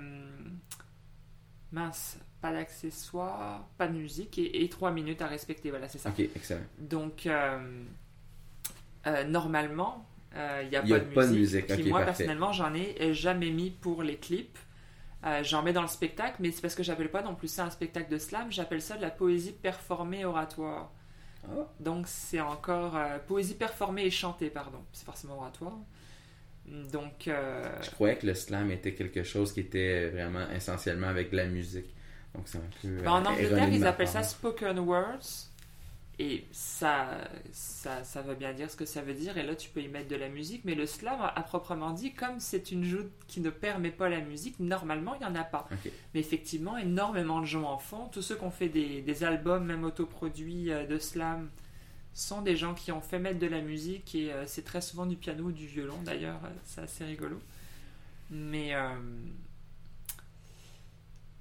mince, 1.72 2.18
pas 2.40 2.52
d'accessoires, 2.52 3.68
pas 3.76 3.86
de 3.86 3.92
musique 3.92 4.38
et, 4.38 4.64
et 4.64 4.68
trois 4.68 4.90
minutes 4.90 5.20
à 5.22 5.26
respecter. 5.26 5.70
Voilà, 5.70 5.88
c'est 5.88 5.98
ça. 5.98 6.08
Ok, 6.10 6.20
excellent. 6.20 6.62
Donc, 6.78 7.26
euh, 7.26 7.58
normalement, 9.26 10.06
il 10.34 10.68
n'y 10.68 10.76
a, 10.76 10.84
y 10.84 10.92
a 10.94 10.98
pas, 10.98 11.04
de 11.04 11.14
pas 11.14 11.26
de 11.26 11.32
musique. 11.32 11.64
musique, 11.64 11.66
Puis 11.66 11.82
ok, 11.84 11.88
moi, 11.90 12.00
parfait. 12.00 12.24
personnellement, 12.24 12.52
j'en 12.52 12.72
ai 12.74 13.12
jamais 13.12 13.50
mis 13.50 13.70
pour 13.70 14.02
les 14.02 14.16
clips. 14.16 14.58
J'en 15.42 15.62
mets 15.62 15.72
dans 15.72 15.82
le 15.82 15.88
spectacle, 15.88 16.36
mais 16.40 16.50
c'est 16.52 16.62
parce 16.62 16.74
que 16.76 16.82
j'appelle 16.82 17.10
pas 17.10 17.22
non 17.22 17.34
plus 17.34 17.48
ça 17.48 17.64
un 17.64 17.70
spectacle 17.70 18.10
de 18.10 18.18
slam, 18.18 18.50
j'appelle 18.52 18.80
ça 18.80 18.96
de 18.96 19.02
la 19.02 19.10
poésie 19.10 19.52
performée 19.52 20.24
oratoire. 20.24 20.92
Donc 21.80 22.06
c'est 22.06 22.40
encore 22.40 22.96
euh, 22.96 23.18
poésie 23.26 23.54
performée 23.54 24.04
et 24.04 24.10
chantée, 24.10 24.50
pardon. 24.50 24.78
C'est 24.92 25.04
forcément 25.04 25.38
oratoire. 25.38 25.78
Donc, 26.92 27.28
euh, 27.28 27.82
Je 27.82 27.90
croyais 27.90 28.16
que 28.16 28.26
le 28.26 28.34
slam 28.34 28.70
était 28.70 28.94
quelque 28.94 29.22
chose 29.22 29.52
qui 29.52 29.60
était 29.60 30.10
vraiment 30.10 30.50
essentiellement 30.50 31.08
avec 31.08 31.30
de 31.30 31.36
la 31.36 31.46
musique. 31.46 31.94
Donc 32.34 32.46
c'est 32.46 32.58
un 32.58 32.70
peu... 32.82 33.02
ben, 33.02 33.10
en 33.10 33.24
euh, 33.24 33.28
Angleterre, 33.28 33.68
ils 33.70 33.86
appellent 33.86 34.08
ça 34.08 34.22
spoken 34.22 34.78
words. 34.80 35.47
Et 36.20 36.46
ça, 36.50 37.10
ça, 37.52 38.02
ça 38.02 38.22
veut 38.22 38.34
bien 38.34 38.52
dire 38.52 38.68
ce 38.70 38.76
que 38.76 38.84
ça 38.84 39.02
veut 39.02 39.14
dire. 39.14 39.38
Et 39.38 39.44
là, 39.44 39.54
tu 39.54 39.70
peux 39.70 39.80
y 39.80 39.86
mettre 39.86 40.08
de 40.08 40.16
la 40.16 40.28
musique. 40.28 40.64
Mais 40.64 40.74
le 40.74 40.84
slam, 40.84 41.16
à 41.20 41.42
proprement 41.42 41.92
dit, 41.92 42.12
comme 42.12 42.40
c'est 42.40 42.72
une 42.72 42.82
joute 42.84 43.10
qui 43.28 43.40
ne 43.40 43.50
permet 43.50 43.92
pas 43.92 44.08
la 44.08 44.20
musique, 44.20 44.58
normalement, 44.58 45.14
il 45.14 45.20
n'y 45.20 45.26
en 45.26 45.34
a 45.36 45.44
pas. 45.44 45.68
Mais 46.14 46.20
effectivement, 46.20 46.76
énormément 46.76 47.40
de 47.40 47.46
gens 47.46 47.70
en 47.70 47.78
font. 47.78 48.08
Tous 48.08 48.22
ceux 48.22 48.34
qui 48.36 48.42
ont 48.42 48.50
fait 48.50 48.68
des, 48.68 49.00
des 49.00 49.22
albums, 49.22 49.64
même 49.64 49.84
autoproduits 49.84 50.72
euh, 50.72 50.86
de 50.86 50.98
slam, 50.98 51.50
sont 52.14 52.42
des 52.42 52.56
gens 52.56 52.74
qui 52.74 52.90
ont 52.90 53.00
fait 53.00 53.20
mettre 53.20 53.38
de 53.38 53.46
la 53.46 53.60
musique. 53.60 54.12
Et 54.16 54.32
euh, 54.32 54.44
c'est 54.46 54.64
très 54.64 54.80
souvent 54.80 55.06
du 55.06 55.14
piano 55.14 55.44
ou 55.44 55.52
du 55.52 55.66
violon, 55.66 55.98
d'ailleurs. 56.04 56.40
euh, 56.44 56.48
C'est 56.64 56.80
assez 56.80 57.04
rigolo. 57.04 57.38
Mais... 58.30 58.74
euh, 58.74 58.88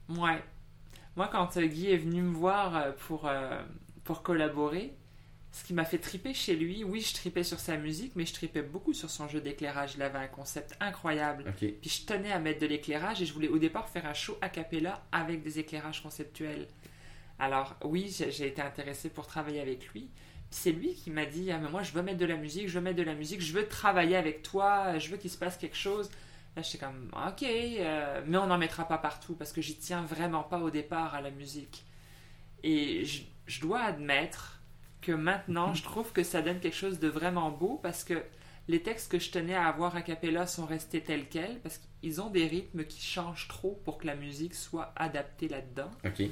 Ouais. 0.10 0.42
Moi, 1.16 1.28
quand 1.32 1.58
Guy 1.58 1.90
est 1.92 1.98
venu 1.98 2.22
me 2.22 2.34
voir 2.34 2.96
pour, 3.08 3.28
euh, 3.28 3.62
pour 4.08 4.24
collaborer, 4.24 4.94
ce 5.52 5.66
qui 5.66 5.74
m'a 5.74 5.84
fait 5.84 5.98
triper 5.98 6.34
chez 6.34 6.56
lui, 6.56 6.86
oui, 6.86 7.02
je 7.02 7.14
tripais 7.14 7.44
sur 7.44 7.60
sa 7.60 7.76
musique, 7.76 8.14
mais 8.16 8.26
je 8.26 8.34
tripais 8.34 8.62
beaucoup 8.62 8.94
sur 8.94 9.10
son 9.10 9.28
jeu 9.28 9.42
d'éclairage. 9.42 9.96
Il 9.96 10.02
avait 10.02 10.18
un 10.18 10.28
concept 10.28 10.78
incroyable. 10.80 11.54
Puis 11.58 11.78
je 11.84 12.06
tenais 12.06 12.32
à 12.32 12.40
mettre 12.40 12.62
de 12.62 12.68
l'éclairage 12.68 13.22
et 13.22 13.26
je 13.26 13.34
voulais 13.34 13.50
au 13.50 13.58
départ 13.58 13.90
faire 13.90 14.06
un 14.06 14.14
show 14.14 14.38
a 14.42 14.48
cappella 14.48 15.04
avec 15.12 15.44
des 15.44 15.60
éclairages 15.60 16.02
conceptuels. 16.02 16.68
Alors 17.38 17.76
oui, 17.84 18.16
j'ai 18.30 18.48
été 18.48 18.62
intéressée 18.62 19.10
pour 19.10 19.28
travailler 19.28 19.60
avec 19.60 19.90
lui. 19.90 20.10
Puis 20.50 20.60
c'est 20.62 20.72
lui 20.72 20.94
qui 20.94 21.12
m'a 21.12 21.26
dit 21.26 21.52
ah, 21.52 21.58
mais 21.58 21.70
moi 21.70 21.84
je 21.84 21.92
veux 21.92 22.02
mettre 22.02 22.20
de 22.20 22.26
la 22.26 22.38
musique, 22.38 22.70
je 22.70 22.80
veux 22.80 22.84
mettre 22.84 22.98
de 22.98 23.04
la 23.04 23.14
musique, 23.14 23.42
je 23.42 23.52
veux 23.52 23.68
travailler 23.68 24.16
avec 24.16 24.42
toi, 24.42 24.98
je 25.00 25.10
veux 25.10 25.18
qu'il 25.18 25.32
se 25.32 25.38
passe 25.38 25.58
quelque 25.58 25.76
chose. 25.76 26.10
Là, 26.56 26.62
j'étais 26.62 26.86
comme, 26.86 27.12
ok, 27.14 27.44
euh, 27.44 28.22
mais 28.26 28.38
on 28.38 28.48
n'en 28.48 28.58
mettra 28.58 28.88
pas 28.88 28.98
partout 28.98 29.36
parce 29.36 29.52
que 29.52 29.62
j'y 29.62 29.76
tiens 29.76 30.04
vraiment 30.04 30.44
pas 30.44 30.60
au 30.60 30.70
départ 30.70 31.14
à 31.14 31.20
la 31.20 31.30
musique. 31.30 31.84
Et 32.64 33.06
je, 33.06 33.22
je 33.48 33.62
dois 33.62 33.82
admettre 33.82 34.62
que 35.02 35.12
maintenant, 35.12 35.74
je 35.74 35.84
trouve 35.84 36.12
que 36.12 36.24
ça 36.24 36.42
donne 36.42 36.60
quelque 36.60 36.76
chose 36.76 37.00
de 37.00 37.08
vraiment 37.08 37.50
beau 37.52 37.80
parce 37.82 38.04
que 38.04 38.22
les 38.68 38.82
textes 38.84 39.10
que 39.12 39.20
je 39.20 39.32
tenais 39.32 39.56
à 39.56 39.68
avoir 39.68 39.96
a 39.96 40.02
cappella 40.02 40.46
sont 40.46 40.66
restés 40.66 41.02
tels 41.02 41.30
quels 41.30 41.60
parce 41.62 41.78
qu'ils 42.02 42.20
ont 42.22 42.30
des 42.30 42.46
rythmes 42.48 42.84
qui 42.84 43.02
changent 43.02 43.48
trop 43.48 43.80
pour 43.86 43.98
que 43.98 44.06
la 44.08 44.16
musique 44.16 44.54
soit 44.54 44.92
adaptée 44.98 45.48
là-dedans. 45.48 45.90
Ok. 46.06 46.24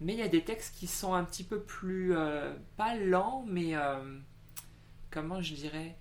Mais 0.00 0.12
il 0.14 0.18
y 0.18 0.22
a 0.22 0.28
des 0.28 0.42
textes 0.44 0.76
qui 0.76 0.86
sont 0.86 1.14
un 1.14 1.24
petit 1.24 1.44
peu 1.44 1.60
plus, 1.60 2.14
euh, 2.14 2.52
pas 2.76 2.96
lents, 2.96 3.44
mais 3.48 3.76
euh, 3.76 4.18
comment 5.10 5.40
je 5.40 5.54
dirais, 5.54 5.96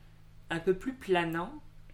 un 0.49 0.59
peu 0.59 0.73
plus 0.73 0.93
planants, 0.93 1.53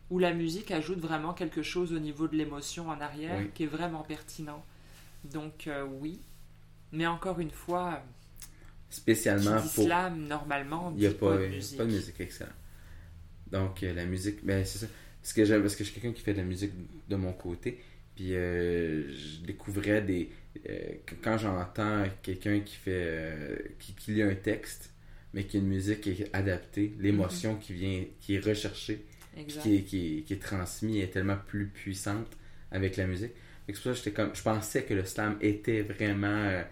où 0.10 0.18
la 0.20 0.34
musique 0.34 0.72
ajoute 0.72 1.00
vraiment 1.00 1.34
quelque 1.34 1.62
chose 1.62 1.92
au 1.92 2.00
niveau 2.00 2.28
de 2.30 2.36
l'émotion 2.38 2.90
en 2.90 3.02
arrière 3.02 3.40
Oui. 3.40 3.52
qui 3.54 3.64
est 3.64 3.68
vraiment 3.68 4.04
pertinent. 4.04 4.64
Donc 5.26 5.68
euh, 5.68 5.86
oui, 6.00 6.22
mais 6.94 7.06
encore 7.06 7.40
une 7.42 7.52
fois, 7.52 8.02
Spécialement 8.90 9.62
qui 9.62 9.70
pour. 9.76 9.88
normalement, 9.88 10.94
Il 10.96 11.00
n'y 11.02 11.06
a 11.06 11.10
dit 11.10 11.16
pas, 11.16 11.38
de 11.38 11.48
musique. 11.48 11.78
pas 11.78 11.86
de 11.86 11.92
musique 11.92 12.20
excellente. 12.22 12.54
Donc, 13.52 13.84
euh, 13.84 13.94
la 13.94 14.06
musique, 14.06 14.46
ben 14.46 14.64
c'est 14.66 14.80
ça. 14.80 14.88
Parce 15.22 15.34
que, 15.34 15.46
j'aime- 15.46 15.62
parce 15.62 15.76
que 15.76 15.84
je 15.84 15.90
suis 15.92 16.00
quelqu'un 16.00 16.16
qui 16.16 16.22
fait 16.22 16.34
de 16.34 16.38
la 16.40 16.44
musique 16.46 16.72
de 17.10 17.16
mon 17.16 17.34
côté. 17.34 17.80
Puis, 18.16 18.34
euh, 18.34 19.12
je 19.14 19.46
découvrais 19.46 20.02
des. 20.02 20.30
euh, 20.70 20.78
quand 21.22 21.38
j'entends 21.38 22.04
quelqu'un 22.22 22.60
qui 22.62 22.76
fait. 22.76 22.92
euh, 23.06 23.56
qui, 23.80 23.94
qui 23.94 24.12
lit 24.12 24.22
un 24.24 24.36
texte, 24.36 24.92
mais 25.34 25.44
qui 25.44 25.58
a 25.58 25.60
une 25.60 25.68
musique 25.68 26.02
qui 26.02 26.12
est 26.12 26.30
adaptée, 26.36 26.94
l'émotion 27.00 27.56
qui 27.56 27.74
vient. 27.74 28.04
qui 28.22 28.36
est 28.36 28.40
recherchée, 28.40 29.06
qui 29.62 29.76
est, 29.76 29.82
qui, 29.84 30.18
est, 30.20 30.22
qui 30.24 30.34
est 30.34 30.42
transmise 30.42 31.04
est 31.04 31.08
tellement 31.08 31.38
plus 31.48 31.68
puissante 31.68 32.36
avec 32.72 32.98
la 32.98 33.06
musique. 33.06 33.32
C'est 33.68 33.74
pour 33.74 33.84
ça 33.84 33.90
que 33.92 33.98
j'étais 33.98 34.12
comme. 34.12 34.34
Je 34.34 34.42
pensais 34.42 34.84
que 34.84 34.94
le 34.94 35.04
slam 35.06 35.38
était 35.42 35.82
vraiment. 35.82 36.28
euh, 36.28 36.64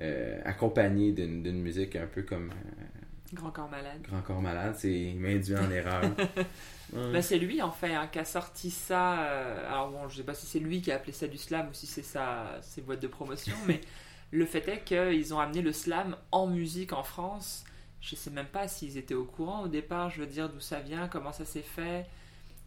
euh, 0.00 0.40
accompagné 0.44 1.12
d'une 1.12 1.60
musique 1.60 1.96
un 1.96 2.06
peu 2.06 2.22
comme 2.22 2.50
euh, 2.50 2.84
Grand 3.34 3.50
corps 3.50 3.68
malade. 3.68 4.00
Grand 4.02 4.22
Corps 4.22 4.40
Malade, 4.40 4.74
c'est 4.78 4.90
il 4.92 5.18
m'a 5.18 5.28
induit 5.28 5.54
en 5.56 5.70
erreur. 5.70 6.02
Ben, 6.94 7.20
c'est 7.20 7.38
lui 7.38 7.60
en 7.60 7.70
fait 7.70 7.94
hein, 7.94 8.08
qui 8.10 8.18
a 8.18 8.24
sorti 8.24 8.70
ça. 8.70 9.20
euh, 9.24 9.68
alors 9.68 9.90
bon, 9.90 10.08
je 10.08 10.16
sais 10.16 10.22
pas 10.22 10.32
si 10.34 10.46
c'est 10.46 10.60
lui 10.60 10.80
qui 10.80 10.90
a 10.90 10.96
appelé 10.96 11.12
ça 11.12 11.26
du 11.26 11.36
slam 11.36 11.68
ou 11.68 11.74
si 11.74 11.86
c'est 11.86 12.04
ses 12.62 12.80
boîtes 12.80 13.02
de 13.02 13.06
promotion, 13.06 13.54
mais 13.66 13.80
le 14.30 14.46
fait 14.46 14.66
est 14.68 14.82
qu'ils 14.84 15.34
ont 15.34 15.40
amené 15.40 15.60
le 15.60 15.72
slam 15.72 16.16
en 16.32 16.46
musique 16.46 16.92
en 16.94 17.02
France. 17.02 17.64
Je 18.00 18.14
sais 18.14 18.30
même 18.30 18.46
pas 18.46 18.66
s'ils 18.68 18.96
étaient 18.96 19.14
au 19.14 19.24
courant 19.24 19.62
au 19.64 19.68
départ. 19.68 20.08
Je 20.08 20.20
veux 20.20 20.26
dire 20.26 20.48
d'où 20.48 20.60
ça 20.60 20.80
vient, 20.80 21.08
comment 21.08 21.32
ça 21.32 21.44
s'est 21.44 21.60
fait. 21.60 22.06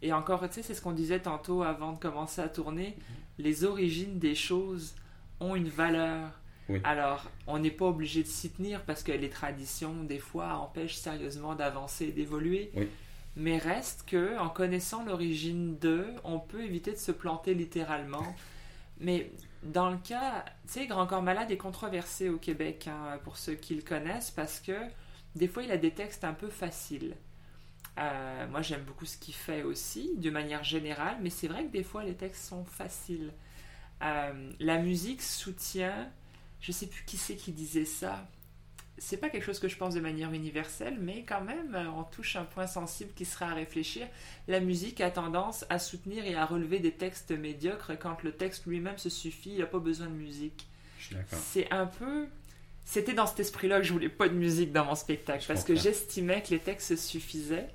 Et 0.02 0.12
encore, 0.12 0.46
tu 0.48 0.54
sais, 0.54 0.62
c'est 0.62 0.74
ce 0.74 0.82
qu'on 0.82 0.92
disait 0.92 1.20
tantôt 1.20 1.62
avant 1.62 1.92
de 1.92 1.98
commencer 1.98 2.40
à 2.40 2.48
tourner. 2.48 2.96
Les 3.38 3.64
origines 3.64 4.18
des 4.18 4.34
choses 4.34 4.94
ont 5.40 5.56
une 5.56 5.68
valeur. 5.68 6.38
Oui. 6.68 6.80
Alors, 6.84 7.30
on 7.46 7.58
n'est 7.58 7.70
pas 7.70 7.86
obligé 7.86 8.22
de 8.22 8.28
s'y 8.28 8.50
tenir 8.50 8.82
parce 8.84 9.02
que 9.02 9.12
les 9.12 9.30
traditions, 9.30 10.04
des 10.04 10.18
fois, 10.18 10.54
empêchent 10.54 10.96
sérieusement 10.96 11.54
d'avancer 11.54 12.06
et 12.06 12.12
d'évoluer. 12.12 12.70
Oui. 12.74 12.88
Mais 13.36 13.58
reste 13.58 14.04
que, 14.06 14.38
en 14.38 14.50
connaissant 14.50 15.04
l'origine 15.04 15.76
d'eux, 15.78 16.06
on 16.24 16.38
peut 16.38 16.62
éviter 16.62 16.92
de 16.92 16.98
se 16.98 17.12
planter 17.12 17.54
littéralement. 17.54 18.34
Mais 19.00 19.30
dans 19.62 19.90
le 19.90 19.96
cas, 19.96 20.44
tu 20.66 20.74
sais, 20.74 20.86
Grand 20.86 21.06
Corps 21.06 21.22
Malade 21.22 21.50
est 21.50 21.56
controversé 21.56 22.28
au 22.28 22.36
Québec, 22.36 22.88
hein, 22.88 23.18
pour 23.24 23.38
ceux 23.38 23.54
qui 23.54 23.74
le 23.74 23.82
connaissent, 23.82 24.30
parce 24.30 24.60
que 24.60 24.76
des 25.34 25.48
fois, 25.48 25.62
il 25.62 25.70
a 25.70 25.78
des 25.78 25.92
textes 25.92 26.24
un 26.24 26.34
peu 26.34 26.48
faciles. 26.48 27.16
Euh, 27.98 28.46
moi, 28.48 28.62
j'aime 28.62 28.82
beaucoup 28.82 29.06
ce 29.06 29.16
qu'il 29.16 29.34
fait 29.34 29.62
aussi, 29.62 30.12
de 30.16 30.30
manière 30.30 30.64
générale, 30.64 31.16
mais 31.22 31.30
c'est 31.30 31.48
vrai 31.48 31.64
que 31.64 31.72
des 31.72 31.82
fois, 31.82 32.04
les 32.04 32.14
textes 32.14 32.44
sont 32.44 32.64
faciles. 32.64 33.32
Euh, 34.02 34.50
la 34.60 34.78
musique 34.78 35.22
soutient, 35.22 36.10
je 36.62 36.72
sais 36.72 36.86
plus 36.86 37.04
qui 37.04 37.18
c'est 37.18 37.36
qui 37.36 37.52
disait 37.52 37.84
ça. 37.84 38.26
C'est 38.98 39.16
pas 39.16 39.30
quelque 39.30 39.44
chose 39.44 39.58
que 39.58 39.68
je 39.68 39.76
pense 39.76 39.94
de 39.94 40.00
manière 40.00 40.32
universelle, 40.32 40.96
mais 41.00 41.24
quand 41.24 41.40
même, 41.40 41.74
euh, 41.74 41.90
on 41.96 42.04
touche 42.04 42.36
un 42.36 42.44
point 42.44 42.68
sensible 42.68 43.10
qui 43.14 43.24
sera 43.24 43.46
à 43.46 43.54
réfléchir. 43.54 44.06
La 44.46 44.60
musique 44.60 45.00
a 45.00 45.10
tendance 45.10 45.64
à 45.70 45.78
soutenir 45.80 46.24
et 46.24 46.36
à 46.36 46.46
relever 46.46 46.78
des 46.78 46.92
textes 46.92 47.32
médiocres 47.32 47.98
quand 47.98 48.22
le 48.22 48.32
texte 48.32 48.64
lui-même 48.66 48.98
se 48.98 49.10
suffit, 49.10 49.50
il 49.50 49.58
n'a 49.58 49.66
pas 49.66 49.80
besoin 49.80 50.06
de 50.06 50.14
musique. 50.14 50.68
Je 50.98 51.06
suis 51.06 51.14
d'accord. 51.16 51.38
C'est 51.42 51.70
un 51.72 51.86
peu. 51.86 52.26
C'était 52.84 53.14
dans 53.14 53.26
cet 53.26 53.40
esprit-là 53.40 53.78
que 53.78 53.84
je 53.86 53.92
voulais 53.92 54.08
pas 54.08 54.28
de 54.28 54.34
musique 54.34 54.72
dans 54.72 54.84
mon 54.84 54.94
spectacle, 54.94 55.42
Je 55.42 55.48
parce 55.48 55.64
que 55.64 55.74
j'estimais 55.74 56.42
que 56.42 56.50
les 56.50 56.60
textes 56.60 56.94
suffisaient, 56.96 57.70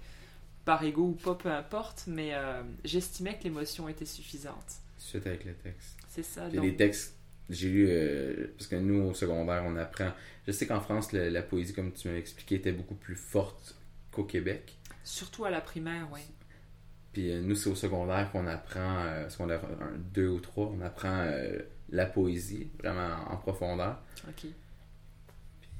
par 0.64 0.84
ego 0.84 1.08
ou 1.08 1.14
pas, 1.14 1.36
peu 1.36 1.52
importe, 1.52 2.04
mais 2.08 2.36
euh, 2.36 2.62
j'estimais 2.86 3.38
que 3.38 3.44
l'émotion 3.44 3.90
était 3.90 4.06
suffisante. 4.06 4.76
Suite 4.98 5.28
avec 5.28 5.44
le 5.46 5.54
texte. 5.56 5.98
C'est 6.10 6.24
ça. 6.24 6.50
Donc- 6.50 6.62
des 6.62 6.76
textes, 6.76 7.17
j'ai 7.50 7.70
lu, 7.70 7.88
euh, 7.90 8.48
parce 8.58 8.68
que 8.68 8.76
nous 8.76 9.02
au 9.04 9.14
secondaire, 9.14 9.64
on 9.66 9.76
apprend. 9.78 10.12
Je 10.46 10.52
sais 10.52 10.68
qu'en 10.68 10.82
France, 10.82 11.12
le- 11.14 11.30
la 11.30 11.42
poésie, 11.42 11.74
comme 11.74 11.92
tu 11.94 12.08
m'as 12.10 12.16
expliqué, 12.18 12.56
était 12.56 12.72
beaucoup 12.72 12.96
plus 12.96 13.16
forte 13.16 13.76
qu'au 14.12 14.24
Québec. 14.24 14.78
Surtout 15.04 15.46
à 15.46 15.50
la 15.50 15.62
primaire, 15.62 16.08
oui. 16.14 16.22
Puis 17.14 17.32
euh, 17.32 17.42
nous, 17.42 17.56
c'est 17.56 17.70
au 17.70 17.76
secondaire 17.76 18.32
qu'on 18.32 18.48
apprend, 18.48 19.00
euh, 19.06 19.30
secondaire 19.30 19.62
1, 19.82 19.98
2 20.14 20.28
ou 20.28 20.40
3, 20.40 20.74
on 20.78 20.82
apprend 20.82 21.22
euh, 21.22 21.60
la 21.90 22.06
poésie, 22.06 22.70
vraiment 22.80 23.16
en 23.32 23.38
profondeur. 23.38 24.02
Ok. 24.28 24.46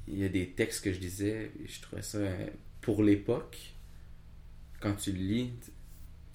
il 0.06 0.18
y 0.18 0.24
a 0.24 0.28
des 0.30 0.50
textes 0.52 0.82
que 0.84 0.92
je 0.92 1.00
lisais 1.00 1.52
et 1.62 1.68
je 1.68 1.82
trouvais 1.82 2.00
ça 2.02 2.18
pour 2.80 3.02
l'époque 3.02 3.74
quand 4.80 4.94
tu 4.94 5.12
le 5.12 5.18
lis 5.18 5.52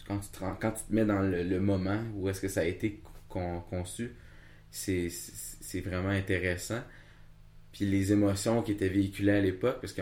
quand 0.07 0.19
tu 0.19 0.29
te, 0.29 0.37
quand 0.61 0.71
tu 0.73 0.83
te 0.83 0.93
mets 0.93 1.05
dans 1.05 1.21
le, 1.21 1.43
le 1.43 1.59
moment 1.59 1.99
où 2.15 2.29
est-ce 2.29 2.41
que 2.41 2.47
ça 2.49 2.59
a 2.61 2.65
été 2.65 3.01
con- 3.29 3.61
conçu 3.69 4.11
c'est 4.75 5.79
vraiment 5.81 6.09
intéressant 6.09 6.81
puis 7.71 7.85
les 7.85 8.11
émotions 8.11 8.61
qui 8.61 8.71
étaient 8.73 8.89
véhiculées 8.89 9.31
à 9.33 9.39
l'époque 9.41 9.77
parce 9.81 9.93
que 9.93 10.01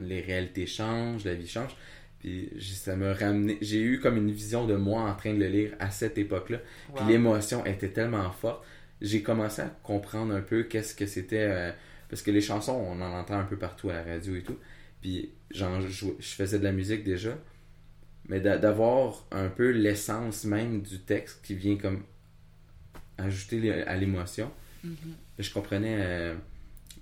les 0.00 0.20
réalités 0.20 0.66
changent 0.66 1.24
la 1.24 1.34
vie 1.34 1.48
change 1.48 1.74
puis 2.20 2.48
ça 2.60 2.96
m'a 2.96 3.12
ramené 3.12 3.58
j'ai 3.60 3.80
eu 3.82 4.00
comme 4.00 4.16
une 4.16 4.30
vision 4.30 4.66
de 4.66 4.76
moi 4.76 5.02
en 5.02 5.14
train 5.14 5.34
de 5.34 5.38
le 5.40 5.48
lire 5.48 5.74
à 5.78 5.90
cette 5.90 6.16
époque 6.18 6.50
là 6.50 6.58
puis 6.94 7.04
l'émotion 7.12 7.64
était 7.66 7.90
tellement 7.90 8.30
forte. 8.30 8.64
J'ai 9.00 9.22
commencé 9.22 9.60
à 9.60 9.68
comprendre 9.82 10.32
un 10.34 10.40
peu 10.40 10.62
qu'est-ce 10.62 10.94
que 10.94 11.04
c'était. 11.06 11.48
euh, 11.50 11.72
parce 12.08 12.22
que 12.22 12.30
les 12.30 12.40
chansons, 12.40 12.72
on 12.72 13.00
en 13.02 13.12
entend 13.18 13.34
un 13.38 13.44
peu 13.44 13.58
partout 13.58 13.90
à 13.90 13.94
la 13.94 14.02
radio 14.04 14.36
et 14.36 14.42
tout. 14.42 14.56
Puis 15.02 15.32
je 15.50 15.64
faisais 16.22 16.58
de 16.60 16.64
la 16.64 16.72
musique 16.72 17.02
déjà. 17.04 17.36
Mais 18.28 18.40
d'a- 18.40 18.56
d'avoir 18.56 19.26
un 19.32 19.48
peu 19.48 19.70
l'essence 19.70 20.44
même 20.44 20.80
du 20.82 21.00
texte 21.00 21.40
qui 21.44 21.54
vient 21.54 21.76
comme 21.76 22.04
ajouter 23.18 23.72
à 23.84 23.96
l'émotion. 23.96 24.50
Mhm. 24.82 24.96
Je 25.38 25.52
comprenais 25.52 25.96
euh, 25.98 26.34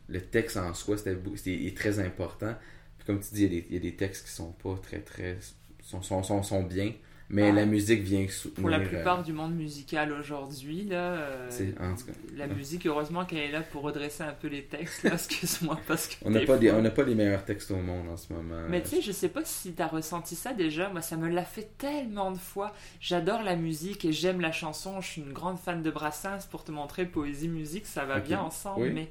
le 0.08 0.20
texte 0.20 0.56
en 0.56 0.72
soi, 0.74 0.96
c'était 0.98 1.74
très 1.74 1.98
important. 1.98 2.54
Puis 2.98 3.06
comme 3.06 3.20
tu 3.20 3.34
dis, 3.34 3.44
il 3.44 3.54
y, 3.54 3.58
a 3.58 3.60
des, 3.60 3.66
il 3.70 3.74
y 3.74 3.76
a 3.78 3.80
des 3.80 3.96
textes 3.96 4.26
qui 4.26 4.32
sont 4.32 4.52
pas 4.52 4.76
très 4.82 5.00
très. 5.00 5.38
sont, 5.82 6.02
sont, 6.02 6.22
sont, 6.22 6.42
sont 6.42 6.62
bien. 6.62 6.92
Mais 7.34 7.48
Ah. 7.48 7.52
la 7.52 7.64
musique 7.66 8.02
vient 8.02 8.28
soutenir. 8.28 8.60
Pour 8.60 8.68
la 8.68 8.76
euh, 8.78 8.86
plupart 8.86 9.22
du 9.22 9.32
monde 9.32 9.54
musical 9.54 10.12
aujourd'hui, 10.12 10.84
là, 10.84 11.14
euh, 11.14 11.46
c'est- 11.48 11.74
en 11.80 11.96
tout 11.96 12.04
cas, 12.04 12.12
la 12.36 12.46
musique, 12.46 12.86
heureusement 12.86 13.24
qu'elle 13.24 13.38
est 13.38 13.50
là 13.50 13.62
pour 13.62 13.82
redresser 13.82 14.22
un 14.22 14.34
peu 14.34 14.48
les 14.48 14.64
textes, 14.64 15.04
excuse-moi, 15.06 15.80
parce 15.88 16.08
que 16.08 16.16
On 16.26 16.30
n'a 16.30 16.40
pas, 16.40 16.58
des- 16.58 16.70
on 16.70 16.82
pas 16.90 17.02
les 17.04 17.14
meilleurs 17.14 17.44
textes 17.46 17.70
au 17.70 17.76
monde 17.78 18.06
en 18.10 18.18
ce 18.18 18.30
moment. 18.32 18.66
Mais 18.68 18.82
tu 18.82 18.90
sais, 18.90 19.00
je 19.00 19.12
sais 19.12 19.30
pas 19.30 19.44
si 19.46 19.72
t'as 19.72 19.86
ressenti 19.88 20.36
ça 20.36 20.52
déjà. 20.52 20.90
Moi, 20.90 21.00
ça 21.00 21.16
me 21.16 21.28
l'a 21.30 21.44
fait 21.44 21.70
tellement 21.78 22.32
de 22.32 22.38
fois. 22.38 22.74
J'adore 23.00 23.42
la 23.42 23.56
musique 23.56 24.04
et 24.04 24.12
j'aime 24.12 24.42
la 24.42 24.52
chanson. 24.52 25.00
Je 25.00 25.08
suis 25.08 25.22
une 25.22 25.32
grande 25.32 25.58
fan 25.58 25.82
de 25.82 25.90
Brassens 25.90 26.46
pour 26.50 26.64
te 26.64 26.70
montrer 26.70 27.06
poésie, 27.06 27.48
musique, 27.48 27.86
ça 27.86 28.04
va 28.04 28.20
bien 28.20 28.40
ensemble. 28.40 28.82
Oui. 28.82 28.90
Mais 28.92 29.10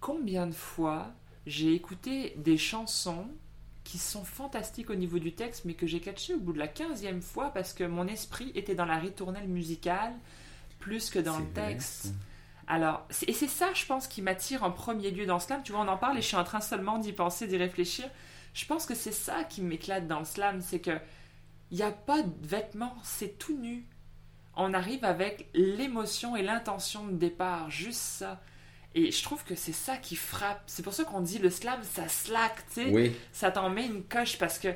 combien 0.00 0.46
de 0.46 0.54
fois 0.54 1.12
j'ai 1.46 1.72
écouté 1.74 2.34
des 2.36 2.56
chansons 2.56 3.26
qui 3.88 3.96
sont 3.96 4.22
fantastiques 4.22 4.90
au 4.90 4.94
niveau 4.94 5.18
du 5.18 5.32
texte, 5.32 5.64
mais 5.64 5.72
que 5.72 5.86
j'ai 5.86 6.00
catché 6.00 6.34
au 6.34 6.38
bout 6.38 6.52
de 6.52 6.58
la 6.58 6.68
quinzième 6.68 7.22
fois 7.22 7.48
parce 7.54 7.72
que 7.72 7.84
mon 7.84 8.06
esprit 8.06 8.52
était 8.54 8.74
dans 8.74 8.84
la 8.84 8.98
ritournelle 8.98 9.48
musicale 9.48 10.12
plus 10.78 11.08
que 11.08 11.18
dans 11.18 11.38
le 11.38 11.46
vrai, 11.46 11.70
texte. 11.70 12.12
Alors, 12.66 13.06
et 13.26 13.32
c'est 13.32 13.48
ça, 13.48 13.72
je 13.72 13.86
pense, 13.86 14.06
qui 14.06 14.20
m'attire 14.20 14.62
en 14.62 14.70
premier 14.70 15.10
lieu 15.10 15.24
dans 15.24 15.36
le 15.36 15.40
slam. 15.40 15.62
Tu 15.62 15.72
vois, 15.72 15.80
on 15.80 15.88
en 15.88 15.96
parle 15.96 16.18
et 16.18 16.20
je 16.20 16.26
suis 16.26 16.36
en 16.36 16.44
train 16.44 16.60
seulement 16.60 16.98
d'y 16.98 17.14
penser, 17.14 17.46
d'y 17.46 17.56
réfléchir. 17.56 18.04
Je 18.52 18.66
pense 18.66 18.84
que 18.84 18.94
c'est 18.94 19.10
ça 19.10 19.42
qui 19.44 19.62
m'éclate 19.62 20.06
dans 20.06 20.18
le 20.18 20.26
slam, 20.26 20.60
c'est 20.60 20.80
que 20.80 20.98
il 21.70 21.78
n'y 21.78 21.82
a 21.82 21.90
pas 21.90 22.20
de 22.20 22.46
vêtements, 22.46 22.96
c'est 23.02 23.38
tout 23.38 23.56
nu. 23.56 23.86
On 24.54 24.74
arrive 24.74 25.06
avec 25.06 25.48
l'émotion 25.54 26.36
et 26.36 26.42
l'intention 26.42 27.06
de 27.06 27.16
départ, 27.16 27.70
juste 27.70 28.00
ça. 28.00 28.38
Et 29.06 29.10
je 29.12 29.22
trouve 29.22 29.44
que 29.44 29.54
c'est 29.54 29.72
ça 29.72 29.96
qui 29.96 30.16
frappe. 30.16 30.62
C'est 30.66 30.82
pour 30.82 30.92
ça 30.92 31.04
qu'on 31.04 31.20
dit 31.20 31.38
le 31.38 31.50
slam, 31.50 31.78
ça 31.82 32.08
slack, 32.08 32.56
tu 32.74 32.82
sais 32.82 32.90
Oui, 32.90 33.12
ça 33.32 33.50
t'en 33.50 33.70
met 33.70 33.86
une 33.86 34.02
coche 34.02 34.38
parce 34.38 34.58
que 34.58 34.68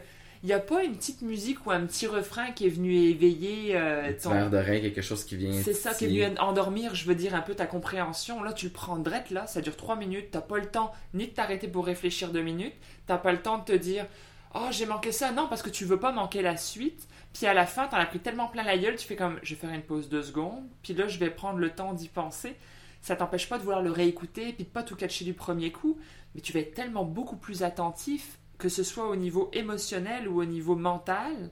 il 0.42 0.46
n'y 0.46 0.52
a 0.52 0.58
pas 0.58 0.82
une 0.82 0.96
petite 0.96 1.22
musique 1.22 1.66
ou 1.66 1.70
un 1.70 1.86
petit 1.86 2.08
refrain 2.08 2.50
qui 2.50 2.66
est 2.66 2.70
venu 2.70 2.92
éveiller 2.94 3.76
euh, 3.76 4.12
ton, 4.20 4.30
verre 4.30 4.50
d'oreille, 4.50 4.82
quelque 4.82 5.00
chose 5.00 5.24
qui 5.24 5.36
vient. 5.36 5.52
c'est 5.62 5.72
ça 5.72 5.94
qui 5.94 6.04
est 6.04 6.08
venu 6.08 6.36
endormir, 6.38 6.96
je 6.96 7.04
veux 7.04 7.14
dire, 7.14 7.36
un 7.36 7.42
peu 7.42 7.54
ta 7.54 7.66
compréhension. 7.66 8.42
Là, 8.42 8.52
tu 8.52 8.66
le 8.66 8.72
prends 8.72 8.98
drette, 8.98 9.30
là, 9.30 9.46
ça 9.46 9.60
dure 9.60 9.76
trois 9.76 9.94
minutes. 9.94 10.32
T'as 10.32 10.40
pas 10.40 10.58
le 10.58 10.66
temps 10.66 10.92
ni 11.14 11.28
de 11.28 11.32
t'arrêter 11.32 11.68
pour 11.68 11.86
réfléchir 11.86 12.32
deux 12.32 12.42
minutes. 12.42 12.74
T'as 13.06 13.18
pas 13.18 13.30
le 13.30 13.38
temps 13.38 13.58
de 13.58 13.64
te 13.64 13.72
dire 13.72 14.06
Oh, 14.54 14.68
j'ai 14.70 14.86
manqué 14.86 15.12
ça. 15.12 15.30
Non, 15.32 15.46
parce 15.48 15.62
que 15.62 15.70
tu 15.70 15.84
veux 15.84 15.98
pas 15.98 16.12
manquer 16.12 16.42
la 16.42 16.56
suite. 16.56 17.06
Puis 17.32 17.46
à 17.46 17.54
la 17.54 17.64
fin, 17.64 17.86
t'en 17.86 17.96
as 17.96 18.06
pris 18.06 18.18
tellement 18.18 18.48
plein 18.48 18.64
la 18.64 18.76
gueule, 18.76 18.96
tu 18.96 19.06
fais 19.06 19.16
comme, 19.16 19.38
je 19.42 19.54
vais 19.54 19.60
faire 19.60 19.70
une 19.70 19.82
pause 19.82 20.08
de 20.08 20.20
secondes. 20.22 20.64
Puis 20.82 20.92
là, 20.92 21.08
je 21.08 21.18
vais 21.18 21.30
prendre 21.30 21.58
le 21.58 21.70
temps 21.70 21.94
d'y 21.94 22.08
penser. 22.08 22.56
Ça 23.02 23.16
t'empêche 23.16 23.48
pas 23.48 23.58
de 23.58 23.64
vouloir 23.64 23.82
le 23.82 23.90
réécouter, 23.90 24.52
puis 24.52 24.64
de 24.64 24.70
pas 24.70 24.84
tout 24.84 24.94
catcher 24.94 25.24
du 25.24 25.34
premier 25.34 25.72
coup. 25.72 25.98
Mais 26.34 26.40
tu 26.40 26.52
vas 26.52 26.60
être 26.60 26.74
tellement 26.74 27.04
beaucoup 27.04 27.36
plus 27.36 27.64
attentif, 27.64 28.38
que 28.58 28.68
ce 28.68 28.84
soit 28.84 29.08
au 29.08 29.16
niveau 29.16 29.50
émotionnel 29.52 30.28
ou 30.28 30.40
au 30.40 30.44
niveau 30.44 30.76
mental. 30.76 31.50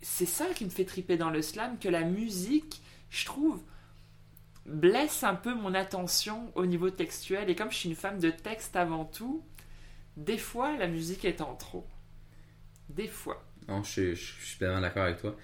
C'est 0.00 0.24
ça 0.26 0.46
qui 0.54 0.64
me 0.64 0.70
fait 0.70 0.84
triper 0.84 1.16
dans 1.16 1.30
le 1.30 1.42
slam, 1.42 1.78
que 1.78 1.88
la 1.88 2.04
musique, 2.04 2.80
je 3.10 3.24
trouve, 3.24 3.60
blesse 4.66 5.24
un 5.24 5.34
peu 5.34 5.52
mon 5.52 5.74
attention 5.74 6.52
au 6.54 6.64
niveau 6.64 6.90
textuel. 6.90 7.50
Et 7.50 7.56
comme 7.56 7.72
je 7.72 7.76
suis 7.78 7.88
une 7.88 7.96
femme 7.96 8.20
de 8.20 8.30
texte 8.30 8.76
avant 8.76 9.04
tout, 9.04 9.42
des 10.16 10.38
fois, 10.38 10.76
la 10.76 10.86
musique 10.86 11.24
est 11.24 11.40
en 11.40 11.56
trop. 11.56 11.86
Des 12.88 13.08
fois. 13.08 13.44
Non, 13.66 13.82
je, 13.82 14.14
je, 14.14 14.34
je 14.38 14.46
suis 14.46 14.58
tellement 14.58 14.80
d'accord 14.80 15.04
avec 15.04 15.20
toi. 15.20 15.36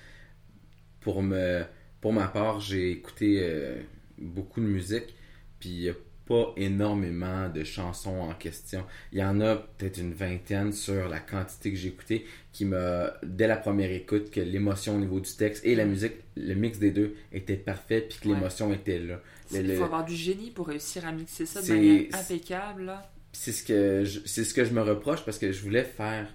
Pour, 1.00 1.22
me, 1.22 1.64
pour 2.00 2.12
ma 2.12 2.28
part, 2.28 2.61
j'ai 2.61 2.92
écouté 2.92 3.40
euh, 3.42 3.82
beaucoup 4.23 4.61
de 4.61 4.66
musique, 4.66 5.14
puis 5.61 5.68
il 5.70 5.81
n'y 5.83 5.89
a 5.91 5.95
pas 6.27 6.53
énormément 6.57 7.49
de 7.49 7.64
chansons 7.64 8.20
en 8.20 8.33
question. 8.35 8.85
Il 9.12 9.18
y 9.18 9.25
en 9.25 9.41
a 9.41 9.57
peut-être 9.57 9.99
une 9.99 10.14
vingtaine 10.14 10.73
sur 10.73 11.09
la 11.09 11.18
quantité 11.18 11.70
que 11.73 11.77
j'ai 11.77 11.89
écouté 11.89 12.25
qui 12.53 12.64
m'a, 12.64 13.12
dès 13.25 13.47
la 13.49 13.57
première 13.57 13.91
écoute, 13.91 14.31
que 14.31 14.41
l'émotion 14.41 14.97
au 14.97 15.01
niveau 15.01 15.18
du 15.20 15.31
texte 15.33 15.64
et 15.64 15.75
la 15.75 15.85
musique, 15.85 16.12
le 16.37 16.55
mix 16.55 16.79
des 16.79 16.91
deux 16.93 17.16
était 17.33 17.57
parfait, 17.57 18.03
puis 18.09 18.18
que 18.20 18.29
Ouais. 18.29 18.35
l'émotion 18.35 18.73
était 18.73 18.99
là. 19.01 19.20
Le- 19.53 19.59
Il 19.61 19.77
faut 19.77 19.85
avoir 19.85 20.05
du 20.05 20.14
génie 20.14 20.51
pour 20.51 20.68
réussir 20.68 21.05
à 21.07 21.12
mixer 21.12 21.45
ça 21.45 21.61
de 21.61 21.68
manière 21.68 22.05
impeccable. 22.14 22.85
là. 22.85 23.11
c'est 23.33 23.53
ce 23.53 23.62
que 23.64 24.05
je, 24.05 24.20
c'est 24.27 24.45
ce 24.45 24.53
que 24.55 24.64
je 24.64 24.73
me 24.73 24.83
reproche 24.83 25.25
parce 25.25 25.39
que 25.39 25.51
je 25.53 25.62
voulais 25.62 25.85
faire 25.85 26.29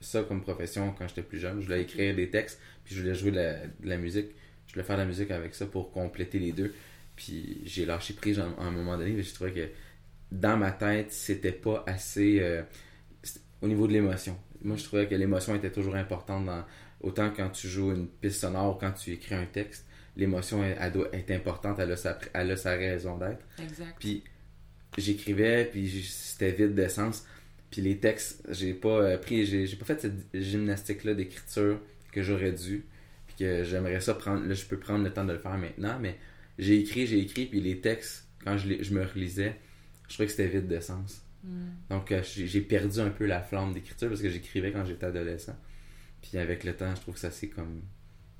ça 0.00 0.22
comme 0.22 0.42
profession 0.42 0.94
quand 0.96 1.08
j'étais 1.08 1.22
plus 1.22 1.38
jeune. 1.38 1.60
Je 1.60 1.66
voulais 1.66 1.82
écrire 1.82 2.14
des 2.14 2.28
textes, 2.30 2.60
puis 2.84 2.94
je 2.94 3.00
voulais 3.00 3.14
jouer 3.14 3.30
de 3.30 3.36
la, 3.36 3.54
de 3.66 3.88
la 3.88 3.96
musique. 3.96 4.26
Je 4.66 4.74
voulais 4.74 4.84
faire 4.84 4.96
de 4.96 5.02
la 5.02 5.06
musique 5.08 5.30
avec 5.30 5.54
ça 5.54 5.66
pour 5.66 5.90
compléter 5.90 6.38
les 6.38 6.52
deux. 6.52 6.72
Puis 7.22 7.60
j'ai 7.64 7.86
lâché 7.86 8.14
prise 8.14 8.40
à 8.40 8.46
un 8.58 8.70
moment 8.72 8.98
donné, 8.98 9.12
mais 9.12 9.22
je 9.22 9.32
trouvais 9.32 9.52
que 9.52 9.68
dans 10.32 10.56
ma 10.56 10.72
tête, 10.72 11.12
c'était 11.12 11.52
pas 11.52 11.84
assez 11.86 12.40
euh, 12.40 12.62
au 13.60 13.68
niveau 13.68 13.86
de 13.86 13.92
l'émotion. 13.92 14.36
Moi, 14.62 14.76
je 14.76 14.82
trouvais 14.82 15.06
que 15.06 15.14
l'émotion 15.14 15.54
était 15.54 15.70
toujours 15.70 15.94
importante 15.94 16.46
dans 16.46 16.64
autant 17.00 17.30
quand 17.30 17.50
tu 17.50 17.68
joues 17.68 17.92
une 17.92 18.08
piste 18.08 18.40
sonore 18.40 18.74
ou 18.74 18.78
quand 18.78 18.90
tu 18.90 19.12
écris 19.12 19.36
un 19.36 19.44
texte. 19.44 19.86
L'émotion, 20.16 20.64
elle, 20.64 20.76
elle 20.80 20.92
doit 20.92 21.08
être 21.12 21.30
importante, 21.30 21.78
elle 21.78 21.92
a 21.92 21.96
sa, 21.96 22.18
elle 22.32 22.50
a 22.50 22.56
sa 22.56 22.72
raison 22.72 23.16
d'être. 23.18 23.46
Exact. 23.62 23.94
Puis 24.00 24.24
j'écrivais, 24.98 25.66
puis 25.66 26.02
c'était 26.02 26.50
vide 26.50 26.74
d'essence. 26.74 27.24
Puis 27.70 27.82
les 27.82 27.98
textes, 27.98 28.44
j'ai 28.50 28.74
pas 28.74 28.88
euh, 28.88 29.16
pris, 29.16 29.46
j'ai 29.46 29.66
j'ai 29.66 29.76
pas 29.76 29.84
fait 29.84 30.00
cette 30.00 30.34
gymnastique-là 30.34 31.14
d'écriture 31.14 31.78
que 32.10 32.20
j'aurais 32.20 32.52
dû. 32.52 32.84
Puis 33.28 33.36
que 33.38 33.62
j'aimerais 33.62 34.00
ça 34.00 34.14
prendre, 34.14 34.44
là 34.44 34.54
je 34.54 34.64
peux 34.64 34.76
prendre 34.76 35.04
le 35.04 35.12
temps 35.12 35.24
de 35.24 35.32
le 35.32 35.38
faire 35.38 35.56
maintenant, 35.56 35.98
mais 36.00 36.18
j'ai 36.58 36.78
écrit, 36.80 37.06
j'ai 37.06 37.18
écrit, 37.20 37.46
puis 37.46 37.60
les 37.60 37.80
textes, 37.80 38.28
quand 38.44 38.56
je, 38.58 38.68
les- 38.68 38.84
je 38.84 38.92
me 38.94 39.04
relisais, 39.04 39.58
je 40.08 40.14
trouvais 40.14 40.26
que 40.26 40.32
c'était 40.32 40.48
vide 40.48 40.66
d'essence. 40.66 41.22
Hmm. 41.44 41.70
Donc 41.90 42.12
euh, 42.12 42.22
j'ai 42.24 42.60
perdu 42.60 43.00
un 43.00 43.10
peu 43.10 43.26
la 43.26 43.40
flamme 43.42 43.72
d'écriture 43.72 44.08
parce 44.08 44.20
que 44.22 44.30
j'écrivais 44.30 44.70
quand 44.72 44.84
j'étais 44.84 45.06
adolescent. 45.06 45.56
Puis 46.20 46.38
avec 46.38 46.62
le 46.64 46.74
temps, 46.74 46.94
je 46.94 47.00
trouve 47.00 47.14
que 47.14 47.20
ça 47.20 47.30
s'est 47.32 47.48
comme 47.48 47.82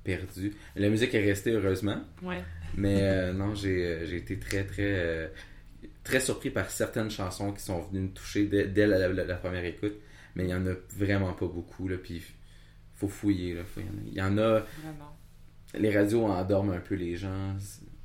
perdu. 0.03 0.53
La 0.75 0.89
musique 0.89 1.13
est 1.13 1.23
restée 1.25 1.51
heureusement, 1.51 2.01
Ouais. 2.21 2.41
mais 2.77 2.99
euh, 3.01 3.33
non, 3.33 3.55
j'ai 3.55 3.85
euh, 3.85 4.05
j'ai 4.05 4.17
été 4.17 4.37
très, 4.39 4.63
très, 4.65 4.83
euh, 4.83 5.27
très 6.03 6.19
surpris 6.21 6.49
par 6.49 6.69
certaines 6.69 7.09
chansons 7.11 7.51
qui 7.53 7.61
sont 7.61 7.81
venues 7.81 8.01
me 8.07 8.09
toucher 8.13 8.45
dès, 8.45 8.67
dès 8.67 8.87
la, 8.87 9.07
la- 9.09 9.23
la 9.25 9.35
première 9.35 9.65
écoute. 9.65 9.95
Mais 10.35 10.45
il 10.45 10.49
y 10.49 10.53
en 10.53 10.65
a 10.65 10.73
vraiment 10.95 11.33
pas 11.33 11.45
beaucoup. 11.47 11.87
Là, 11.87 11.97
puis 11.97 12.21
faut 12.95 13.07
fouiller. 13.07 13.53
Là, 13.53 13.63
faut- 13.65 13.81
y 13.81 13.83
en 13.83 13.87
a- 13.87 14.01
il 14.07 14.13
y 14.13 14.21
en 14.21 14.37
a. 14.37 14.59
Vraiment. 14.81 15.17
Les 15.77 15.95
radios 15.95 16.25
endorment 16.25 16.71
un 16.73 16.79
peu 16.79 16.95
les 16.95 17.15
gens, 17.17 17.55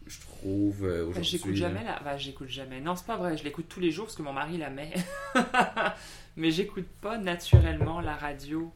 je 0.08 0.20
trouve, 0.20 0.84
euh, 0.84 1.02
Enfin, 1.02 1.10
aujourd'hui. 1.10 1.24
j'écoute 1.30 1.54
jamais 1.54 1.84
la. 1.84 2.00
Enfin, 2.00 2.16
j'écoute 2.16 2.48
jamais. 2.48 2.80
Non, 2.80 2.96
c'est 2.96 3.06
pas 3.06 3.16
vrai. 3.16 3.36
Je 3.36 3.44
l'écoute 3.44 3.66
tous 3.68 3.80
les 3.80 3.90
jours 3.90 4.06
parce 4.06 4.16
que 4.16 4.22
mon 4.22 4.32
mari 4.32 4.56
la 4.58 4.70
met. 4.70 4.92
Mais 6.36 6.50
j'écoute 6.50 6.86
pas 7.00 7.18
naturellement 7.18 8.00
la 8.00 8.14
radio. 8.14 8.72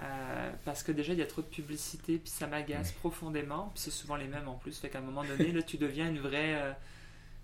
euh, 0.00 0.50
parce 0.64 0.82
que 0.84 0.92
déjà 0.92 1.12
il 1.12 1.18
y 1.18 1.22
a 1.22 1.26
trop 1.26 1.42
de 1.42 1.46
publicité 1.48 2.18
puis 2.18 2.30
ça 2.30 2.46
m'agace 2.46 2.92
profondément 2.92 3.72
puis 3.74 3.82
c'est 3.82 3.90
souvent 3.90 4.14
les 4.14 4.28
mêmes 4.28 4.46
en 4.46 4.54
plus 4.54 4.78
fait 4.78 4.88
qu'à 4.90 4.98
un 4.98 5.02
moment 5.02 5.24
donné 5.24 5.50
là 5.50 5.60
tu 5.60 5.76
deviens 5.76 6.08
une 6.08 6.20
vraie 6.20 6.54
euh, 6.54 6.72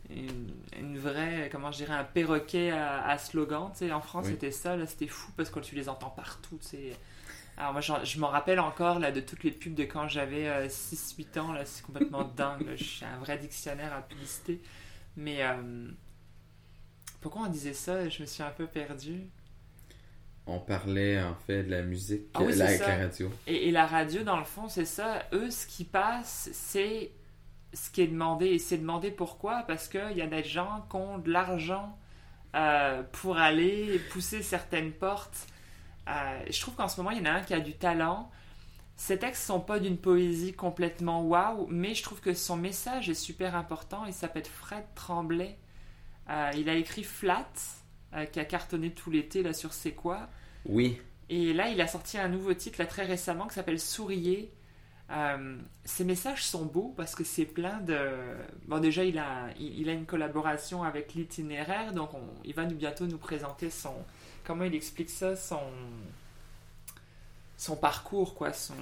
une, 0.09 0.53
une 0.79 0.97
vraie 0.97 1.49
comment 1.51 1.73
je 1.73 1.79
dirais 1.79 1.95
un 1.95 2.05
perroquet 2.05 2.71
à, 2.71 3.09
à 3.09 3.19
slogan 3.19 3.71
tu 3.73 3.79
sais 3.81 3.93
en 3.93 4.01
France 4.01 4.27
Oui. 4.27 4.33
c'était 4.35 4.53
ça 4.53 4.77
là 4.77 4.87
c'était 4.87 5.09
fou 5.09 5.33
parce 5.37 5.51
que 5.51 5.59
tu 5.59 5.75
les 5.75 5.89
entends 5.89 6.11
partout 6.11 6.57
tu 6.63 6.69
sais 6.69 6.97
alors 7.57 7.73
moi 7.73 7.81
je 7.81 8.19
m'en 8.19 8.29
rappelle 8.29 8.59
encore 8.61 8.99
là 8.99 9.13
de 9.13 9.21
toutes 9.21 9.45
les 9.45 9.51
pubs 9.53 9.75
de 9.75 9.85
quand 9.85 10.09
j'avais 10.09 10.67
6-8 10.69 11.39
ans 11.39 11.53
là 11.53 11.65
c'est 11.65 11.85
complètement 11.85 12.25
dingue 12.37 12.67
là. 12.67 12.77
je 12.77 12.85
suis 12.85 13.05
un 13.05 13.19
vrai 13.19 13.39
dictionnaire 13.39 13.93
à 13.93 14.03
publicité 14.03 14.61
mais 15.17 15.43
euh, 15.43 15.89
pourquoi 17.21 17.43
on 17.43 17.47
disait 17.49 17.73
ça? 17.73 18.09
Je 18.09 18.21
me 18.21 18.27
suis 18.27 18.43
un 18.43 18.51
peu 18.51 18.67
perdue 18.67 19.23
On 20.47 20.59
parlait 20.59 21.23
en 21.23 21.35
fait 21.35 21.63
de 21.65 21.71
la 21.71 21.83
musique 21.83 22.25
Ah 22.35 22.43
oui, 22.43 22.53
euh, 22.53 22.57
là, 22.57 22.67
avec 22.67 22.79
ça. 22.81 22.89
la 22.89 22.97
radio. 23.05 23.31
Et, 23.47 23.69
et 23.69 23.71
la 23.71 23.87
radio, 23.87 24.23
dans 24.25 24.37
le 24.37 24.45
fond, 24.45 24.69
c'est 24.69 24.85
ça. 24.85 25.23
Eux, 25.33 25.51
ce 25.51 25.67
qui 25.67 25.85
passe, 25.85 26.51
c'est 26.53 27.13
ce 27.73 27.91
qui 27.91 28.03
est 28.03 28.09
demandé. 28.09 28.47
Et 28.49 28.59
c'est 28.59 28.77
demandé 28.77 29.11
pourquoi? 29.11 29.63
Parce 29.67 29.89
qu'il 29.89 30.17
y 30.17 30.21
a 30.23 30.27
des 30.27 30.45
gens 30.45 30.85
qui 30.91 30.97
ont 30.97 31.19
de 31.19 31.31
l'argent 31.31 31.97
euh, 32.55 33.03
pour 33.13 33.39
aller 33.39 33.99
pousser 34.11 34.43
certaines 34.43 34.93
portes. 34.93 35.47
Euh, 36.09 36.41
je 36.51 36.61
trouve 36.61 36.75
qu'en 36.75 36.89
ce 36.89 36.99
moment, 37.01 37.11
il 37.11 37.19
y 37.19 37.21
en 37.23 37.27
a 37.27 37.31
un 37.33 37.43
qui 37.43 37.55
a 37.55 37.61
du 37.61 37.75
talent. 37.75 38.31
Ces 38.97 39.19
textes 39.19 39.45
sont 39.47 39.61
pas 39.61 39.81
d'une 39.81 39.99
poésie 39.99 40.55
complètement 40.55 41.23
waouh, 41.23 41.67
mais 41.69 41.95
je 41.95 42.03
trouve 42.03 42.21
que 42.21 42.35
son 42.35 42.57
message 42.57 43.11
est 43.11 43.15
super 43.15 43.57
important. 43.57 44.05
Il 44.07 44.15
s'appelle 44.15 44.45
Fred 44.47 44.85
Tremblay. 44.95 45.59
Euh, 46.31 46.51
il 46.57 46.69
a 46.69 46.75
écrit 46.75 47.05
Flat, 47.05 47.47
euh, 48.15 48.27
qui 48.27 48.41
a 48.41 48.45
cartonné 48.45 48.93
tout 48.93 49.11
l'été 49.11 49.43
là 49.43 49.53
sur 49.53 49.73
C'est 49.75 49.93
quoi? 49.95 50.29
Oui, 50.65 51.01
Et 51.29 51.53
là, 51.55 51.69
il 51.71 51.81
a 51.81 51.87
sorti 51.87 52.19
un 52.19 52.29
nouveau 52.29 52.55
titre 52.55 52.79
là, 52.81 52.87
très 52.87 53.05
récemment 53.05 53.47
qui 53.47 53.55
s'appelle 53.55 53.81
Souriez. 53.81 54.53
Euh, 55.11 55.59
ces 55.85 56.05
messages 56.05 56.45
sont 56.45 56.65
beaux 56.67 56.95
parce 56.97 57.15
que 57.15 57.25
c'est 57.25 57.45
plein 57.47 57.81
de. 57.81 57.99
Bon, 58.69 58.79
déjà, 58.81 59.05
il 59.05 59.19
a, 59.19 59.49
il, 59.59 59.81
il 59.81 59.89
a 59.89 59.93
une 59.93 60.07
collaboration 60.07 60.83
avec 60.83 61.15
l'itinéraire, 61.15 61.93
donc 61.93 62.15
on- 62.15 62.35
il 62.45 62.55
va 62.55 62.65
nous, 62.67 62.77
bientôt 62.77 63.07
nous 63.07 63.19
présenter 63.19 63.71
son. 63.71 63.95
Comment 64.45 64.65
il 64.65 64.75
explique 64.75 65.11
ça 65.11 65.37
Son. 65.37 65.61
Son 67.57 67.77
parcours, 67.77 68.35
quoi. 68.35 68.53
Son, 68.53 68.75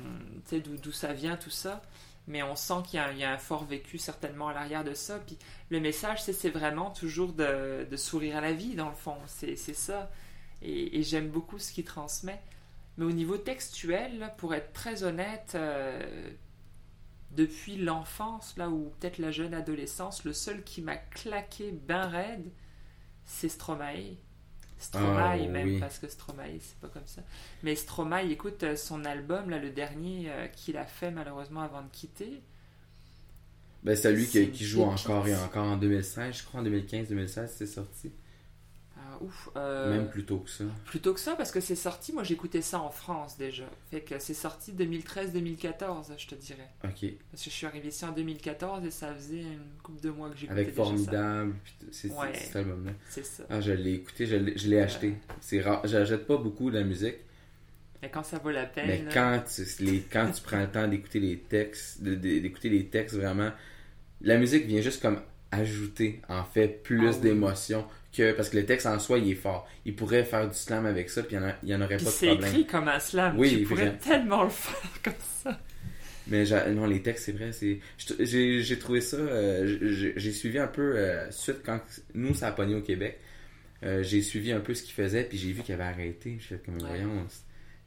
d'où 0.50 0.92
ça 0.92 1.12
vient, 1.12 1.36
tout 1.36 1.50
ça. 1.50 1.82
Mais 2.28 2.42
on 2.42 2.54
sent 2.54 2.74
qu'il 2.86 2.96
y, 2.96 3.00
a 3.00 3.06
un- 3.08 3.12
il 3.12 3.18
y 3.18 3.24
a 3.24 3.32
un 3.32 3.38
fort 3.38 3.64
vécu 3.64 3.98
certainement 3.98 4.48
à 4.48 4.54
l'arrière 4.54 4.84
de 4.84 4.94
ça. 4.94 5.18
Puis 5.18 5.36
le 5.70 5.80
message, 5.80 6.22
c'est 6.22 6.50
vraiment 6.50 6.90
toujours 6.90 7.32
de, 7.32 7.86
de 7.90 7.96
sourire 7.96 8.36
à 8.36 8.40
la 8.40 8.52
vie, 8.52 8.74
dans 8.74 8.88
le 8.88 8.94
fond. 8.94 9.16
C'est 9.26 9.56
ça. 9.56 10.10
Et, 10.62 11.02
j'aime 11.02 11.28
beaucoup 11.28 11.58
ce 11.58 11.72
qu'il 11.72 11.84
transmet. 11.84 12.40
Mais 12.96 13.04
au 13.04 13.12
niveau 13.12 13.36
textuel, 13.38 14.32
pour 14.38 14.54
être 14.54 14.72
très 14.72 15.02
honnête, 15.02 15.52
euh, 15.54 16.30
depuis 17.32 17.76
l'enfance, 17.76 18.56
là, 18.56 18.68
ou 18.68 18.92
peut-être 19.00 19.18
la 19.18 19.30
jeune 19.30 19.54
adolescence, 19.54 20.24
le 20.24 20.32
seul 20.32 20.62
qui 20.62 20.82
m'a 20.82 20.96
claqué 20.96 21.72
ben 21.72 22.06
raide, 22.06 22.50
c'est 23.24 23.48
Stromae. 23.48 24.16
Stromae 24.82 25.38
Ah, 25.44 25.48
même, 25.48 25.68
oui. 25.68 25.80
parce 25.80 25.98
que 25.98 26.08
Stromae, 26.08 26.58
c'est 26.60 26.76
pas 26.80 26.88
comme 26.88 27.06
ça. 27.06 27.22
Mais 27.62 27.76
Stromae, 27.76 28.30
écoute, 28.30 28.62
euh, 28.64 28.76
son 28.76 29.04
album, 29.04 29.48
là, 29.50 29.58
le 29.58 29.70
dernier 29.70 30.30
euh, 30.30 30.48
qu'il 30.48 30.76
a 30.76 30.84
fait 30.84 31.10
malheureusement 31.10 31.60
avant 31.62 31.82
de 31.82 31.88
quitter, 31.92 32.42
ben, 33.84 33.96
c'est 33.96 34.12
lui 34.12 34.26
qui, 34.26 34.50
qui 34.50 34.64
joue 34.64 34.82
encore 34.82 35.26
et 35.26 35.34
encore 35.34 35.64
en 35.64 35.76
2016, 35.76 36.36
je 36.36 36.44
crois 36.44 36.60
en 36.60 36.64
2015-2016 36.64 37.48
c'est 37.48 37.66
sorti. 37.66 38.12
Ah, 39.10 39.18
ouf, 39.22 39.48
euh, 39.56 39.90
Même 39.90 40.08
plus 40.08 40.24
tôt 40.24 40.38
que 40.38 40.50
ça. 40.50 40.64
Plutôt 40.86 41.12
que 41.14 41.20
ça, 41.20 41.34
parce 41.36 41.50
que 41.50 41.60
c'est 41.60 41.74
sorti, 41.76 42.12
moi 42.12 42.22
j'écoutais 42.24 42.62
ça 42.62 42.80
en 42.80 42.90
France 42.90 43.36
déjà. 43.36 43.64
Fait 43.90 44.00
que 44.00 44.18
c'est 44.18 44.34
sorti 44.34 44.72
2013-2014, 44.72 46.12
je 46.18 46.26
te 46.26 46.34
dirais. 46.34 46.68
Ok. 46.84 47.10
Parce 47.30 47.44
que 47.44 47.50
je 47.50 47.54
suis 47.54 47.66
arrivé 47.66 47.88
ici 47.88 48.04
en 48.04 48.12
2014 48.12 48.84
et 48.84 48.90
ça 48.90 49.14
faisait 49.14 49.40
une 49.42 49.58
couple 49.82 50.00
de 50.00 50.10
mois 50.10 50.30
que 50.30 50.36
j'écoutais 50.36 50.60
Avec 50.60 50.70
déjà 50.70 50.82
ça. 50.82 50.88
Formidable, 50.90 51.54
c'est 51.90 52.10
Ouais. 52.12 52.34
cet 52.34 52.56
album-là. 52.56 52.92
C'est 53.08 53.24
ça. 53.24 53.44
Ah, 53.50 53.60
je 53.60 53.72
l'ai 53.72 53.94
écouté, 53.94 54.26
je 54.26 54.68
l'ai 54.68 54.80
acheté. 54.80 55.14
C'est 55.40 55.60
rare, 55.60 55.80
j'achète 55.86 56.26
pas 56.26 56.36
beaucoup 56.36 56.70
de 56.70 56.78
la 56.78 56.84
musique, 56.84 57.16
Mais 58.02 58.10
quand 58.10 58.22
ça 58.24 58.38
vaut 58.38 58.50
la 58.50 58.66
peine. 58.66 58.86
mais 58.86 59.02
là, 59.02 59.10
quand 59.12 59.44
tu, 59.54 59.84
les, 59.84 60.00
quand 60.00 60.30
tu 60.32 60.42
prends 60.42 60.60
le 60.60 60.70
temps 60.70 60.88
d'écouter 60.88 61.20
les 61.20 61.38
textes, 61.38 62.02
d'écouter 62.02 62.68
les 62.68 62.86
textes 62.86 63.16
vraiment, 63.16 63.50
la 64.20 64.38
musique 64.38 64.66
vient 64.66 64.80
juste 64.80 65.00
comme 65.02 65.20
ajouter 65.50 66.20
en 66.28 66.44
fait 66.44 66.82
plus 66.82 67.06
Ah 67.08 67.10
oui. 67.12 67.20
d'émotion 67.20 67.86
que 68.12 68.32
parce 68.32 68.50
que 68.50 68.56
le 68.58 68.66
texte 68.66 68.86
en 68.86 68.98
soi 68.98 69.18
il 69.18 69.30
est 69.30 69.34
fort. 69.34 69.68
Il 69.84 69.94
pourrait 69.96 70.24
faire 70.24 70.48
du 70.48 70.54
slam 70.56 70.86
avec 70.86 71.08
ça 71.10 71.22
puis 71.22 71.36
il 71.36 71.40
y 71.40 71.44
en, 71.44 71.52
il 71.62 71.74
aurait 71.82 71.96
Puis 71.96 72.04
pas 72.04 72.10
de 72.10 72.14
c'est 72.16 72.26
problème. 72.28 72.50
écrit 72.50 72.66
comme 72.66 72.88
un 72.88 73.00
slam. 73.00 73.38
Oui, 73.38 73.50
tu 73.58 73.62
pourrais 73.64 73.84
vraiment. 73.86 73.98
tellement 73.98 74.42
le 74.44 74.50
faire 74.50 74.90
comme 75.02 75.14
ça. 75.44 75.58
Mais 76.28 76.44
non, 76.72 76.86
les 76.86 77.02
textes, 77.02 77.24
c'est 77.26 77.32
vrai, 77.32 77.50
c'est. 77.52 77.80
J'ai 78.20 78.62
j'ai 78.62 78.78
trouvé 78.78 79.00
ça. 79.00 79.16
euh, 79.16 80.12
j'ai 80.16 80.32
suivi 80.32 80.58
un 80.58 80.68
peu 80.68 80.96
euh, 80.96 81.28
suite 81.32 81.62
quand 81.64 81.80
nous 82.14 82.32
ça 82.34 82.48
a 82.48 82.52
pogné 82.52 82.74
au 82.76 82.82
Québec. 82.82 83.18
euh, 83.82 84.02
j'ai 84.04 84.22
suivi 84.22 84.52
un 84.52 84.60
peu 84.60 84.74
ce 84.74 84.82
qu'il 84.84 84.94
faisait, 84.94 85.24
puis 85.24 85.36
j'ai 85.38 85.52
vu 85.52 85.62
qu'il 85.62 85.74
avait 85.74 85.82
arrêté. 85.84 86.36
Je 86.40 86.48
fais 86.48 86.58
comme 86.64 86.76
Ouais. 86.76 86.86
voyons. 86.86 87.26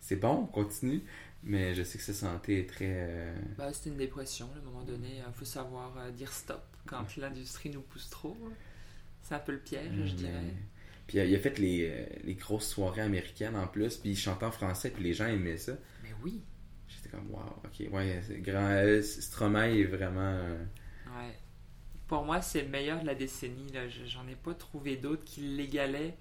c'est 0.01 0.17
bon, 0.17 0.45
continue. 0.47 1.01
Mais 1.43 1.75
je 1.75 1.83
sais 1.83 1.97
que 1.99 2.03
sa 2.03 2.13
santé 2.13 2.59
est 2.59 2.69
très. 2.69 2.87
euh, 2.89 3.33
Bah, 3.57 3.71
c'était 3.71 3.91
une 3.91 3.97
dépression, 3.97 4.49
à 4.55 4.59
un 4.59 4.63
moment 4.63 4.83
donné. 4.83 5.21
Il 5.25 5.33
faut 5.33 5.45
savoir 5.45 5.95
euh, 5.99 6.11
dire 6.11 6.31
stop 6.33 6.61
quand 6.87 7.15
l'industrie 7.17 7.69
nous 7.69 7.81
pousse 7.81 8.09
trop. 8.09 8.35
C'est 9.27 9.33
un 9.33 9.39
peu 9.39 9.53
le 9.53 9.59
piège, 9.59 9.89
je 9.91 10.01
mais- 10.01 10.11
dirais. 10.11 10.53
Puis 11.07 11.19
euh, 11.19 11.25
il 11.25 11.35
a 11.35 11.39
fait 11.39 11.57
les, 11.59 11.89
euh, 11.89 12.05
les 12.23 12.35
grosses 12.35 12.67
soirées 12.67 13.01
américaines 13.01 13.55
en 13.55 13.67
plus, 13.67 13.97
puis 13.97 14.11
il 14.11 14.15
chantait 14.17 14.45
en 14.45 14.51
français, 14.51 14.91
puis 14.91 15.03
les 15.03 15.13
gens 15.13 15.25
aimaient 15.27 15.57
ça. 15.57 15.73
Mais 16.03 16.13
oui. 16.23 16.41
J'étais 16.87 17.09
comme, 17.09 17.29
wow, 17.31 17.41
ok, 17.63 17.91
ouais, 17.91 18.21
grand. 18.41 18.69
euh, 18.69 19.01
Stromae 19.01 19.79
est 19.79 19.83
vraiment. 19.85 20.21
euh, 20.21 20.63
Ouais. 21.07 21.33
Pour 22.07 22.23
moi, 22.23 22.39
c'est 22.41 22.61
le 22.61 22.69
meilleur 22.69 23.01
de 23.01 23.05
la 23.07 23.15
décennie. 23.15 23.71
Là. 23.71 23.87
Je- 23.89 24.05
J'en 24.05 24.27
ai 24.27 24.35
pas 24.35 24.53
trouvé 24.53 24.95
d'autres 24.95 25.23
qui 25.23 25.41
l'égalaient 25.41 26.15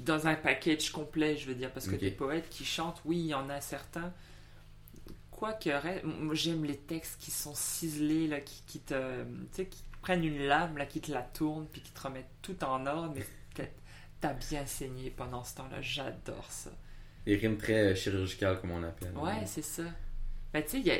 dans 0.00 0.26
un 0.28 0.34
package 0.36 0.90
complet, 0.92 1.36
je 1.36 1.46
veux 1.48 1.54
dire. 1.56 1.72
Parce 1.72 1.88
que 1.88 1.96
des 1.96 2.10
poètes 2.12 2.48
qui 2.48 2.64
chantent, 2.64 3.00
oui, 3.04 3.18
il 3.18 3.26
y 3.26 3.34
en 3.34 3.48
a 3.48 3.60
certains. 3.60 4.12
Quoique, 5.30 5.70
reste- 5.70 6.04
moi, 6.04 6.34
j'aime 6.34 6.64
les 6.64 6.76
textes 6.76 7.20
qui 7.20 7.30
sont 7.30 7.54
ciselés, 7.54 8.28
là, 8.28 8.40
qui, 8.40 8.62
qui 8.66 8.80
te. 8.80 9.22
Tu 9.24 9.28
sais, 9.52 9.66
qui 9.66 9.82
prennent 10.02 10.24
une 10.24 10.46
lame, 10.46 10.76
là, 10.78 10.86
qui 10.86 11.00
te 11.00 11.12
la 11.12 11.22
tournent, 11.22 11.66
puis 11.66 11.80
qui 11.80 11.90
te 11.92 12.00
remettent 12.00 12.26
tout 12.42 12.62
en 12.64 12.86
ordre. 12.86 13.12
Mais 13.14 13.24
t'as- 13.54 13.64
t'as 14.20 14.32
bien 14.34 14.64
saigné 14.66 15.10
pendant 15.10 15.44
ce 15.44 15.56
temps-là. 15.56 15.80
J'adore 15.80 16.46
ça. 16.50 16.70
Les 17.26 17.36
rimes 17.36 17.58
très 17.58 17.92
euh, 17.92 17.94
chirurgicales, 17.94 18.60
comme 18.60 18.70
on 18.72 18.82
appelle. 18.82 19.12
Ouais, 19.16 19.44
c'est 19.46 19.62
ça. 19.62 19.82
Ben, 20.52 20.62
tu 20.62 20.70
sais, 20.70 20.78
il 20.80 20.86
y 20.86 20.90
a. 20.90 20.96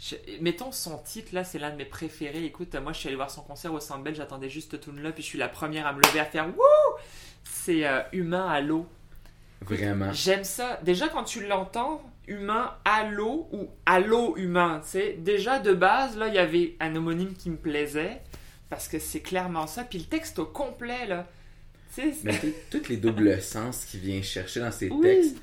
je- 0.00 0.40
Mettons 0.40 0.72
son 0.72 0.98
titre, 0.98 1.34
là, 1.34 1.44
c'est 1.44 1.58
l'un 1.58 1.70
de 1.70 1.76
mes 1.76 1.84
préférés. 1.84 2.44
Écoute, 2.44 2.74
moi, 2.76 2.92
je 2.92 2.98
suis 2.98 3.08
allé 3.08 3.16
voir 3.16 3.30
son 3.30 3.42
concert 3.42 3.72
au 3.72 3.78
Bell, 3.98 4.14
j'attendais 4.14 4.48
juste 4.48 4.80
tune 4.80 5.00
là, 5.02 5.12
puis 5.12 5.22
je 5.22 5.28
suis 5.28 5.38
la 5.38 5.48
première 5.48 5.86
à 5.86 5.92
me 5.92 6.00
lever 6.00 6.20
à 6.20 6.24
faire 6.24 6.46
Wouh! 6.48 6.98
C'est 7.44 7.86
euh, 7.86 8.00
Humain 8.12 8.48
à 8.48 8.60
l'eau. 8.60 8.86
Vraiment. 9.60 10.12
J'aime 10.12 10.44
ça. 10.44 10.78
Déjà, 10.82 11.08
quand 11.08 11.24
tu 11.24 11.46
l'entends, 11.46 12.02
Humain 12.28 12.74
à 12.84 13.04
l'eau 13.08 13.48
ou 13.52 13.68
à 13.86 14.00
l'eau 14.00 14.36
humain, 14.36 14.80
tu 14.84 14.90
sais, 14.90 15.16
déjà 15.18 15.58
de 15.58 15.72
base, 15.72 16.16
là, 16.16 16.28
il 16.28 16.34
y 16.34 16.38
avait 16.38 16.76
un 16.80 16.94
homonyme 16.94 17.34
qui 17.34 17.50
me 17.50 17.56
plaisait, 17.56 18.20
parce 18.70 18.86
que 18.88 18.98
c'est 18.98 19.20
clairement 19.20 19.66
ça. 19.66 19.84
Puis 19.84 19.98
le 19.98 20.04
texte 20.04 20.38
au 20.38 20.46
complet, 20.46 21.06
là, 21.06 21.26
Mais 22.24 22.38
tous 22.70 22.88
les 22.88 22.96
doubles 22.96 23.40
sens 23.42 23.84
qu'il 23.84 24.00
vient 24.00 24.22
chercher 24.22 24.60
dans 24.60 24.70
ses 24.70 24.90
Oui. 24.90 25.00
textes, 25.02 25.36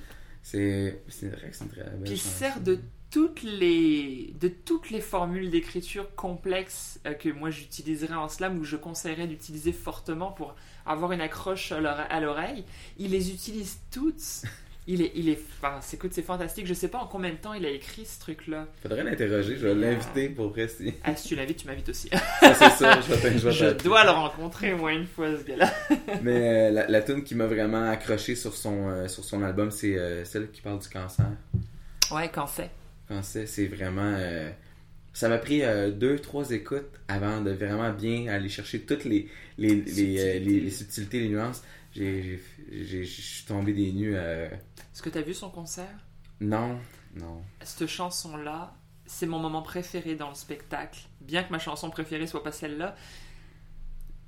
c'est 0.44 1.02
c'est 1.10 1.28
vrai 1.30 1.50
que 1.50 1.56
c'est 1.56 1.68
très 1.68 1.84
belle 1.84 2.02
Puis 2.04 2.14
il 2.14 2.20
sert 2.20 2.62
de 2.62 2.80
toutes 3.12 3.44
les, 3.44 4.34
de 4.40 4.48
toutes 4.50 4.90
les 4.90 5.02
formules 5.02 5.50
d'écriture 5.50 6.14
complexes 6.16 7.00
euh, 7.06 7.14
que 7.14 7.30
moi 7.30 7.50
j'utiliserais 7.50 8.14
en 8.14 8.28
slam 8.28 8.58
ou 8.58 8.62
que 8.62 8.66
je 8.68 8.76
conseillerais 8.76 9.28
d'utiliser 9.28 9.72
fortement 9.72 10.32
pour 10.32 10.56
avoir 10.86 11.12
une 11.14 11.22
accroche 11.22 11.72
à 11.72 12.20
l'oreille. 12.20 12.66
Il 12.98 13.12
les 13.12 13.32
utilise 13.32 13.80
toutes. 13.92 14.44
Il 14.88 15.02
est, 15.02 15.12
il 15.16 15.30
est, 15.30 15.40
enfin, 15.60 15.80
c'est, 15.82 15.96
écoute, 15.98 16.12
c'est 16.14 16.22
fantastique. 16.22 16.68
Je 16.68 16.74
sais 16.76 16.90
pas 16.90 17.00
en 17.00 17.08
combien 17.08 17.32
de 17.32 17.38
temps 17.38 17.54
il 17.54 17.66
a 17.66 17.70
écrit 17.70 18.06
ce 18.06 18.20
truc-là. 18.20 18.68
Faudrait 18.84 19.04
l'interroger, 19.04 19.56
je 19.58 19.66
vais 19.68 19.74
l'inviter 19.74 20.30
pour 20.30 20.50
vrai. 20.50 20.68
si- 20.68 20.94
Ah, 21.04 21.16
si 21.16 21.30
tu 21.30 21.36
l'invites, 21.36 21.58
tu 21.58 21.66
m'invites 21.68 21.90
aussi. 21.90 22.08
Ça, 22.40 22.54
c'est 22.54 22.70
ça, 22.70 23.02
je 23.02 23.14
vais 23.14 23.18
dois 23.84 24.04
le 24.04 24.12
rencontrer 24.12 24.74
au 24.74 24.78
moins 24.78 24.94
une 24.94 25.08
fois, 25.08 25.36
ce 25.36 25.44
gars-là. 25.44 25.74
Mais 26.22 26.68
euh, 26.68 26.72
la, 26.72 26.88
la 26.88 27.02
tune 27.02 27.24
qui 27.24 27.34
m'a 27.34 27.48
vraiment 27.48 27.90
accroché 27.90 28.36
sur 28.36 28.54
son, 28.56 28.90
euh, 28.90 29.08
sur 29.08 29.24
son 29.24 29.42
album, 29.42 29.72
c'est 29.72 29.98
euh, 29.98 30.24
celle 30.24 30.52
qui 30.52 30.62
parle 30.62 30.78
du 30.80 30.88
cancer. 30.88 31.26
Ouais, 32.12 32.30
fait. 32.46 32.70
Cancer, 33.08 33.48
c'est 33.48 33.66
vraiment. 33.66 34.16
ça 35.14 35.30
m'a 35.30 35.40
pris 35.40 35.64
deux, 35.94 36.20
trois 36.20 36.52
écoutes 36.52 36.92
avant 37.08 37.42
de 37.42 37.50
vraiment 37.52 37.92
bien 37.92 38.28
aller 38.28 38.50
chercher 38.50 38.82
toutes 38.82 39.06
les, 39.06 39.30
les, 39.58 39.76
les 40.62 40.70
subtilités, 40.70 41.22
les 41.22 41.30
nuances. 41.30 41.64
J'ai, 41.96 42.42
tombé 43.48 43.74
des 43.74 43.92
nues. 43.94 44.16
euh, 44.16 44.50
Est-ce 44.50 45.02
que 45.02 45.10
t'as 45.10 45.22
vu 45.22 45.34
son 45.34 45.50
concert? 45.50 45.98
Non, 46.42 46.78
non. 47.16 47.42
cette 47.64 47.88
chanson-là, 47.88 48.76
c'est 49.06 49.26
mon 49.26 49.40
moment 49.40 49.62
préféré 49.62 50.16
dans 50.16 50.28
le 50.30 50.36
spectacle. 50.36 51.00
Bien 51.22 51.44
que 51.44 51.52
ma 51.52 51.60
chanson 51.60 51.90
préférée 51.90 52.28
soit 52.28 52.44
pas 52.44 52.52
celle-là, 52.52 52.96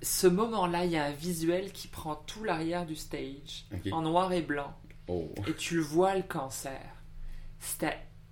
ce 0.01 0.27
moment-là, 0.27 0.85
il 0.85 0.91
y 0.91 0.97
a 0.97 1.03
un 1.05 1.11
visuel 1.11 1.71
qui 1.73 1.87
prend 1.87 2.15
tout 2.15 2.43
l'arrière 2.43 2.85
du 2.85 2.95
stage, 2.95 3.65
en 3.91 4.01
noir 4.03 4.31
et 4.31 4.41
blanc, 4.41 4.73
Oh. 5.09 5.33
et 5.47 5.53
tu 5.53 5.75
le 5.75 5.81
vois 5.81 6.15
le 6.15 6.23
cancer. 6.23 6.81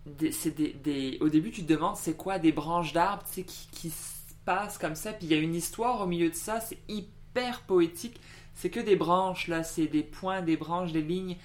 Des, 0.05 0.31
des, 0.55 0.73
des- 0.73 1.17
Au 1.21 1.29
début, 1.29 1.49
tu 1.51 1.63
te 1.63 1.67
demandes 1.73 1.95
c'est 1.97 2.15
quoi 2.15 2.37
des 2.37 2.51
branches 2.51 2.93
d'arbres 2.93 3.23
tu 3.33 3.43
qui, 3.43 3.67
qui 3.71 3.89
se 3.89 4.13
passent 4.45 4.77
comme 4.77 4.95
ça, 4.95 5.11
puis 5.13 5.25
il 5.25 5.31
y 5.31 5.33
a 5.33 5.37
une 5.41 5.55
histoire 5.55 6.01
au 6.01 6.05
milieu 6.05 6.29
de 6.29 6.35
ça, 6.35 6.59
c'est 6.61 6.77
hyper 6.87 7.61
poétique. 7.61 8.19
C'est 8.55 8.69
que 8.69 8.79
des 8.79 8.95
branches 8.95 9.47
là, 9.47 9.63
c'est 9.63 9.87
des 9.87 10.03
points, 10.03 10.41
des 10.41 10.57
branches, 10.57 10.91
des 10.91 11.01
lignes. 11.01 11.37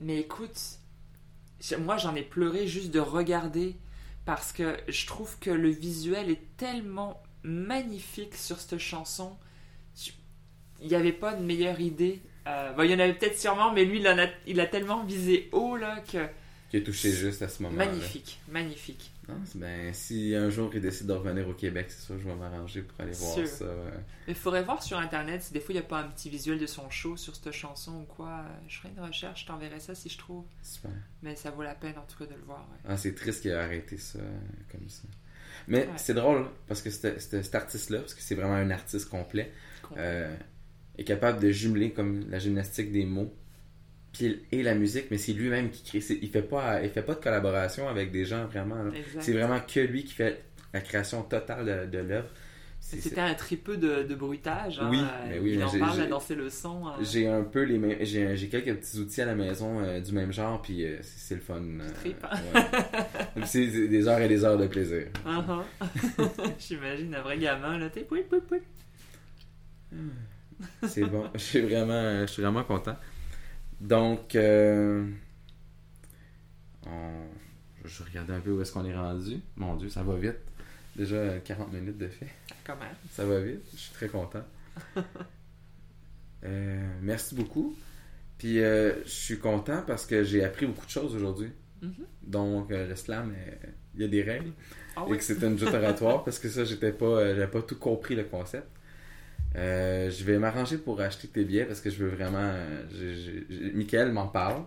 Mais 0.00 0.18
écoute, 0.18 0.60
moi 1.78 1.96
j'en 1.96 2.14
ai 2.14 2.22
pleuré 2.22 2.66
juste 2.66 2.90
de 2.90 3.00
regarder 3.00 3.76
parce 4.24 4.52
que 4.52 4.76
je 4.88 5.06
trouve 5.06 5.38
que 5.38 5.50
le 5.50 5.70
visuel 5.70 6.30
est 6.30 6.56
tellement 6.56 7.22
magnifique 7.42 8.34
sur 8.34 8.58
cette 8.58 8.78
chanson. 8.78 9.36
Il 10.80 10.88
n'y 10.88 10.94
avait 10.94 11.12
pas 11.12 11.34
de 11.34 11.42
meilleure 11.42 11.80
idée. 11.80 12.20
Euh, 12.46 12.72
bon, 12.72 12.82
il 12.82 12.90
y 12.90 12.94
en 12.94 12.98
avait 12.98 13.14
peut-être 13.14 13.38
sûrement, 13.38 13.72
mais 13.72 13.84
lui 13.84 14.00
il, 14.00 14.08
en 14.08 14.16
il 14.46 14.60
a 14.60 14.66
tellement 14.66 15.02
visé 15.04 15.48
haut 15.52 15.76
là 15.76 16.00
que 16.00 16.28
Qui 16.70 16.76
a 16.76 16.80
touché 16.82 17.10
juste 17.12 17.40
à 17.40 17.48
ce 17.48 17.62
moment-là. 17.62 17.86
magnifique, 17.86 18.38
magnifique. 18.50 19.10
Non, 19.26 19.36
ben, 19.54 19.92
si 19.94 20.34
un 20.34 20.50
jour 20.50 20.70
il 20.74 20.80
décide 20.82 21.06
de 21.06 21.12
revenir 21.14 21.48
au 21.48 21.54
Québec, 21.54 21.86
c'est 21.88 22.02
sûr 22.04 22.14
que 22.16 22.20
je 22.22 22.28
vais 22.28 22.34
m'arranger 22.34 22.82
pour 22.82 23.00
aller 23.00 23.12
voir 23.12 23.32
Sûr. 23.34 23.46
ça. 23.46 23.64
il 24.26 24.34
faudrait 24.34 24.62
voir 24.64 24.82
sur 24.82 24.98
internet 24.98 25.42
si 25.42 25.52
des 25.54 25.60
fois 25.60 25.72
il 25.74 25.78
n'y 25.78 25.84
a 25.84 25.88
pas 25.88 26.00
un 26.00 26.08
petit 26.08 26.28
visuel 26.28 26.58
de 26.58 26.66
son 26.66 26.88
show 26.90 27.16
sur 27.16 27.34
cette 27.36 27.52
chanson 27.52 27.92
ou 28.02 28.04
quoi. 28.04 28.44
Je 28.68 28.78
ferai 28.78 28.90
une 28.96 29.02
recherche, 29.02 29.42
je 29.42 29.46
t'enverrai 29.46 29.80
ça 29.80 29.94
si 29.94 30.10
je 30.10 30.18
trouve. 30.18 30.44
Super. 30.62 30.90
Mais 31.22 31.36
ça 31.36 31.50
vaut 31.50 31.62
la 31.62 31.74
peine 31.74 31.96
en 31.96 32.04
tout 32.10 32.18
cas 32.18 32.26
de 32.30 32.36
le 32.38 32.44
voir. 32.44 32.60
ouais. 32.70 32.78
Ah, 32.86 32.96
c'est 32.98 33.14
triste 33.14 33.40
qu'il 33.42 33.50
ait 33.50 33.54
arrêté 33.54 33.96
ça 33.96 34.18
comme 34.70 34.88
ça. 34.90 35.04
Mais 35.68 35.86
Ouais. 35.86 35.92
c'est 35.96 36.14
drôle 36.14 36.46
parce 36.66 36.82
que 36.82 36.90
cet 36.90 37.54
artiste-là, 37.54 38.00
parce 38.00 38.12
que 38.14 38.20
c'est 38.22 38.34
vraiment 38.34 38.54
un 38.54 38.70
artiste 38.70 39.08
complet, 39.08 39.52
euh, 39.96 40.34
est 40.98 41.04
capable 41.04 41.40
de 41.40 41.50
jumeler 41.50 41.92
comme 41.92 42.28
la 42.30 42.38
gymnastique 42.38 42.92
des 42.92 43.04
mots 43.06 43.34
puis, 44.18 44.42
et 44.52 44.62
la 44.62 44.74
musique, 44.74 45.06
mais 45.10 45.18
c'est 45.18 45.32
lui-même 45.32 45.70
qui 45.70 45.82
crée. 45.82 46.16
Il 46.22 46.28
fait 46.30 46.42
pas, 46.42 46.82
il 46.82 46.90
fait 46.90 47.02
pas 47.02 47.14
de 47.14 47.20
collaboration 47.22 47.88
avec 47.88 48.10
des 48.12 48.24
gens 48.24 48.46
vraiment. 48.46 48.84
C'est 49.20 49.32
vraiment 49.32 49.60
que 49.60 49.80
lui 49.80 50.04
qui 50.04 50.14
fait 50.14 50.42
la 50.74 50.80
création 50.80 51.22
totale 51.22 51.88
de, 51.90 51.98
de 51.98 52.02
l'œuvre. 52.02 52.28
C'était 52.80 53.20
un 53.20 53.34
tripeux 53.34 53.76
de, 53.76 54.02
de 54.04 54.14
bruitage. 54.14 54.78
hein, 54.80 54.88
Oui, 54.90 54.98
euh, 55.00 55.26
mais 55.28 55.38
oui, 55.40 55.50
il 55.52 55.58
mais 55.58 55.64
en 55.64 55.68
j'ai- 55.68 55.78
parle 55.78 56.00
à 56.00 56.06
danser 56.06 56.34
le 56.34 56.48
son. 56.48 56.86
euh, 56.86 56.90
J'ai 57.02 57.26
un 57.28 57.42
peu 57.42 57.62
les 57.64 57.76
mêmes. 57.76 57.98
J'ai 58.02 58.48
quelques 58.48 58.76
petits 58.78 58.98
outils 58.98 59.20
à 59.20 59.26
la 59.26 59.34
maison 59.34 59.80
euh, 59.80 60.00
du 60.00 60.12
même 60.12 60.32
genre, 60.32 60.62
puis 60.62 60.84
euh, 60.84 60.96
c'est 61.02 61.34
le 61.34 61.40
fun. 61.42 61.56
hein? 61.60 61.86
ouais. 62.54 63.42
c'est 63.44 63.66
des 63.66 64.08
heures 64.08 64.20
et 64.20 64.28
des 64.28 64.42
heures 64.44 64.56
de 64.56 64.66
plaisir. 64.68 65.06
uh-huh. 65.26 65.62
J'imagine 66.58 67.14
un 67.14 67.20
vrai 67.20 67.36
gamin 67.36 67.78
là, 67.78 67.90
t'es. 67.90 68.06
C'est 70.86 71.04
bon. 71.04 71.28
Je 71.34 71.38
suis 71.40 71.60
vraiment, 71.60 72.20
je 72.22 72.26
suis 72.32 72.42
vraiment 72.42 72.64
content. 72.64 72.96
Donc, 73.80 74.34
euh, 74.34 75.06
on- 76.86 77.28
je 77.84 78.02
regardais 78.02 78.32
un 78.34 78.40
peu 78.40 78.50
où 78.50 78.60
est-ce 78.60 78.72
qu'on 78.72 78.84
est 78.84 78.94
rendu. 78.94 79.40
Mon 79.56 79.76
Dieu, 79.76 79.88
ça 79.88 80.02
va 80.02 80.16
vite. 80.16 80.36
Déjà 80.96 81.16
euh, 81.16 81.40
40 81.40 81.72
minutes 81.72 81.98
de 81.98 82.08
fait. 82.08 82.28
Même. 82.68 82.78
Ça 83.12 83.24
va 83.24 83.40
vite. 83.40 83.62
Je 83.72 83.78
suis 83.78 83.92
très 83.94 84.08
content. 84.08 84.42
Euh, 86.44 86.88
merci 87.02 87.34
beaucoup. 87.34 87.74
Puis, 88.38 88.60
euh, 88.62 89.02
je 89.04 89.10
suis 89.10 89.38
content 89.40 89.82
parce 89.84 90.06
que 90.06 90.22
j'ai 90.22 90.44
appris 90.44 90.66
beaucoup 90.66 90.86
de 90.86 90.90
choses 90.90 91.14
aujourd'hui. 91.16 91.50
Mhm. 91.82 91.92
Donc, 92.22 92.70
euh, 92.70 92.86
le 92.88 92.94
slam, 92.94 93.34
euh, 93.36 93.50
il 93.96 94.02
y 94.02 94.04
a 94.04 94.08
des 94.08 94.22
règles. 94.22 94.52
Ah 94.94 95.02
et 95.06 95.10
oui. 95.10 95.18
que 95.18 95.24
c'était 95.24 95.48
une 95.48 95.58
jute 95.58 95.74
oratoire 95.74 96.22
parce 96.24 96.38
que 96.38 96.48
ça, 96.48 96.64
j'étais 96.64 96.92
pas, 96.92 97.34
j'avais 97.34 97.48
pas 97.48 97.62
tout 97.62 97.76
compris 97.76 98.14
le 98.14 98.22
concept. 98.22 98.68
Euh, 99.56 100.10
je 100.10 100.24
vais 100.24 100.38
m'arranger 100.38 100.78
pour 100.78 101.00
acheter 101.00 101.26
tes 101.28 101.44
billets 101.44 101.64
parce 101.64 101.80
que 101.80 101.90
je 101.90 101.96
veux 102.04 102.10
vraiment. 102.10 102.52
Michael 103.74 104.12
m'en 104.12 104.28
parle. 104.28 104.64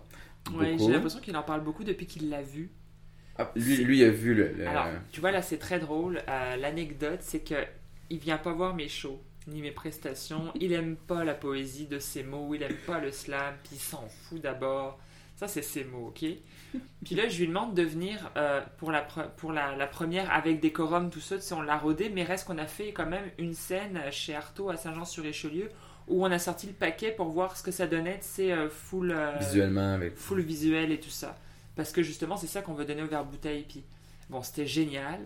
Ouais, 0.53 0.75
j'ai 0.77 0.91
l'impression 0.93 1.19
qu'il 1.19 1.38
en 1.38 1.43
parle 1.43 1.63
beaucoup 1.63 1.84
depuis 1.84 2.07
qu'il 2.07 2.29
l'a 2.29 2.41
vu. 2.41 2.71
Ah, 3.38 3.51
lui, 3.55 3.77
lui 3.77 4.03
a 4.03 4.09
vu 4.09 4.34
le. 4.34 4.51
le- 4.53 4.67
Alors, 4.67 4.88
tu 5.11 5.21
vois, 5.21 5.32
là, 5.32 5.41
c'est 5.41 5.57
très 5.57 5.79
drôle. 5.79 6.21
Euh, 6.27 6.55
L'anecdote, 6.57 7.19
c'est 7.21 7.39
que 7.41 7.55
il 8.09 8.17
vient 8.19 8.38
pas 8.38 8.51
voir 8.53 8.75
mes 8.75 8.89
shows 8.89 9.21
ni 9.47 9.61
mes 9.61 9.71
prestations. 9.71 10.51
Il 10.59 10.73
aime 10.73 10.95
pas 10.95 11.23
la 11.23 11.34
poésie 11.34 11.88
de 11.88 11.99
ses 11.99 12.23
mots. 12.23 12.53
Il 12.53 12.61
aime 12.63 12.75
pas 12.86 12.99
le 12.99 13.11
slam. 13.11 13.55
Puis 13.63 13.75
il 13.75 13.79
s'en 13.79 14.07
fout 14.07 14.41
d'abord. 14.41 14.99
Ça, 15.42 15.48
c'est 15.48 15.62
ses 15.64 15.84
mots, 15.84 16.08
ok? 16.10 16.24
Puis 17.04 17.16
là, 17.16 17.28
je 17.28 17.39
lui 17.39 17.48
demande 17.48 17.74
de 17.74 17.82
venir 17.82 18.32
euh, 18.38 18.62
pour, 18.78 18.92
la, 18.92 19.02
pre- 19.04 19.28
pour 19.38 19.52
la, 19.52 19.76
la 19.76 19.88
première 19.88 20.32
avec 20.32 20.60
décorum, 20.62 21.10
tout 21.10 21.20
ça. 21.20 21.36
Tu 21.38 21.42
sais, 21.42 21.54
on 21.56 21.62
l'a 21.64 21.78
rodé, 21.78 22.10
mais 22.10 22.24
reste 22.24 22.46
qu'on 22.46 22.60
a 22.60 22.68
fait 22.68 22.94
quand 22.94 23.08
même 23.08 23.26
une 23.39 23.56
scène 23.56 24.00
chez 24.12 24.36
Artaud 24.36 24.70
à 24.70 24.78
Saint-Jean-sur-Richelieu 24.78 25.70
où 26.08 26.24
on 26.26 26.32
a 26.32 26.38
sorti 26.39 26.68
le 26.68 26.74
paquet 26.74 27.12
pour 27.12 27.30
voir 27.30 27.58
ce 27.58 27.64
que 27.64 27.72
ça 27.72 27.88
donnait, 27.88 28.20
tu 28.20 28.26
sais, 28.28 28.52
euh, 28.52 28.70
full. 28.70 29.12
euh, 29.12 29.32
visuellement 29.39 29.94
avec. 29.96 30.16
full 30.16 30.42
visuel 30.42 30.92
et 30.92 31.00
tout 31.00 31.10
ça. 31.10 31.36
Parce 31.76 31.92
que 31.92 32.04
justement, 32.04 32.38
c'est 32.38 32.48
ça 32.48 32.62
qu'on 32.62 32.74
veut 32.74 32.86
donner 32.86 33.02
au 33.02 33.08
verre 33.08 33.26
bouteille. 33.26 33.66
Puis, 33.68 33.84
bon, 34.30 34.44
c'était 34.44 34.68
génial. 34.68 35.20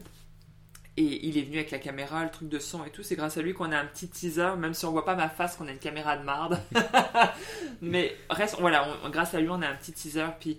Et 0.97 1.27
il 1.27 1.37
est 1.37 1.41
venu 1.41 1.57
avec 1.57 1.71
la 1.71 1.79
caméra, 1.79 2.23
le 2.23 2.29
truc 2.31 2.47
de 2.47 2.57
son 2.59 2.85
et 2.85 2.89
tout. 2.89 3.03
C'est 3.03 3.15
grâce 3.17 3.35
à 3.37 3.41
lui 3.41 3.53
qu'on 3.53 3.71
a 3.73 3.77
un 3.77 3.85
petit 3.85 4.07
teaser, 4.07 4.55
même 4.57 4.73
si 4.73 4.85
on 4.85 4.91
voit 4.91 5.03
pas 5.03 5.15
ma 5.15 5.27
face, 5.27 5.57
qu'on 5.57 5.67
a 5.67 5.71
une 5.71 5.77
caméra 5.77 6.15
de 6.15 6.23
marde. 6.23 6.57
Mais 7.81 8.15
reste, 8.29 8.55
voilà, 8.59 8.87
on- 9.03 9.09
grâce 9.09 9.33
à 9.33 9.41
lui, 9.41 9.49
on 9.49 9.61
a 9.61 9.67
un 9.67 9.75
petit 9.75 9.91
teaser. 9.91 10.25
Puis, 10.39 10.57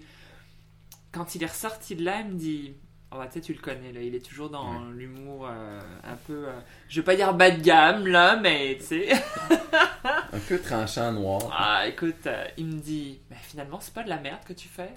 quand 1.12 1.34
il 1.34 1.42
est 1.42 1.46
ressorti 1.46 1.96
de 1.96 2.04
là, 2.04 2.20
il 2.20 2.26
me 2.34 2.38
dit. 2.38 2.74
Oh, 3.12 3.16
bah, 3.18 3.26
tu 3.28 3.34
sais, 3.34 3.40
tu 3.40 3.52
le 3.54 3.60
connais, 3.60 3.92
là. 3.92 4.00
Il 4.02 4.14
est 4.14 4.24
toujours 4.26 4.50
dans 4.50 4.84
l'humour 4.90 5.46
euh, 5.48 5.80
un 6.04 6.16
peu. 6.26 6.48
euh, 6.48 6.60
je 6.88 7.00
vais 7.00 7.04
pas 7.04 7.14
dire 7.16 7.32
bas 7.34 7.50
de 7.52 7.62
gamme, 7.62 8.06
là, 8.06 8.36
mais 8.36 8.76
tu 8.80 8.84
sais. 8.86 9.12
Un 10.32 10.38
peu 10.48 10.58
tranchant 10.60 11.12
noir. 11.12 11.40
Ah, 11.52 11.86
écoute, 11.86 12.26
euh, 12.26 12.44
il 12.58 12.66
me 12.66 12.80
dit, 12.80 13.20
mais 13.30 13.36
finalement, 13.42 13.78
c'est 13.80 13.94
pas 13.94 14.02
de 14.02 14.08
la 14.10 14.18
merde 14.18 14.40
que 14.44 14.52
tu 14.52 14.68
fais. 14.68 14.90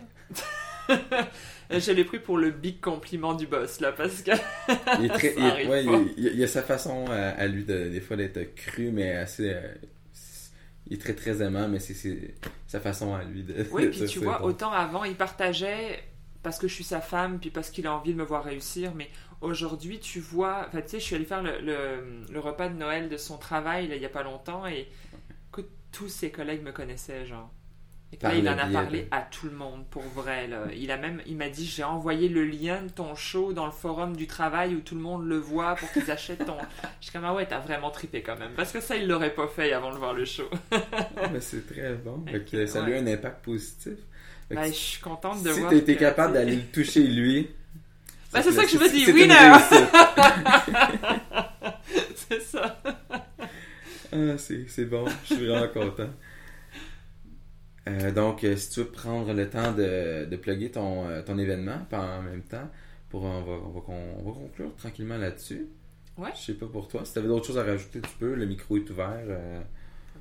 je 1.71 1.91
l'ai 1.91 2.03
pris 2.03 2.19
pour 2.19 2.37
le 2.37 2.51
big 2.51 2.79
compliment 2.79 3.33
du 3.33 3.47
boss, 3.47 3.79
là, 3.79 3.91
parce 3.91 4.21
que. 4.21 4.31
Il 4.99 5.05
est 5.05 5.09
très, 5.13 5.33
il, 5.37 5.69
ouais, 5.69 5.85
il, 6.17 6.43
a 6.43 6.47
sa 6.47 6.63
façon 6.63 7.05
à 7.09 7.47
lui 7.47 7.63
de, 7.63 7.89
des 7.89 8.01
fois 8.01 8.17
d'être 8.17 8.55
cru, 8.55 8.91
mais 8.91 9.13
assez. 9.15 9.51
euh, 9.53 9.73
il 10.87 10.93
est 10.95 11.01
très 11.01 11.13
très 11.13 11.41
aimant, 11.43 11.67
mais 11.67 11.79
c'est- 11.79 12.33
sa 12.67 12.79
façon 12.79 13.13
à 13.13 13.23
lui 13.23 13.43
de. 13.43 13.65
Oui, 13.71 13.85
de 13.85 13.89
puis 13.89 14.05
tu 14.05 14.19
vois, 14.19 14.39
bon. 14.39 14.45
autant 14.45 14.71
avant, 14.71 15.03
il 15.03 15.15
partageait 15.15 16.03
parce 16.41 16.57
que 16.57 16.67
je 16.67 16.73
suis 16.73 16.83
sa 16.85 17.01
femme, 17.01 17.37
puis 17.39 17.49
parce 17.49 17.69
qu'il 17.69 17.85
a 17.85 17.93
envie 17.93 18.13
de 18.13 18.17
me 18.17 18.23
voir 18.23 18.43
réussir, 18.43 18.93
mais 18.95 19.09
aujourd'hui, 19.41 19.99
tu 19.99 20.19
vois, 20.19 20.65
enfin, 20.67 20.81
tu 20.81 20.89
sais, 20.89 20.99
je 20.99 21.03
suis 21.03 21.15
allée 21.15 21.25
faire 21.25 21.43
le, 21.43 21.59
le- 21.61 22.23
le 22.31 22.39
repas 22.39 22.69
de 22.69 22.75
Noël 22.75 23.09
de 23.09 23.17
son 23.17 23.37
travail, 23.37 23.87
là, 23.89 23.95
il 23.97 24.01
y 24.01 24.05
a 24.05 24.09
pas 24.09 24.23
longtemps, 24.23 24.65
et 24.65 24.87
écoute, 25.49 25.67
tous 25.91 26.07
ses 26.07 26.31
collègues 26.31 26.63
me 26.63 26.71
connaissaient, 26.71 27.25
genre. 27.25 27.51
Et 28.12 28.18
puis 28.18 28.28
là, 28.28 28.36
il 28.36 28.49
en 28.49 28.57
a 28.57 28.66
parlé 28.66 29.01
de- 29.03 29.07
à 29.12 29.22
tout 29.22 29.45
le 29.45 29.51
monde, 29.51 29.86
pour 29.91 30.01
vrai, 30.01 30.47
là. 30.47 30.64
Il 30.76 30.89
a 30.91 30.97
même, 30.97 31.22
il 31.28 31.38
m'a 31.38 31.47
dit, 31.49 31.66
j'ai 31.66 31.84
envoyé 31.84 32.28
le 32.28 32.43
lien 32.43 32.82
de 32.82 32.89
ton 32.89 33.14
show 33.16 33.53
dans 33.53 33.68
le 33.68 33.72
forum 33.72 34.16
du 34.18 34.26
travail 34.26 34.74
où 34.74 34.80
tout 34.80 34.95
le 34.95 35.01
monde 35.01 35.28
le 35.28 35.38
voit 35.38 35.76
pour 35.76 35.91
qu'ils 35.91 36.10
achètent 36.10 36.43
ton... 36.45 36.57
Je 37.01 37.05
suis 37.05 37.12
comme, 37.14 37.24
ah 37.26 37.36
ouais, 37.36 37.45
t'as 37.45 37.60
vraiment 37.60 37.91
trippé 37.91 38.22
quand 38.24 38.38
même, 38.39 38.51
parce 38.55 38.72
que 38.72 38.82
ça, 38.82 38.95
il 38.95 39.07
l'aurait 39.07 39.34
pas 39.36 39.47
fait 39.47 39.74
avant 39.74 39.91
de 39.93 39.97
voir 39.97 40.14
le 40.14 40.26
show. 40.26 40.49
Mais 41.32 41.39
c'est 41.39 41.68
très 41.72 41.93
bon. 41.93 42.24
Fait 42.32 42.43
que 42.49 42.66
ça 42.66 42.84
a 42.84 42.88
eu 42.89 42.93
Ouais. 42.93 42.97
un 42.97 43.07
impact 43.07 43.45
positif. 43.45 43.93
Que 44.49 44.55
Ben, 44.55 44.66
je 44.66 44.72
suis 44.74 45.01
contente 45.01 45.43
de 45.43 45.53
si 45.53 45.60
voir 45.60 45.72
été 45.74 45.93
que, 45.93 45.99
capable 45.99 46.34
d'aller 46.34 46.55
le 46.55 46.64
toucher 46.74 47.03
lui. 47.03 47.47
Ben, 48.34 48.41
c'est 48.41 48.51
ça 48.51 48.64
que 48.64 48.70
je 48.72 48.78
me 48.80 48.89
dis, 48.89 49.05
winner! 49.12 49.36
réussite. 49.36 49.89
C'est 52.16 52.41
ça. 52.41 52.80
Ah, 54.12 54.38
c'est 54.38 54.66
c'est 54.68 54.86
bon, 54.86 55.05
je 55.24 55.36
suis 55.36 55.47
vraiment 55.47 55.68
content. 55.68 56.10
Euh, 57.89 58.11
donc, 58.11 58.43
euh, 58.43 58.55
si 58.55 58.69
tu 58.71 58.79
veux 58.81 58.87
prendre 58.87 59.33
le 59.33 59.49
temps 59.49 59.71
de, 59.71 60.25
de 60.25 60.35
plugger 60.37 60.71
ton, 60.71 61.07
euh, 61.07 61.21
ton 61.21 61.37
événement 61.37 61.85
en 61.91 62.21
même 62.21 62.43
temps, 62.43 62.69
pour, 63.09 63.23
on, 63.23 63.41
va, 63.41 63.51
on, 63.53 63.69
va, 63.69 63.81
con- 63.81 64.13
on 64.19 64.23
va 64.23 64.31
conclure 64.31 64.75
tranquillement 64.75 65.17
là-dessus. 65.17 65.67
Ouais. 66.17 66.29
Je 66.35 66.39
sais 66.41 66.53
pas 66.53 66.67
pour 66.67 66.87
toi. 66.87 67.05
Si 67.05 67.13
tu 67.13 67.19
avais 67.19 67.27
d'autres 67.27 67.47
choses 67.47 67.57
à 67.57 67.63
rajouter, 67.63 68.01
tu 68.01 68.09
peux. 68.19 68.33
Le 68.35 68.45
micro 68.45 68.77
est 68.77 68.89
ouvert. 68.89 69.13
euh, 69.27 69.61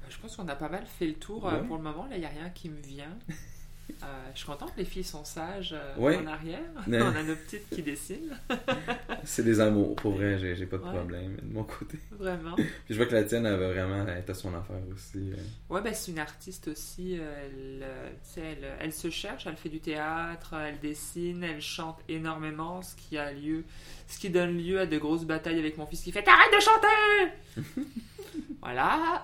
Je 0.08 0.16
pense 0.18 0.36
qu'on 0.36 0.46
a 0.48 0.54
pas 0.56 0.68
mal 0.68 0.84
fait 0.86 1.06
le 1.06 1.14
tour 1.14 1.44
Ouais. 1.44 1.60
pour 1.66 1.76
le 1.76 1.82
moment. 1.82 2.06
Là, 2.06 2.16
il 2.16 2.20
n'y 2.20 2.26
a 2.26 2.30
rien 2.30 2.48
qui 2.50 2.68
me 2.70 2.80
vient. 2.80 3.16
Euh, 4.02 4.06
je 4.32 4.38
suis 4.38 4.46
contente, 4.46 4.72
les 4.76 4.84
filles 4.84 5.02
sont 5.04 5.24
sages 5.24 5.74
euh, 5.76 5.96
Ouais. 5.96 6.16
en 6.16 6.26
arrière. 6.26 6.60
Ouais. 6.86 6.98
On 7.02 7.16
a 7.16 7.22
nos 7.22 7.34
petites 7.34 7.68
qui 7.70 7.82
dessinent, 7.82 8.38
c'est 9.24 9.42
des 9.44 9.60
amours. 9.60 9.96
Pour 9.96 10.12
vrai, 10.12 10.38
j'ai 10.38 10.66
pas 10.66 10.76
de 10.78 10.82
Ouais. 10.82 10.90
problème 10.92 11.36
de 11.42 11.52
mon 11.54 11.64
côté. 11.64 11.98
vraiment. 12.12 12.54
Puis 12.56 12.66
je 12.90 12.94
vois 12.94 13.06
que 13.06 13.14
la 13.14 13.24
tienne, 13.24 13.44
elle 13.46 13.58
va 13.58 13.68
vraiment 13.72 14.06
être 14.06 14.30
à 14.30 14.34
son 14.34 14.54
affaire 14.54 14.76
aussi. 14.94 15.32
euh. 15.32 15.36
Ouais, 15.74 15.80
ben, 15.82 15.92
c'est 15.94 16.12
une 16.12 16.18
artiste 16.20 16.68
aussi. 16.68 17.14
Elle, 17.14 17.80
euh, 17.82 18.10
elle, 18.36 18.68
elle 18.80 18.92
se 18.92 19.10
cherche, 19.10 19.46
elle 19.46 19.56
fait 19.56 19.68
du 19.70 19.80
théâtre, 19.80 20.54
elle 20.54 20.78
dessine, 20.80 21.42
elle 21.42 21.60
chante 21.60 21.98
énormément, 22.08 22.82
ce 22.82 22.94
qui 22.94 23.18
a 23.18 23.32
lieu, 23.32 23.64
ce 24.06 24.18
qui 24.18 24.30
donne 24.30 24.56
lieu 24.58 24.78
à 24.80 24.86
de 24.86 24.98
grosses 24.98 25.24
batailles 25.24 25.58
avec 25.58 25.76
mon 25.78 25.86
fils 25.86 26.02
qui 26.02 26.12
fait 26.12 26.24
Arrête 26.28 26.52
de 26.54 26.60
chanter 26.60 27.64
Voilà. 28.60 29.22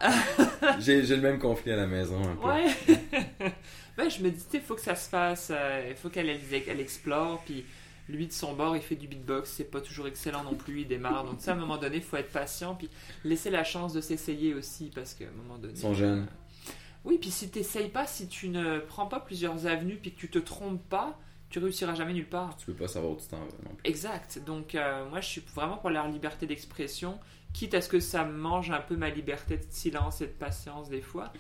J'ai 0.81 1.05
j'ai 1.05 1.17
le 1.17 1.23
même 1.23 1.39
conflit 1.39 1.73
à 1.73 1.77
la 1.77 1.87
maison 1.87 2.21
un 2.23 2.37
peu. 2.37 2.47
Ouais. 2.49 3.53
Ben, 3.97 4.09
je 4.11 4.23
me 4.23 4.31
dis, 4.31 4.45
il 4.55 4.61
faut 4.61 4.75
que 4.75 4.81
ça 4.81 4.95
se 4.95 5.09
fasse. 5.09 5.51
euh, 5.55 5.87
Il 5.91 5.97
faut 5.97 6.09
qu'elle 6.11 6.29
elle, 6.29 6.41
elle 6.67 6.81
explore. 6.81 7.43
Puis 7.45 7.65
lui, 8.09 8.27
de 8.27 8.33
son 8.33 8.55
bord, 8.55 8.77
il 8.77 8.83
fait 8.83 8.97
du 8.97 9.07
beatbox. 9.09 9.51
C'est 9.51 9.71
pas 9.71 9.81
toujours 9.81 10.07
excellent 10.07 10.43
non 10.45 10.55
plus. 10.55 10.83
Il 10.83 10.89
démarre. 10.89 11.25
Donc, 11.25 11.41
ça, 11.41 11.53
à 11.53 11.55
un 11.55 11.59
moment 11.59 11.77
donné, 11.79 11.97
il 11.97 12.03
faut 12.03 12.17
être 12.17 12.31
patient. 12.33 12.75
Puis 12.75 12.91
laisser 13.25 13.51
la 13.51 13.65
chance 13.65 13.93
de 13.93 14.01
s'essayer 14.01 14.55
aussi. 14.55 14.91
Parce 14.95 15.15
qu'à 15.15 15.27
un 15.27 15.43
moment 15.43 15.59
donné. 15.59 15.75
Ils 15.75 15.81
sont 15.81 15.95
jeunes. 15.95 16.21
euh, 16.29 16.73
Oui, 17.05 17.19
puis 17.19 17.31
si 17.31 17.51
tu 17.51 17.61
pas, 17.89 18.07
si 18.07 18.29
tu 18.29 18.49
ne 18.49 18.79
prends 18.79 19.07
pas 19.07 19.21
plusieurs 19.21 19.67
avenues, 19.67 19.97
puis 19.97 20.13
que 20.13 20.21
tu 20.21 20.29
te 20.29 20.39
trompes 20.39 20.83
pas, 20.89 21.19
tu 21.51 21.59
réussiras 21.61 21.95
jamais 21.95 22.15
nulle 22.15 22.29
part. 22.29 22.57
Tu 22.57 22.67
peux 22.67 22.73
pas 22.75 22.89
savoir 22.89 23.13
où 23.13 23.17
tu 23.17 23.27
t'en 23.29 23.39
vas 23.39 23.45
non 23.65 23.75
plus. 23.77 23.89
Exact. 23.89 24.41
Donc, 24.45 24.75
euh, 24.75 25.09
moi, 25.09 25.21
je 25.21 25.29
suis 25.29 25.43
vraiment 25.55 25.77
pour 25.77 25.91
leur 25.91 26.09
liberté 26.09 26.47
d'expression, 26.47 27.19
quitte 27.53 27.75
à 27.75 27.81
ce 27.81 27.89
que 27.89 28.01
ça 28.01 28.25
mange 28.25 28.71
un 28.73 28.81
peu 28.81 28.97
ma 28.97 29.09
liberté 29.11 29.57
de 29.59 29.65
silence 29.71 30.21
et 30.21 30.27
de 30.27 30.33
patience 30.33 30.89
des 30.89 31.01
fois. 31.03 31.33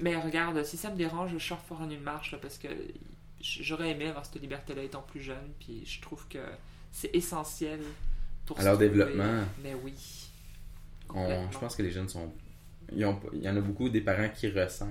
Mais 0.00 0.16
regarde, 0.16 0.62
si 0.64 0.76
ça 0.76 0.90
me 0.90 0.96
dérange, 0.96 1.32
je 1.32 1.38
sors 1.38 1.60
fort 1.60 1.80
en 1.82 1.90
une 1.90 2.00
marche, 2.00 2.36
parce 2.40 2.58
que 2.58 2.68
j'aurais 3.40 3.90
aimé 3.90 4.06
avoir 4.08 4.24
cette 4.26 4.40
liberté-là 4.40 4.82
étant 4.82 5.02
plus 5.02 5.20
jeune, 5.20 5.52
puis 5.60 5.84
je 5.84 6.00
trouve 6.00 6.26
que 6.28 6.38
c'est 6.90 7.14
essentiel 7.14 7.80
pour 8.46 8.56
trouver. 8.56 8.88
développement, 8.88 9.44
Mais 9.62 9.74
oui. 9.74 9.94
on- 11.10 11.50
je 11.50 11.58
pense 11.58 11.76
que 11.76 11.82
les 11.82 11.90
jeunes 11.90 12.08
sont. 12.08 12.32
ils 12.94 13.04
ont 13.04 13.18
il 13.32 13.42
y 13.42 13.48
en 13.48 13.56
a 13.56 13.60
beaucoup 13.60 13.88
des 13.88 14.00
parents 14.00 14.28
qui 14.28 14.48
ressentent, 14.50 14.88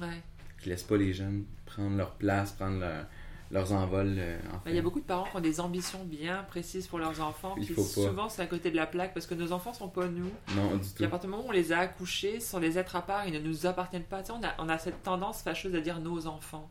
Ouais. 0.00 0.20
qui 0.60 0.68
laissent 0.68 0.82
pas 0.84 0.96
les 0.96 1.12
jeunes 1.14 1.44
prendre 1.66 1.96
leur 1.96 2.12
place, 2.16 2.52
prendre 2.52 2.80
leur- 2.80 3.06
leurs 3.50 3.72
envols. 3.72 4.14
euh, 4.18 4.38
en 4.54 4.60
fait. 4.60 4.70
Il 4.70 4.76
y 4.76 4.78
a 4.78 4.82
beaucoup 4.82 5.00
de 5.00 5.04
parents 5.04 5.24
qui 5.30 5.36
ont 5.36 5.40
des 5.40 5.60
ambitions 5.60 6.04
bien 6.04 6.44
précises 6.44 6.86
pour 6.86 6.98
leurs 6.98 7.20
enfants, 7.20 7.54
Il 7.58 7.66
faut 7.68 7.82
pas. 7.82 8.08
souvent 8.08 8.28
c'est 8.28 8.42
à 8.42 8.46
côté 8.46 8.70
de 8.70 8.76
la 8.76 8.86
plaque 8.86 9.12
parce 9.14 9.26
que 9.26 9.34
nos 9.34 9.52
enfants 9.52 9.72
sont 9.72 9.88
pas 9.88 10.06
nous. 10.08 10.30
Non, 10.54 10.76
du 10.76 10.88
tout. 10.88 11.04
à 11.04 11.08
partir 11.08 11.28
du 11.28 11.32
moment 11.36 11.46
où 11.46 11.50
on 11.50 11.52
les 11.52 11.72
a 11.72 11.78
accouchés, 11.80 12.40
ce 12.40 12.50
sont 12.50 12.60
des 12.60 12.78
êtres 12.78 12.96
à 12.96 13.02
part, 13.02 13.26
ils 13.26 13.32
ne 13.34 13.40
nous 13.40 13.66
appartiennent 13.66 14.04
pas. 14.04 14.20
Tu 14.22 14.26
sais, 14.26 14.32
on, 14.32 14.44
a, 14.44 14.54
on 14.58 14.68
a 14.68 14.78
cette 14.78 15.02
tendance 15.02 15.42
fâcheuse 15.42 15.74
à 15.74 15.80
dire 15.80 15.98
nos 16.00 16.26
enfants. 16.26 16.70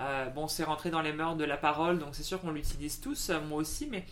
Euh, 0.00 0.28
bon, 0.30 0.46
c'est 0.48 0.64
rentré 0.64 0.90
dans 0.90 1.02
les 1.02 1.12
mœurs 1.12 1.36
de 1.36 1.44
la 1.44 1.56
parole, 1.56 1.98
donc 1.98 2.10
c'est 2.12 2.22
sûr 2.22 2.40
qu'on 2.40 2.52
l'utilise 2.52 3.00
tous, 3.00 3.30
euh, 3.30 3.40
moi 3.40 3.58
aussi, 3.58 3.88
mais, 3.90 4.04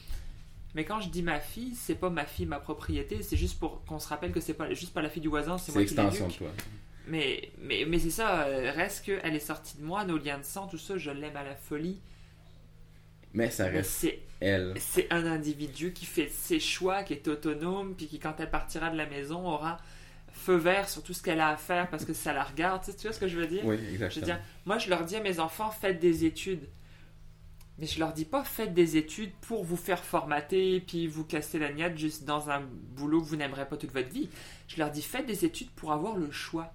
mais 0.75 0.85
quand 0.85 1.01
je 1.01 1.09
dis 1.09 1.23
ma 1.23 1.39
fille, 1.39 1.75
c'est 1.77 1.95
pas 1.95 2.11
ma 2.11 2.25
fille, 2.25 2.45
ma 2.47 2.59
propriété, 2.59 3.23
c'est 3.23 3.37
juste 3.37 3.59
pour 3.61 3.85
qu'on 3.85 4.01
se 4.01 4.09
rappelle 4.09 4.33
que 4.33 4.41
c'est 4.41 4.55
pas 4.55 4.73
juste 4.75 4.93
pas 4.93 5.01
la 5.01 5.09
fille 5.09 5.23
du 5.23 5.29
voisin, 5.29 5.59
c'est 5.59 5.67
C'est 5.71 5.79
moi 5.79 5.85
qui 5.87 5.95
l'extension 5.95 6.27
de 6.27 6.33
l'éduque. 6.33 6.39
toi. 6.57 6.65
Mais, 7.07 7.53
mais, 7.59 7.85
mais 7.87 7.99
c'est 7.99 8.11
ça, 8.11 8.45
euh, 8.47 8.73
reste 8.73 9.05
qu'elle 9.05 9.35
est 9.35 9.39
sortie 9.41 9.77
de 9.79 9.83
moi, 9.85 10.05
nos 10.05 10.19
liens 10.19 10.39
de 10.39 10.45
sang, 10.45 10.67
tout 10.67 10.79
ça, 10.79 10.99
je 10.99 11.11
l'aime 11.11 11.37
à 11.37 11.45
la 11.45 11.55
folie. 11.55 12.01
Mais 13.33 13.51
ça 13.51 13.69
Mais 13.71 13.71
reste 13.71 13.91
c'est 13.91 14.23
elle. 14.41 14.75
c'est 14.77 15.13
un 15.13 15.27
individu 15.27 15.93
qui 15.93 16.07
fait 16.07 16.29
ses 16.29 16.61
choix, 16.61 17.03
qui 17.03 17.13
est 17.13 17.29
autonome, 17.29 17.95
puis 17.95 18.07
qui, 18.09 18.19
quand 18.19 18.35
elle 18.41 18.51
partira 18.51 18.91
de 18.91 18.97
la 18.97 19.07
maison, 19.07 19.47
aura 19.47 19.79
feu 20.33 20.57
vert 20.57 20.89
sur 20.89 21.03
tout 21.03 21.15
ce 21.15 21.23
qu'elle 21.23 21.41
a 21.41 21.49
à 21.51 21.57
faire 21.57 21.89
parce 21.91 22.05
que 22.05 22.13
ça 22.13 22.33
la 22.33 22.45
regarde. 22.45 22.83
Tu, 22.85 22.91
sais, 22.91 22.97
tu 22.97 23.03
vois 23.07 23.13
ce 23.15 23.21
que 23.21 23.29
je 23.29 23.39
veux 23.39 23.47
dire? 23.47 23.65
Oui, 23.65 23.79
Je 23.79 23.85
veux 23.85 23.95
exactement. 23.95 24.27
dire, 24.27 24.41
moi, 24.67 24.79
je 24.79 24.91
leur 24.91 25.05
dis 25.05 25.17
à 25.17 25.21
mes 25.23 25.41
enfants, 25.41 25.71
faites 25.71 25.99
des 26.01 26.25
études. 26.25 26.69
Mais 27.79 27.87
je 27.87 27.99
leur 28.01 28.13
dis 28.13 28.25
pas, 28.25 28.43
faites 28.45 28.73
des 28.75 28.97
études 28.97 29.33
pour 29.43 29.65
vous 29.65 29.77
faire 29.77 30.03
formater, 30.05 30.81
puis 30.81 31.07
vous 31.07 31.25
casser 31.25 31.59
la 31.59 31.73
niette 31.73 31.99
juste 31.99 32.25
dans 32.25 32.49
un 32.51 32.61
boulot 32.61 33.21
que 33.21 33.27
vous 33.27 33.37
n'aimerez 33.37 33.69
pas 33.69 33.77
toute 33.77 33.93
votre 33.93 34.09
vie. 34.09 34.31
Je 34.69 34.79
leur 34.79 34.91
dis, 34.91 35.03
faites 35.03 35.27
des 35.27 35.45
études 35.45 35.71
pour 35.73 35.93
avoir 35.93 36.17
le 36.17 36.31
choix. 36.31 36.73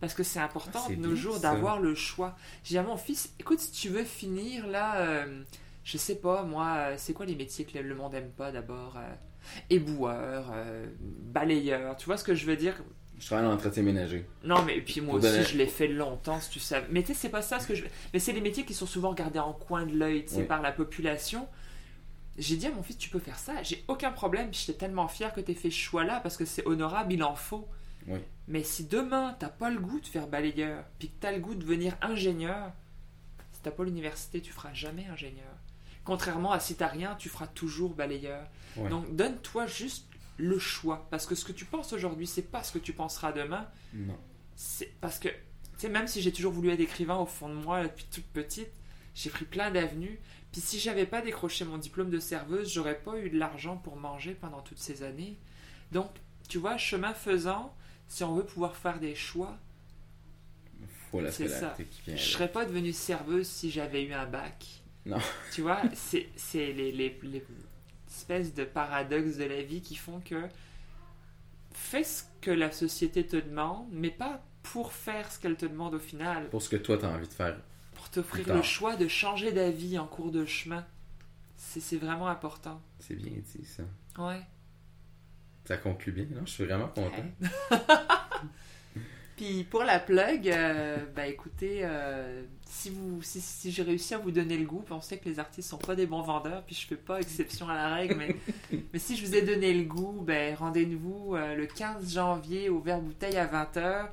Parce 0.00 0.14
que 0.14 0.22
c'est 0.22 0.38
important 0.38 0.84
Ah, 0.86 0.90
de 0.90 0.96
nos 0.96 1.16
jours 1.16 1.40
d'avoir 1.40 1.80
le 1.80 1.94
choix. 1.94 2.36
J'ai 2.62 2.70
dit 2.74 2.78
à 2.78 2.82
mon 2.84 2.96
fils, 2.96 3.32
écoute, 3.40 3.58
si 3.58 3.72
tu 3.72 3.88
veux 3.88 4.04
finir 4.04 4.66
là, 4.68 4.96
euh, 4.98 5.42
je 5.84 5.98
sais 5.98 6.14
pas, 6.16 6.44
moi, 6.44 6.74
euh, 6.76 6.94
c'est 6.98 7.12
quoi 7.12 7.26
les 7.26 7.34
métiers 7.34 7.64
que 7.64 7.76
le- 7.78 7.94
monde 7.96 8.14
aime 8.14 8.30
pas 8.30 8.52
d'abord 8.52 8.96
euh, 8.96 9.14
Éboueur, 9.70 10.50
euh, 10.52 10.86
balayeur, 11.00 11.96
tu 11.96 12.06
vois 12.06 12.16
ce 12.16 12.24
que 12.24 12.34
je 12.34 12.46
veux 12.46 12.56
dire? 12.56 12.74
Je 13.18 13.26
travaille 13.26 13.44
dans 13.46 13.50
l'entretien 13.50 13.82
ménager. 13.82 14.24
non, 14.44 14.62
mais 14.62 14.80
puis 14.80 15.00
moi 15.00 15.14
Pour 15.18 15.24
aussi, 15.24 15.32
donner- 15.32 15.44
je 15.44 15.56
l'ai 15.56 15.66
fait 15.66 15.88
longtemps, 15.88 16.40
si 16.40 16.50
tu 16.50 16.60
savais. 16.60 16.86
Mais 16.90 17.00
tu 17.02 17.08
sais, 17.08 17.14
c'est 17.14 17.28
pas 17.28 17.42
ça 17.42 17.58
ce 17.58 17.66
que 17.66 17.74
je. 17.74 17.84
Mais 18.12 18.20
c'est 18.20 18.32
les 18.32 18.40
métiers 18.40 18.64
qui 18.64 18.74
sont 18.74 18.86
souvent 18.86 19.10
regardés 19.10 19.40
en 19.40 19.52
coin 19.52 19.84
de 19.86 19.96
l'œil, 19.96 20.24
tu 20.26 20.34
sais, 20.34 20.40
Oui. 20.42 20.46
par 20.46 20.62
la 20.62 20.70
population. 20.70 21.48
J'ai 22.36 22.54
dit 22.56 22.66
à 22.68 22.70
mon 22.70 22.84
fils, 22.84 22.96
tu 22.96 23.10
peux 23.10 23.18
faire 23.18 23.38
ça, 23.38 23.60
j'ai 23.64 23.82
aucun 23.88 24.12
problème, 24.12 24.50
puis 24.50 24.62
j'étais 24.64 24.78
tellement 24.78 25.08
fier 25.08 25.32
que 25.32 25.40
tu 25.40 25.54
fait 25.54 25.70
ce 25.70 25.76
choix-là, 25.76 26.20
parce 26.20 26.36
que 26.36 26.44
c'est 26.44 26.64
honorable, 26.68 27.12
il 27.12 27.24
en 27.24 27.34
faut. 27.34 27.66
Oui. 28.06 28.20
Mais 28.48 28.62
si 28.62 28.84
demain, 28.84 29.36
t'as 29.38 29.50
pas 29.50 29.70
le 29.70 29.78
goût 29.78 30.00
de 30.00 30.06
faire 30.06 30.26
balayeur, 30.26 30.84
puis 30.98 31.08
que 31.10 31.14
t'as 31.20 31.32
le 31.32 31.38
goût 31.40 31.54
de 31.54 31.60
devenir 31.60 31.96
ingénieur, 32.00 32.72
si 33.52 33.60
t'as 33.62 33.70
pas 33.70 33.84
l'université, 33.84 34.40
tu 34.40 34.52
feras 34.52 34.72
jamais 34.72 35.06
ingénieur. 35.06 35.54
Contrairement 36.04 36.52
à 36.52 36.58
si 36.60 36.74
t'as 36.74 36.86
rien, 36.86 37.14
tu 37.16 37.28
feras 37.28 37.46
toujours 37.46 37.94
balayeur. 37.94 38.46
Ouais. 38.76 38.88
Donc 38.88 39.14
donne-toi 39.14 39.66
juste 39.66 40.06
le 40.38 40.58
choix, 40.58 41.06
parce 41.10 41.26
que 41.26 41.34
ce 41.34 41.44
que 41.44 41.52
tu 41.52 41.64
penses 41.66 41.92
aujourd'hui, 41.92 42.26
c'est 42.26 42.42
pas 42.42 42.62
ce 42.62 42.72
que 42.72 42.78
tu 42.78 42.92
penseras 42.92 43.32
demain, 43.32 43.68
Non. 43.92 44.16
c'est 44.56 44.94
parce 45.00 45.18
que, 45.18 45.28
tu 45.28 45.34
sais, 45.78 45.88
même 45.88 46.06
si 46.06 46.22
j'ai 46.22 46.32
toujours 46.32 46.52
voulu 46.52 46.70
être 46.70 46.80
écrivain 46.80 47.16
au 47.16 47.26
fond 47.26 47.48
de 47.48 47.54
moi 47.54 47.82
depuis 47.82 48.06
toute 48.10 48.24
petite, 48.26 48.70
j'ai 49.14 49.30
pris 49.30 49.44
plein 49.44 49.70
d'avenues. 49.70 50.20
Puis 50.52 50.60
si 50.60 50.78
j'avais 50.78 51.06
pas 51.06 51.20
décroché 51.20 51.64
mon 51.64 51.76
diplôme 51.76 52.08
de 52.08 52.20
serveuse, 52.20 52.72
j'aurais 52.72 52.98
pas 53.00 53.18
eu 53.18 53.28
de 53.30 53.38
l'argent 53.38 53.76
pour 53.76 53.96
manger 53.96 54.32
pendant 54.34 54.60
toutes 54.62 54.78
ces 54.78 55.02
années. 55.02 55.36
Donc, 55.92 56.08
tu 56.48 56.56
vois, 56.58 56.78
chemin 56.78 57.12
faisant, 57.12 57.74
si 58.08 58.24
on 58.24 58.34
veut 58.34 58.44
pouvoir 58.44 58.74
faire 58.76 58.98
des 58.98 59.14
choix, 59.14 59.56
la 61.14 61.32
C'est 61.32 61.46
vient. 61.46 61.72
je 62.06 62.16
serais 62.16 62.48
pas 62.50 62.64
devenue 62.66 62.92
serveuse 62.92 63.46
si 63.48 63.70
j'avais 63.70 64.04
eu 64.04 64.12
un 64.12 64.26
bac. 64.26 64.66
Non. 65.06 65.18
Tu 65.52 65.62
vois, 65.62 65.80
c'est 65.94 66.28
c'est 66.36 66.72
les, 66.72 66.92
les, 66.92 67.18
les 67.22 67.44
espèces 68.08 68.54
de 68.54 68.64
paradoxes 68.64 69.36
de 69.36 69.44
la 69.44 69.62
vie 69.62 69.80
qui 69.80 69.94
font 69.96 70.20
que 70.20 70.48
fais 71.72 72.04
ce 72.04 72.24
que 72.40 72.50
la 72.50 72.70
société 72.72 73.26
te 73.26 73.36
demande, 73.36 73.86
mais 73.90 74.10
pas 74.10 74.42
pour 74.62 74.92
faire 74.92 75.30
ce 75.32 75.38
qu'elle 75.38 75.56
te 75.56 75.64
demande 75.66 75.94
au 75.94 75.98
final. 75.98 76.48
Pour 76.50 76.60
ce 76.60 76.68
que 76.68 76.76
toi, 76.76 76.98
t'as 76.98 77.08
envie 77.14 77.28
de 77.28 77.32
faire. 77.32 77.56
pour 77.94 78.10
t'offrir 78.10 78.54
le 78.54 78.62
choix 78.62 78.96
de 78.96 79.08
changer 79.08 79.52
d'avis 79.52 79.98
en 79.98 80.06
cours 80.06 80.30
de 80.30 80.44
chemin. 80.44 80.84
C'est 81.56 81.80
c'est 81.80 81.96
vraiment 81.96 82.28
important. 82.28 82.80
C'est 82.98 83.14
bien 83.16 83.32
dit, 83.32 83.64
ça. 83.64 83.82
Ouais. 84.18 84.42
Ça 85.68 85.76
conclut 85.76 86.12
bien, 86.12 86.24
non? 86.34 86.46
Je 86.46 86.50
suis 86.50 86.64
vraiment 86.64 86.88
content. 86.88 87.26
Puis 89.36 89.64
pour 89.64 89.84
la 89.84 89.98
plug, 90.00 90.48
euh, 90.48 90.96
bah 91.14 91.26
écoutez, 91.26 91.80
euh, 91.82 92.42
si, 92.64 92.88
vous, 92.88 93.20
si, 93.20 93.42
si 93.42 93.70
j'ai 93.70 93.82
réussi 93.82 94.14
à 94.14 94.18
vous 94.18 94.30
donner 94.30 94.56
le 94.56 94.64
goût, 94.64 94.82
on 94.88 95.02
sait 95.02 95.18
que 95.18 95.28
les 95.28 95.38
artistes 95.38 95.68
sont 95.68 95.76
pas 95.76 95.94
des 95.94 96.06
bons 96.06 96.22
vendeurs, 96.22 96.62
puis 96.64 96.74
je 96.74 96.86
fais 96.86 96.96
pas 96.96 97.20
exception 97.20 97.68
à 97.68 97.74
la 97.74 97.94
règle, 97.94 98.16
mais, 98.16 98.34
mais 98.94 98.98
si 98.98 99.14
je 99.14 99.26
vous 99.26 99.34
ai 99.34 99.42
donné 99.42 99.74
le 99.74 99.84
goût, 99.84 100.22
ben 100.22 100.54
rendez-vous 100.54 101.36
euh, 101.36 101.54
le 101.54 101.66
15 101.66 102.14
janvier 102.14 102.70
au 102.70 102.80
Vert 102.80 103.02
Bouteille 103.02 103.36
à 103.36 103.46
20h. 103.46 104.08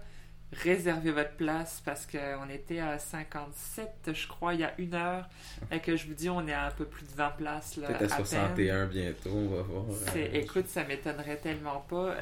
Réservez 0.51 1.11
votre 1.11 1.35
place 1.35 1.81
parce 1.83 2.05
qu'on 2.05 2.49
était 2.49 2.79
à 2.79 2.97
57, 2.97 4.11
je 4.13 4.27
crois, 4.27 4.53
il 4.53 4.61
y 4.61 4.63
a 4.63 4.73
une 4.77 4.93
heure. 4.93 5.27
Et 5.71 5.79
que 5.79 5.95
je 5.95 6.07
vous 6.07 6.13
dis, 6.13 6.29
on 6.29 6.47
est 6.47 6.53
à 6.53 6.67
un 6.67 6.71
peu 6.71 6.85
plus 6.85 7.05
de 7.05 7.11
20 7.13 7.29
places. 7.31 7.77
Là, 7.77 7.87
Peut-être 7.87 8.13
à 8.13 8.15
à 8.15 8.17
peine. 8.17 8.25
61 8.25 8.85
bientôt, 8.85 9.29
on 9.31 9.47
va 9.47 9.61
voir. 9.63 9.85
Euh, 10.15 10.27
écoute, 10.33 10.67
ça 10.67 10.83
m'étonnerait 10.83 11.37
tellement 11.37 11.83
pas. 11.89 12.15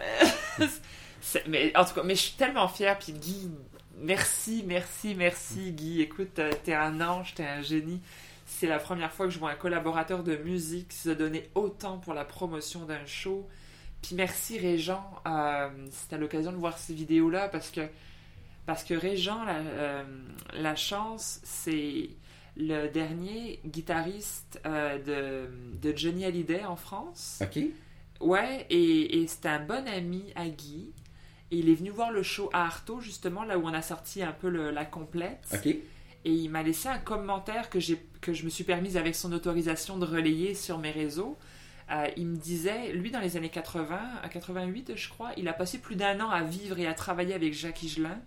Mais 1.47 1.75
en 1.77 1.85
tout 1.85 1.93
cas, 1.93 2.03
mais 2.03 2.15
je 2.15 2.21
suis 2.21 2.37
tellement 2.37 2.67
fière. 2.67 2.99
Puis 2.99 3.13
Guy, 3.13 3.49
merci, 3.97 4.63
merci, 4.67 5.15
merci, 5.15 5.71
Guy. 5.71 6.01
Écoute, 6.01 6.37
euh, 6.39 6.51
t'es 6.63 6.73
un 6.73 6.99
ange, 7.01 7.33
t'es 7.35 7.45
un 7.45 7.61
génie. 7.61 8.01
C'est 8.45 8.67
la 8.67 8.77
première 8.79 9.11
fois 9.11 9.25
que 9.27 9.31
je 9.31 9.39
vois 9.39 9.51
un 9.51 9.55
collaborateur 9.55 10.23
de 10.23 10.35
musique 10.35 10.91
se 10.91 11.09
donner 11.09 11.49
autant 11.55 11.97
pour 11.97 12.13
la 12.13 12.25
promotion 12.25 12.85
d'un 12.85 13.05
show. 13.05 13.47
Puis 14.01 14.15
merci 14.15 14.59
Régent, 14.59 15.09
euh, 15.25 15.69
c'était 15.91 16.17
l'occasion 16.17 16.51
de 16.51 16.57
voir 16.57 16.77
ces 16.77 16.93
vidéos-là 16.93 17.47
parce 17.47 17.69
que 17.69 17.81
parce 18.65 18.83
que 18.83 18.93
Régent, 18.93 19.43
la, 19.43 19.57
euh, 19.57 20.03
la 20.53 20.75
chance, 20.75 21.39
c'est 21.43 22.09
le 22.55 22.87
dernier 22.87 23.59
guitariste 23.65 24.61
euh, 24.65 24.99
de, 24.99 25.79
de 25.89 25.97
Johnny 25.97 26.25
Hallyday 26.25 26.63
en 26.65 26.75
France. 26.75 27.39
Ok. 27.41 27.63
Ouais, 28.21 28.65
et, 28.69 29.21
et 29.21 29.27
c'était 29.27 29.49
un 29.49 29.59
bon 29.63 29.87
ami 29.87 30.23
à 30.35 30.47
Guy. 30.47 30.91
Et 31.51 31.57
il 31.57 31.69
est 31.69 31.73
venu 31.75 31.89
voir 31.89 32.11
le 32.11 32.23
show 32.23 32.49
à 32.53 32.63
Artaud, 32.65 32.99
justement, 33.01 33.43
là 33.43 33.57
où 33.57 33.63
on 33.67 33.73
a 33.73 33.81
sorti 33.81 34.23
un 34.23 34.31
peu 34.31 34.49
le- 34.49 34.71
la 34.71 34.85
complète. 34.85 35.45
Ok. 35.53 35.65
Et 35.67 35.81
il 36.31 36.49
m'a 36.49 36.63
laissé 36.63 36.87
un 36.87 36.99
commentaire 36.99 37.69
que, 37.69 37.79
que 38.21 38.33
je 38.33 38.45
me 38.45 38.49
suis 38.49 38.63
permise 38.63 38.95
avec 38.97 39.13
son 39.13 39.33
autorisation 39.33 39.97
de 39.97 40.05
relayer 40.05 40.53
sur 40.55 40.77
mes 40.77 40.91
réseaux. 40.91 41.37
Euh, 41.91 42.07
il 42.15 42.27
me 42.27 42.37
disait, 42.37 42.93
lui 42.93 43.11
dans 43.11 43.19
les 43.19 43.35
années 43.35 43.49
80, 43.49 43.99
à 44.23 44.29
88 44.29 44.93
je 44.95 45.09
crois, 45.09 45.31
il 45.35 45.49
a 45.49 45.53
passé 45.53 45.79
plus 45.79 45.97
d'un 45.97 46.21
an 46.21 46.29
à 46.29 46.41
vivre 46.41 46.79
et 46.79 46.87
à 46.87 46.93
travailler 46.93 47.33
avec 47.33 47.53
Jacques 47.53 47.83
Higelin, 47.83 48.17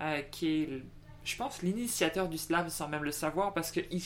euh, 0.00 0.20
qui 0.30 0.62
est, 0.62 0.82
je 1.24 1.36
pense, 1.36 1.62
l'initiateur 1.62 2.28
du 2.28 2.38
slam 2.38 2.68
sans 2.68 2.88
même 2.88 3.04
le 3.04 3.12
savoir, 3.12 3.54
parce 3.54 3.70
que 3.72 3.80
il 3.90 4.02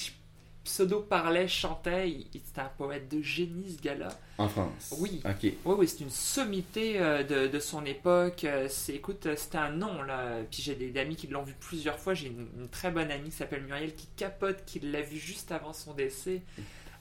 pseudo 0.65 1.01
parlait, 1.01 1.49
chantait, 1.49 2.09
il, 2.09 2.27
il- 2.35 2.41
c'était 2.41 2.61
un 2.61 2.71
poète 2.79 3.09
de 3.09 3.21
génie 3.21 3.73
ce 3.77 3.83
gars-là. 3.83 4.09
En 4.39 4.49
France. 4.49 4.95
Oui. 5.01 5.21
Ok. 5.25 5.39
Oui, 5.43 5.55
oui, 5.79 5.89
c'est 5.89 6.01
une 6.01 6.11
sommité 6.11 7.01
euh, 7.01 7.25
de, 7.25 7.49
de 7.49 7.59
son 7.59 7.85
époque. 7.85 8.45
Euh, 8.45 8.69
C'est, 8.71 8.95
écoute, 8.95 9.27
c'était 9.37 9.59
un 9.59 9.71
nom, 9.71 10.03
là. 10.03 10.39
Puis 10.51 10.63
j'ai 10.63 10.77
des 10.77 10.97
amis 11.01 11.17
qui 11.17 11.27
l'ont 11.27 11.43
vu 11.43 11.55
plusieurs 11.59 11.99
fois. 11.99 12.15
J'ai 12.15 12.29
une, 12.29 12.47
une 12.61 12.69
très 12.69 12.93
bonne 12.93 13.11
amie 13.11 13.31
qui 13.31 13.37
s'appelle 13.37 13.65
Muriel 13.65 13.95
qui 13.97 14.07
capote, 14.17 14.65
qui 14.65 14.79
l'a 14.79 15.03
vu 15.03 15.17
juste 15.19 15.51
avant 15.51 15.73
son 15.73 15.95
décès. 15.95 16.43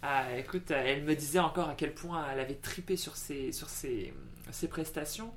Euh, 0.03 0.37
écoute, 0.39 0.71
elle 0.71 1.03
me 1.03 1.13
disait 1.15 1.37
encore 1.37 1.69
à 1.69 1.75
quel 1.75 1.93
point 1.93 2.25
elle 2.33 2.39
avait 2.39 2.55
tripé 2.55 2.97
sur 2.97 3.15
ses, 3.15 3.51
sur 3.51 3.69
ses, 3.69 4.11
ses 4.49 4.67
prestations. 4.67 5.31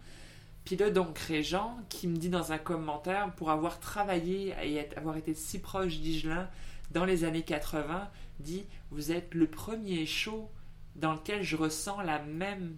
Puis 0.65 0.77
là, 0.77 0.91
donc, 0.91 1.19
Régent, 1.19 1.77
qui 1.91 2.09
me 2.09 2.17
dit 2.17 2.31
dans 2.31 2.53
un 2.53 2.59
commentaire, 2.59 3.31
pour 3.37 3.51
avoir 3.51 3.81
travaillé 3.81 4.55
et 4.63 4.77
être- 4.77 4.97
avoir 4.97 5.17
été 5.17 5.35
si 5.35 5.59
proche 5.61 5.99
d'Igelin 5.99 6.49
dans 6.91 7.05
les 7.05 7.25
années 7.25 7.43
80, 7.43 8.09
dit 8.41 8.65
Vous 8.91 9.13
êtes 9.13 9.35
le 9.35 9.47
premier 9.47 10.07
show 10.07 10.51
dans 10.97 11.13
lequel 11.15 11.43
je 11.43 11.57
ressens 11.57 12.01
la 12.01 12.19
même, 12.21 12.77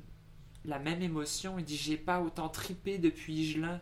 la 0.64 0.78
même 0.80 1.00
émotion. 1.02 1.58
Il 1.58 1.64
dit 1.64 1.76
J'ai 1.76 1.96
pas 1.96 2.20
autant 2.20 2.48
tripé 2.48 2.98
depuis 2.98 3.34
Igelin. 3.34 3.80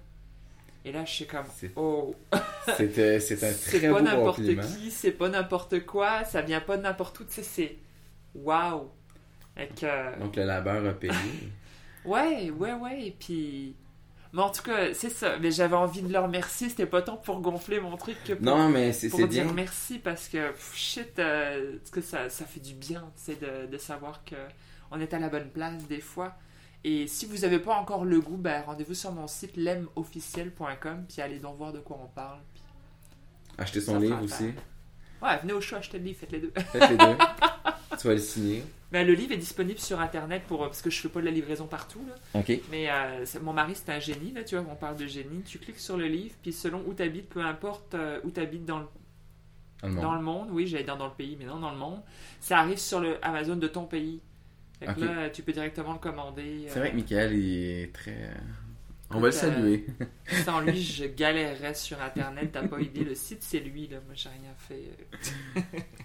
Et 0.84 0.92
là, 0.92 1.06
je 1.06 1.10
suis 1.12 1.26
comme 1.26 1.46
Oh, 1.76 2.14
C'était 2.76 3.20
c'est 3.20 3.42
un 3.42 3.52
c'est 3.52 3.78
très 3.78 3.88
pas 3.88 3.94
beau 3.94 4.00
n'importe 4.04 4.36
compliment. 4.36 4.62
qui, 4.62 4.90
c'est 4.90 5.12
pas 5.12 5.30
n'importe 5.30 5.86
quoi, 5.86 6.24
ça 6.24 6.42
vient 6.42 6.60
pas 6.60 6.76
de 6.76 6.82
n'importe 6.82 7.20
où, 7.20 7.24
tu 7.24 7.32
sais, 7.32 7.42
c'est 7.42 7.78
waouh. 8.34 8.90
Fait 9.56 9.68
que, 9.68 10.18
Donc 10.20 10.36
le 10.36 10.44
labeur 10.44 10.84
a 10.86 10.92
payé. 10.92 11.12
Ouais, 12.04 12.50
ouais, 12.50 12.74
ouais. 12.74 13.06
Et 13.06 13.10
puis. 13.12 13.74
Mais 14.34 14.42
en 14.42 14.50
tout 14.50 14.62
cas, 14.62 14.92
c'est 14.94 15.10
ça. 15.10 15.38
Mais 15.38 15.52
j'avais 15.52 15.76
envie 15.76 16.02
de 16.02 16.12
leur 16.12 16.24
remercier. 16.24 16.68
C'était 16.68 16.86
pas 16.86 17.02
tant 17.02 17.16
pour 17.16 17.40
gonfler 17.40 17.78
mon 17.78 17.96
truc 17.96 18.16
que 18.24 18.32
pour, 18.32 18.44
non, 18.44 18.68
mais 18.68 18.92
c'est 18.92 19.08
pour 19.08 19.20
c'est 19.20 19.28
dire 19.28 19.44
bien. 19.44 19.52
merci 19.54 20.00
parce 20.00 20.28
que 20.28 20.50
pff, 20.50 20.72
shit, 20.74 21.18
euh, 21.20 21.78
parce 21.78 21.90
que 21.90 22.00
ça, 22.00 22.28
ça 22.28 22.44
fait 22.44 22.58
du 22.58 22.74
bien, 22.74 23.04
tu 23.24 23.36
de, 23.36 23.70
de 23.70 23.78
savoir 23.78 24.24
que 24.24 24.34
on 24.90 25.00
est 25.00 25.14
à 25.14 25.20
la 25.20 25.28
bonne 25.28 25.50
place 25.50 25.86
des 25.86 26.00
fois. 26.00 26.34
Et 26.82 27.06
si 27.06 27.26
vous 27.26 27.44
avez 27.44 27.60
pas 27.60 27.76
encore 27.76 28.04
le 28.04 28.20
goût, 28.20 28.36
ben, 28.36 28.62
rendez-vous 28.62 28.94
sur 28.94 29.12
mon 29.12 29.28
site 29.28 29.56
lemofficiel.com 29.56 31.04
puis 31.08 31.22
allez 31.22 31.38
donc 31.38 31.56
voir 31.56 31.72
de 31.72 31.78
quoi 31.78 32.00
on 32.02 32.08
parle. 32.08 32.40
Puis... 32.54 32.62
Acheter 33.56 33.80
son 33.80 34.00
livre 34.00 34.20
aussi. 34.20 34.52
Ouais, 35.22 35.38
venez 35.40 35.52
au 35.52 35.60
show, 35.60 35.76
achetez 35.76 35.98
le 35.98 36.06
livre, 36.06 36.18
faites 36.18 36.32
les 36.32 36.40
deux. 36.40 36.52
Faites 36.72 36.90
les 36.90 36.96
deux. 36.96 37.16
tu 38.00 38.08
vas 38.08 38.14
le 38.14 38.18
signer. 38.18 38.64
Ben, 38.94 39.04
le 39.04 39.12
livre 39.14 39.32
est 39.32 39.38
disponible 39.38 39.80
sur 39.80 39.98
internet 40.00 40.44
pour 40.46 40.60
parce 40.60 40.80
que 40.80 40.88
je 40.88 41.00
fais 41.00 41.08
pas 41.08 41.18
de 41.18 41.24
la 41.24 41.32
livraison 41.32 41.66
partout. 41.66 41.98
Là. 42.08 42.40
Ok. 42.40 42.60
Mais 42.70 42.88
euh, 42.88 43.24
mon 43.42 43.52
mari, 43.52 43.72
c'est 43.74 43.90
un 43.90 43.98
génie, 43.98 44.30
là, 44.30 44.44
tu 44.44 44.54
vois, 44.56 44.64
on 44.70 44.76
parle 44.76 44.96
de 44.96 45.08
génie. 45.08 45.42
Tu 45.42 45.58
cliques 45.58 45.80
sur 45.80 45.96
le 45.96 46.06
livre, 46.06 46.32
puis 46.42 46.52
selon 46.52 46.80
où 46.86 46.94
tu 46.94 47.02
habites, 47.02 47.28
peu 47.28 47.40
importe 47.40 47.94
euh, 47.94 48.20
où 48.22 48.30
tu 48.30 48.38
habites 48.38 48.64
dans 48.64 48.78
le, 48.78 48.86
Dans 49.82 49.88
le 49.88 49.94
monde. 49.94 50.02
dans 50.04 50.14
le 50.14 50.22
monde, 50.22 50.48
oui, 50.52 50.68
j'allais 50.68 50.84
dire 50.84 50.96
dans 50.96 51.08
le 51.08 51.12
pays, 51.12 51.36
mais 51.36 51.44
non, 51.44 51.58
dans 51.58 51.72
le 51.72 51.76
monde, 51.76 52.00
ça 52.40 52.60
arrive 52.60 52.78
sur 52.78 53.00
le 53.00 53.16
Amazon 53.20 53.56
de 53.56 53.66
ton 53.66 53.84
pays. 53.84 54.20
Fait 54.78 54.86
que 54.86 54.90
Ok. 54.92 54.98
là, 55.00 55.28
tu 55.28 55.42
peux 55.42 55.52
directement 55.52 55.94
le 55.94 55.98
commander. 55.98 56.66
C'est 56.68 56.78
vrai 56.78 56.90
que 56.90 56.94
euh, 56.94 56.98
Michael 57.00 57.32
il 57.34 57.80
est 57.82 57.92
très. 57.92 58.30
On 59.14 59.20
va 59.20 59.28
le 59.28 59.34
Écoute, 59.34 59.44
euh, 59.44 59.52
saluer. 59.54 59.86
Sans 60.44 60.60
lui, 60.60 60.82
je 60.82 61.04
galérerais 61.04 61.74
sur 61.74 62.00
Internet, 62.02 62.50
t'as 62.52 62.66
pas 62.66 62.80
idée. 62.80 63.04
Le 63.04 63.14
site, 63.14 63.42
c'est 63.42 63.60
lui, 63.60 63.88
là. 63.88 63.98
Moi, 64.06 64.14
j'ai 64.14 64.28
rien 64.28 64.54
fait. 64.58 64.90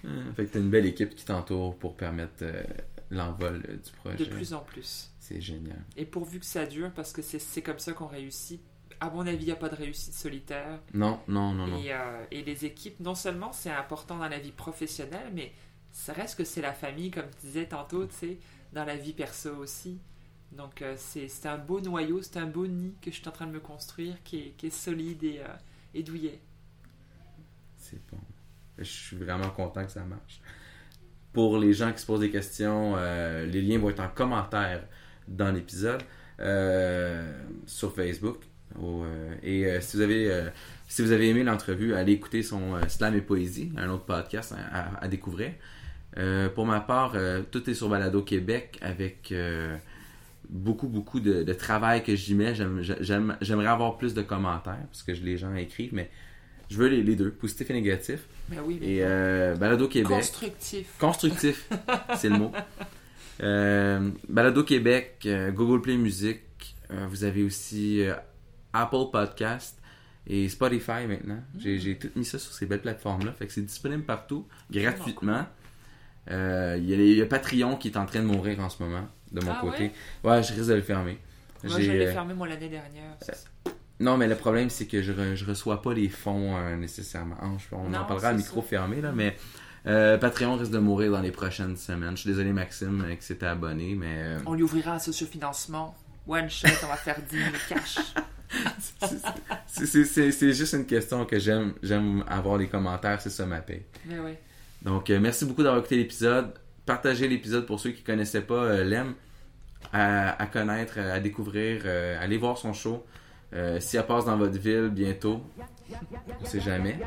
euh, 0.05 0.33
fait 0.35 0.45
que 0.45 0.51
t'as 0.53 0.59
une 0.59 0.69
belle 0.69 0.85
équipe 0.85 1.15
qui 1.15 1.25
t'entoure 1.25 1.77
pour 1.77 1.95
permettre 1.97 2.43
euh, 2.43 2.63
l'envol 3.09 3.63
euh, 3.67 3.75
du 3.77 3.91
projet. 3.91 4.17
De 4.17 4.25
plus 4.25 4.53
en 4.53 4.61
plus. 4.61 5.11
C'est 5.19 5.41
génial. 5.41 5.83
Et 5.97 6.05
pourvu 6.05 6.39
que 6.39 6.45
ça 6.45 6.65
dure, 6.65 6.91
parce 6.91 7.11
que 7.13 7.21
c'est 7.21 7.61
comme 7.61 7.79
ça 7.79 7.93
qu'on 7.93 8.07
réussit. 8.07 8.61
À 9.01 9.09
mon 9.09 9.25
avis, 9.25 9.43
il 9.43 9.45
n'y 9.45 9.51
a 9.51 9.55
pas 9.55 9.69
de 9.69 9.75
réussite 9.75 10.13
solitaire. 10.13 10.79
Non, 10.93 11.19
non, 11.27 11.53
non, 11.53 11.67
non. 11.67 11.77
Et, 11.79 11.93
et 12.31 12.43
les 12.43 12.65
équipes, 12.65 12.99
non 12.99 13.15
seulement 13.15 13.53
c'est 13.53 13.69
important 13.71 14.17
dans 14.17 14.27
la 14.27 14.39
vie 14.39 14.51
professionnelle, 14.51 15.31
mais 15.33 15.53
ça 15.91 16.13
reste 16.13 16.37
que 16.37 16.43
c'est 16.43 16.61
la 16.61 16.73
famille, 16.73 17.09
comme 17.11 17.29
tu 17.39 17.47
disais 17.47 17.65
tantôt, 17.65 18.05
tu 18.07 18.15
sais, 18.15 18.37
dans 18.73 18.83
la 18.85 18.95
vie 18.97 19.13
perso 19.13 19.55
aussi. 19.55 19.99
Donc 20.51 20.81
euh, 20.81 20.95
c'est 20.97 21.29
un 21.45 21.57
beau 21.57 21.79
noyau, 21.79 22.21
c'est 22.21 22.37
un 22.37 22.45
beau 22.47 22.65
nid 22.67 22.95
que 23.01 23.11
je 23.11 23.17
suis 23.17 23.27
en 23.27 23.31
train 23.31 23.47
de 23.47 23.51
me 23.51 23.59
construire, 23.59 24.15
qui 24.23 24.37
est, 24.39 24.49
qui 24.57 24.67
est 24.67 24.71
solide 24.71 25.23
et, 25.23 25.39
euh, 25.39 25.47
et 25.93 26.03
douillet. 26.03 26.39
C'est 27.77 28.01
bon. 28.11 28.17
Je 28.77 28.83
suis 28.83 29.17
vraiment 29.17 29.49
content 29.49 29.85
que 29.85 29.91
ça 29.91 30.03
marche. 30.03 30.41
Pour 31.33 31.57
les 31.59 31.73
gens 31.73 31.91
qui 31.93 31.99
se 31.99 32.05
posent 32.05 32.21
des 32.21 32.31
questions, 32.31 32.95
euh, 32.97 33.45
les 33.45 33.61
liens 33.61 33.77
vont 33.77 33.89
être 33.91 33.99
en 33.99 34.09
commentaire 34.09 34.83
dans 35.27 35.51
l'épisode 35.51 36.01
euh, 36.39 37.31
sur 37.65 37.93
Facebook. 37.93 38.43
Et 39.43 39.81
si 39.81 39.97
vous 39.97 40.01
avez 40.03 40.49
si 40.87 41.01
vous 41.01 41.11
avez 41.11 41.29
aimé 41.29 41.43
l'entrevue, 41.43 41.93
allez 41.95 42.13
écouter 42.13 42.43
son 42.43 42.79
Slam 42.87 43.15
et 43.15 43.21
Poésie, 43.21 43.71
un 43.77 43.89
autre 43.89 44.05
podcast 44.05 44.53
à, 44.71 44.97
à- 45.03 45.07
découvrir. 45.07 45.53
Pour 46.53 46.65
ma 46.67 46.79
part, 46.79 47.15
tout 47.51 47.67
est 47.67 47.73
sur 47.73 47.89
Balado 47.89 48.21
Québec 48.21 48.77
avec 48.81 49.33
beaucoup, 50.49 50.87
beaucoup 50.87 51.19
de, 51.19 51.43
de 51.43 51.53
travail 51.53 52.03
que 52.03 52.15
j'y 52.15 52.33
mets. 52.35 52.55
J'aime- 52.55 52.81
j'aime- 52.81 53.37
J'aimerais 53.41 53.67
avoir 53.67 53.97
plus 53.97 54.13
de 54.13 54.21
commentaires 54.21 54.85
parce 54.91 55.03
que 55.03 55.11
les 55.11 55.37
gens 55.37 55.53
écrivent, 55.55 55.93
mais 55.93 56.09
je 56.69 56.77
veux 56.77 56.87
les, 56.87 57.03
les 57.03 57.15
deux, 57.15 57.31
positif 57.31 57.69
et 57.69 57.73
négatif. 57.73 58.27
Oui, 58.65 58.77
mais 58.81 58.87
Et 58.95 58.99
euh, 59.03 59.55
Balado 59.55 59.87
Québec. 59.87 60.09
constructif. 60.09 60.87
Constructif, 60.99 61.69
c'est 62.15 62.29
le 62.29 62.37
mot. 62.37 62.51
Euh, 63.41 64.09
Balado 64.27 64.63
Québec, 64.63 65.19
euh, 65.25 65.51
Google 65.51 65.81
Play 65.81 65.97
Music, 65.97 66.39
euh, 66.91 67.05
vous 67.09 67.23
avez 67.23 67.43
aussi 67.43 68.01
euh, 68.01 68.13
Apple 68.73 69.11
Podcast 69.11 69.77
et 70.27 70.49
Spotify 70.49 71.05
maintenant. 71.07 71.39
J'ai 71.57 71.75
Mm. 71.75 71.79
j'ai 71.79 71.97
tout 71.97 72.09
mis 72.15 72.25
ça 72.25 72.37
sur 72.37 72.51
ces 72.53 72.65
belles 72.65 72.81
plateformes-là. 72.81 73.31
Fait 73.33 73.47
que 73.47 73.53
c'est 73.53 73.61
disponible 73.65 74.03
partout, 74.03 74.45
gratuitement. 74.71 75.45
Il 76.29 76.85
y 77.17 77.21
a 77.21 77.25
Patreon 77.25 77.77
qui 77.77 77.87
est 77.87 77.97
en 77.97 78.05
train 78.05 78.19
de 78.19 78.25
mourir 78.27 78.59
en 78.59 78.69
ce 78.69 78.83
moment, 78.83 79.07
de 79.31 79.41
mon 79.43 79.51
Ah 79.51 79.59
côté. 79.61 79.91
Ouais, 80.23 80.41
je 80.43 80.53
risque 80.53 80.69
de 80.69 80.73
le 80.75 80.81
fermer. 80.81 81.17
Moi, 81.63 81.77
J'ai, 81.77 81.85
je 81.85 81.91
l'ai 81.91 82.07
euh, 82.07 82.13
fermé, 82.13 82.33
moi, 82.33 82.47
l'année 82.47 82.69
dernière. 82.69 83.17
ça. 83.21 83.33
non, 83.99 84.15
mais 84.17 84.27
le 84.27 84.35
problème, 84.35 84.69
c'est 84.69 84.85
que 84.87 85.01
je, 85.01 85.11
re- 85.11 85.35
je 85.35 85.45
reçois 85.45 85.81
pas 85.81 85.93
les 85.93 86.07
fonds 86.09 86.55
euh, 86.57 86.75
nécessairement. 86.77 87.35
Ah, 87.41 87.47
on 87.73 87.89
Non, 87.89 87.99
en 87.99 88.05
parlera 88.05 88.29
à 88.29 88.33
micro 88.33 88.61
ça. 88.61 88.67
fermé, 88.67 89.01
là, 89.01 89.11
mais 89.13 89.35
euh, 89.87 90.17
Patreon 90.17 90.55
risque 90.55 90.71
de 90.71 90.79
mourir 90.79 91.11
dans 91.11 91.21
les 91.21 91.31
prochaines 91.31 91.75
semaines. 91.77 92.11
Je 92.15 92.21
suis 92.21 92.29
désolé, 92.29 92.53
Maxime, 92.53 93.03
euh, 93.05 93.15
que 93.15 93.23
c'était 93.23 93.45
abonné, 93.47 93.95
mais 93.95 94.15
euh, 94.19 94.39
On 94.45 94.53
lui 94.53 94.63
ouvrira 94.63 94.93
un 94.93 94.99
sociofinancement. 94.99 95.95
One 96.27 96.49
shot, 96.49 96.67
on 96.83 96.87
va 96.87 96.95
faire 96.95 97.19
10 97.29 97.37
000 97.37 97.49
cash. 97.69 97.97
C'est- 99.67 99.85
c'est- 99.85 100.05
C'est 100.05 100.31
c'est 100.31 100.53
juste 100.53 100.73
une 100.73 100.85
question 100.87 101.23
que 101.25 101.37
j'aime 101.37 101.73
j'aime 101.83 102.23
avoir 102.27 102.57
les 102.57 102.67
commentaires, 102.67 103.21
c'est 103.21 103.29
ça 103.29 103.45
ma 103.45 103.61
paix. 103.61 103.85
Mais. 104.05 104.15
Donc, 104.81 105.09
euh, 105.09 105.19
merci 105.19 105.45
beaucoup 105.45 105.61
d'avoir 105.61 105.79
écouté 105.81 105.97
l'épisode. 105.97 106.51
Partagez 106.89 107.27
l'épisode 107.27 107.67
pour 107.67 107.79
ceux 107.79 107.91
qui 107.91 108.01
connaissaient 108.01 108.41
pas 108.41 108.63
euh, 108.63 108.83
Lem 108.83 109.13
à, 109.93 110.47
connaître, 110.51 110.97
à 110.97 111.19
découvrir. 111.19 111.83
euh, 111.85 112.17
allez 112.19 112.37
voir 112.39 112.57
son 112.57 112.73
show. 112.73 113.05
Euh, 113.53 113.79
si 113.79 113.97
elle 113.97 114.07
passe 114.07 114.25
dans 114.25 114.35
votre 114.37 114.57
ville 114.57 114.89
bientôt, 114.89 115.43
on 116.41 116.45
sait 116.45 116.59
jamais. 116.59 116.99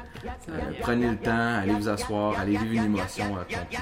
Euh, 0.49 0.53
prenez 0.83 1.11
le 1.11 1.17
temps, 1.17 1.57
allez 1.59 1.73
vous 1.73 1.89
asseoir, 1.89 2.39
allez 2.39 2.57
vivre 2.59 2.75
une 2.75 2.95
émotion 2.95 3.37
euh, 3.37 3.43
complète. 3.43 3.81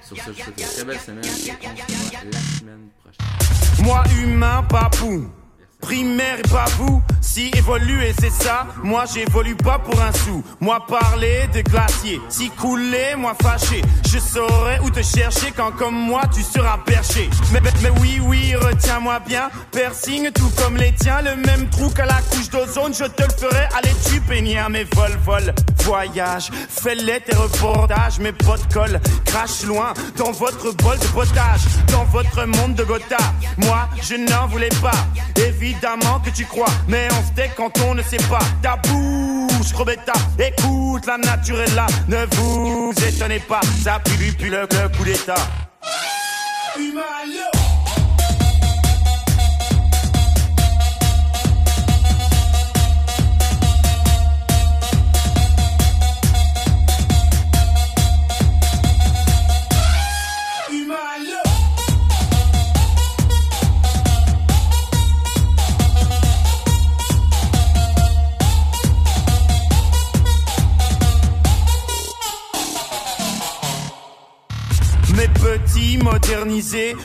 Sur 0.00 0.16
ça, 0.16 0.22
je 0.24 0.30
vous 0.30 0.38
souhaite 0.44 0.60
une 0.60 0.66
très 0.66 0.84
belle 0.86 0.98
semaine. 0.98 1.24
et 1.24 1.28
on 1.28 1.36
se 1.36 1.50
voit 1.50 2.30
la 2.32 2.38
semaine 2.38 2.88
prochaine. 3.02 3.84
Moi 3.84 4.04
humain, 4.22 4.62
papou. 4.62 5.30
Primaire 5.80 6.38
et 6.40 6.70
vous, 6.76 7.00
si 7.20 7.50
évoluer 7.56 8.12
c'est 8.18 8.32
ça, 8.32 8.66
moi 8.82 9.04
j'évolue 9.12 9.54
pas 9.54 9.78
pour 9.78 10.00
un 10.00 10.12
sou. 10.12 10.42
Moi 10.60 10.84
parler 10.86 11.48
de 11.54 11.60
glacier, 11.60 12.20
si 12.28 12.50
couler, 12.50 13.14
moi 13.16 13.34
fâché. 13.40 13.80
Je 14.10 14.18
saurais 14.18 14.80
où 14.80 14.90
te 14.90 15.02
chercher 15.02 15.52
quand 15.56 15.70
comme 15.70 15.94
moi 15.94 16.22
tu 16.34 16.42
seras 16.42 16.78
perché. 16.78 17.30
Mais, 17.52 17.60
mais, 17.82 17.90
oui, 18.00 18.20
oui, 18.20 18.56
retiens-moi 18.56 19.20
bien. 19.20 19.50
Piercing 19.70 20.30
tout 20.32 20.50
comme 20.60 20.76
les 20.76 20.92
tiens, 20.92 21.22
le 21.22 21.36
même 21.36 21.70
trou 21.70 21.90
qu'à 21.90 22.06
la 22.06 22.20
couche 22.22 22.50
d'ozone, 22.50 22.92
je 22.92 23.04
te 23.04 23.22
le 23.22 23.28
ferai. 23.38 23.68
Allez, 23.76 23.94
tu 24.10 24.20
peignir 24.20 24.68
mes 24.70 24.84
vol, 24.96 25.12
vol, 25.24 25.54
voyage. 25.84 26.50
Fais-les 26.68 27.20
tes 27.20 27.36
reportages, 27.36 28.18
mes 28.18 28.32
potes 28.32 28.72
collent, 28.72 29.00
crache 29.24 29.62
loin 29.62 29.94
dans 30.16 30.32
votre 30.32 30.72
bol 30.72 30.98
de 30.98 31.06
potage, 31.06 31.60
dans 31.92 32.04
votre 32.04 32.44
monde 32.46 32.74
de 32.74 32.82
Gotha. 32.82 33.16
Moi, 33.58 33.88
je 34.02 34.16
n'en 34.16 34.48
voulais 34.48 34.68
pas. 34.82 35.06
Évidemment 35.36 35.67
que 36.24 36.30
tu 36.30 36.44
crois, 36.44 36.70
mais 36.86 37.08
on 37.10 37.26
se 37.28 37.34
tait 37.34 37.50
quand 37.56 37.72
on 37.86 37.94
ne 37.94 38.02
sait 38.02 38.16
pas. 38.28 38.38
Ta 38.62 38.76
bouche, 38.76 39.72
trop 39.72 39.84
bêta. 39.84 40.12
Écoute, 40.38 41.06
la 41.06 41.18
nature 41.18 41.60
est 41.60 41.74
là. 41.74 41.86
Ne 42.08 42.24
vous 42.36 42.92
étonnez 43.06 43.40
pas, 43.40 43.60
ça 43.82 44.00
pue, 44.04 44.32
pue 44.32 44.50
le, 44.50 44.62
le 44.62 44.96
coup 44.96 45.04
d'état. 45.04 45.34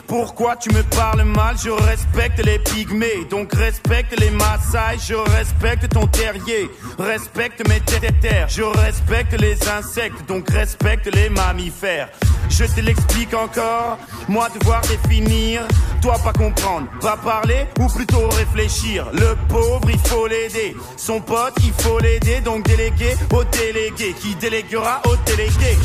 Pourquoi 0.08 0.56
tu 0.56 0.70
me 0.72 0.84
parles 0.84 1.24
mal? 1.24 1.56
Je 1.64 1.70
respecte 1.70 2.43
les 2.45 2.60
pygmées, 2.60 3.26
donc 3.30 3.54
respecte 3.54 4.20
les 4.20 4.30
Maasai, 4.30 4.97
je 5.08 5.16
respecte 5.16 5.89
ton 5.89 6.08
terrier, 6.08 6.70
respecte 6.97 7.68
mes 7.68 7.80
terres, 7.80 8.47
je 8.49 8.64
respecte 8.64 9.39
les 9.39 9.58
insectes, 9.68 10.28
donc 10.28 10.49
respecte 10.49 11.08
les 11.14 11.30
mammifères. 11.30 12.10
Je 12.49 12.66
te 12.66 12.82
l'explique 12.82 13.34
encore, 13.34 13.97
moi 14.28 14.47
devoir 14.49 14.82
définir, 14.82 15.68
toi 16.01 16.18
pas 16.24 16.34
comprendre, 16.34 16.88
pas 17.01 17.18
parler 17.18 17.66
ou 17.80 17.88
plutôt 17.88 18.28
réfléchir. 18.30 19.08
Le 19.14 19.36
pauvre 19.47 19.89
il 19.89 19.99
faut 19.99 20.28
l'aider, 20.28 20.76
son 20.97 21.20
pote 21.20 21.56
il 21.64 21.74
faut 21.84 21.99
l'aider, 21.99 22.41
donc 22.41 22.68
déléguer 22.68 23.16
au 23.34 23.43
délégué. 23.43 24.14
Qui 24.22 24.36
déléguera 24.36 25.01
au 25.06 25.16
délégué? 25.26 25.78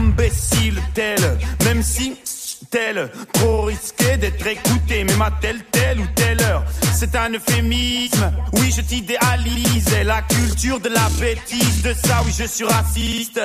Imbécile 0.00 0.80
tel, 0.94 1.38
même 1.64 1.82
si 1.82 2.16
trop 3.32 3.62
risqué 3.62 4.16
d'être 4.16 4.46
écouté, 4.46 5.04
même 5.04 5.22
à 5.22 5.30
telle, 5.40 5.62
telle 5.70 6.00
ou 6.00 6.06
telle 6.14 6.40
heure. 6.42 6.64
C'est 6.94 7.14
un 7.14 7.30
euphémisme, 7.32 8.32
oui 8.54 8.72
je 8.74 8.82
t'idéalise, 8.82 9.96
la 10.04 10.22
culture 10.22 10.80
de 10.80 10.88
la 10.88 11.08
bêtise, 11.18 11.82
de 11.82 11.94
ça 11.94 12.22
oui 12.24 12.32
je 12.36 12.44
suis 12.44 12.64
raciste. 12.64 13.40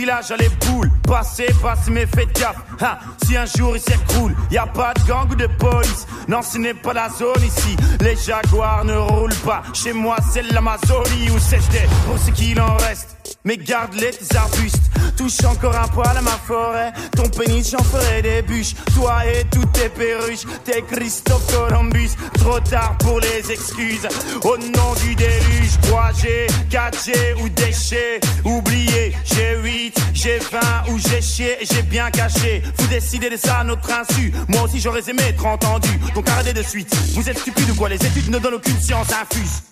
Village 0.00 0.30
a 0.30 0.36
les 0.36 0.48
boules. 0.48 0.90
Passez, 1.06 1.48
passez, 1.60 1.90
mais 1.90 2.06
faites 2.06 2.32
gaffe. 2.38 2.56
Hein, 2.80 2.96
si 3.22 3.36
un 3.36 3.44
jour 3.44 3.76
il 3.76 3.80
s'écroule, 3.80 4.34
y 4.50 4.56
a 4.56 4.66
pas 4.66 4.94
de 4.94 5.06
gang 5.06 5.30
ou 5.30 5.34
de 5.34 5.46
police. 5.46 6.06
Non, 6.26 6.40
ce 6.42 6.58
n'est 6.58 6.74
pas 6.74 6.94
la 6.94 7.08
zone 7.10 7.42
ici. 7.44 7.76
Les 8.00 8.16
jaguars 8.16 8.84
ne 8.84 8.96
roulent 8.96 9.42
pas. 9.44 9.62
Chez 9.74 9.92
moi, 9.92 10.16
c'est 10.32 10.42
l'Amazonie 10.52 11.30
où 11.34 11.38
c'était 11.38 11.88
pour 12.06 12.18
ce 12.18 12.30
qu'il 12.30 12.60
en 12.60 12.76
reste. 12.76 13.19
Mais 13.44 13.56
garde-les 13.56 14.10
tes 14.10 14.36
arbustes. 14.36 14.90
Touche 15.16 15.44
encore 15.44 15.76
un 15.76 15.88
poil 15.88 16.16
à 16.16 16.20
ma 16.20 16.38
forêt. 16.46 16.92
Ton 17.16 17.28
pénis, 17.28 17.70
j'en 17.70 17.82
ferai 17.82 18.22
des 18.22 18.42
bûches. 18.42 18.74
Toi 18.94 19.24
et 19.26 19.44
toutes 19.50 19.72
tes 19.72 19.88
perruches. 19.88 20.44
T'es 20.64 20.82
Christophe 20.82 21.46
Columbus. 21.54 22.10
Trop 22.34 22.60
tard 22.60 22.96
pour 22.98 23.20
les 23.20 23.50
excuses. 23.50 24.06
Au 24.44 24.56
nom 24.58 24.94
du 25.02 25.14
déluge. 25.14 25.78
3G, 25.82 26.48
4G 26.70 27.42
ou 27.42 27.48
déchets. 27.48 28.20
Oubliez, 28.44 29.14
j'ai 29.24 29.56
8, 29.56 30.00
j'ai 30.12 30.38
20 30.38 30.60
ou 30.90 30.98
j'ai 30.98 31.22
chié 31.22 31.56
et 31.60 31.66
j'ai 31.66 31.82
bien 31.82 32.10
caché. 32.10 32.62
Vous 32.78 32.86
décidez 32.88 33.30
de 33.30 33.36
ça 33.36 33.58
à 33.58 33.64
notre 33.64 33.90
insu. 33.90 34.32
Moi 34.48 34.62
aussi 34.62 34.80
j'aurais 34.80 35.08
aimé 35.08 35.22
être 35.28 35.46
entendu. 35.46 35.90
Donc 36.14 36.28
arrêtez 36.28 36.52
de 36.52 36.62
suite. 36.62 36.94
Vous 37.14 37.28
êtes 37.28 37.38
stupides 37.38 37.70
ou 37.70 37.74
quoi? 37.74 37.88
Les 37.88 37.96
études 37.96 38.30
ne 38.30 38.38
donnent 38.38 38.54
aucune 38.54 38.80
science 38.80 39.08
infuse. 39.12 39.62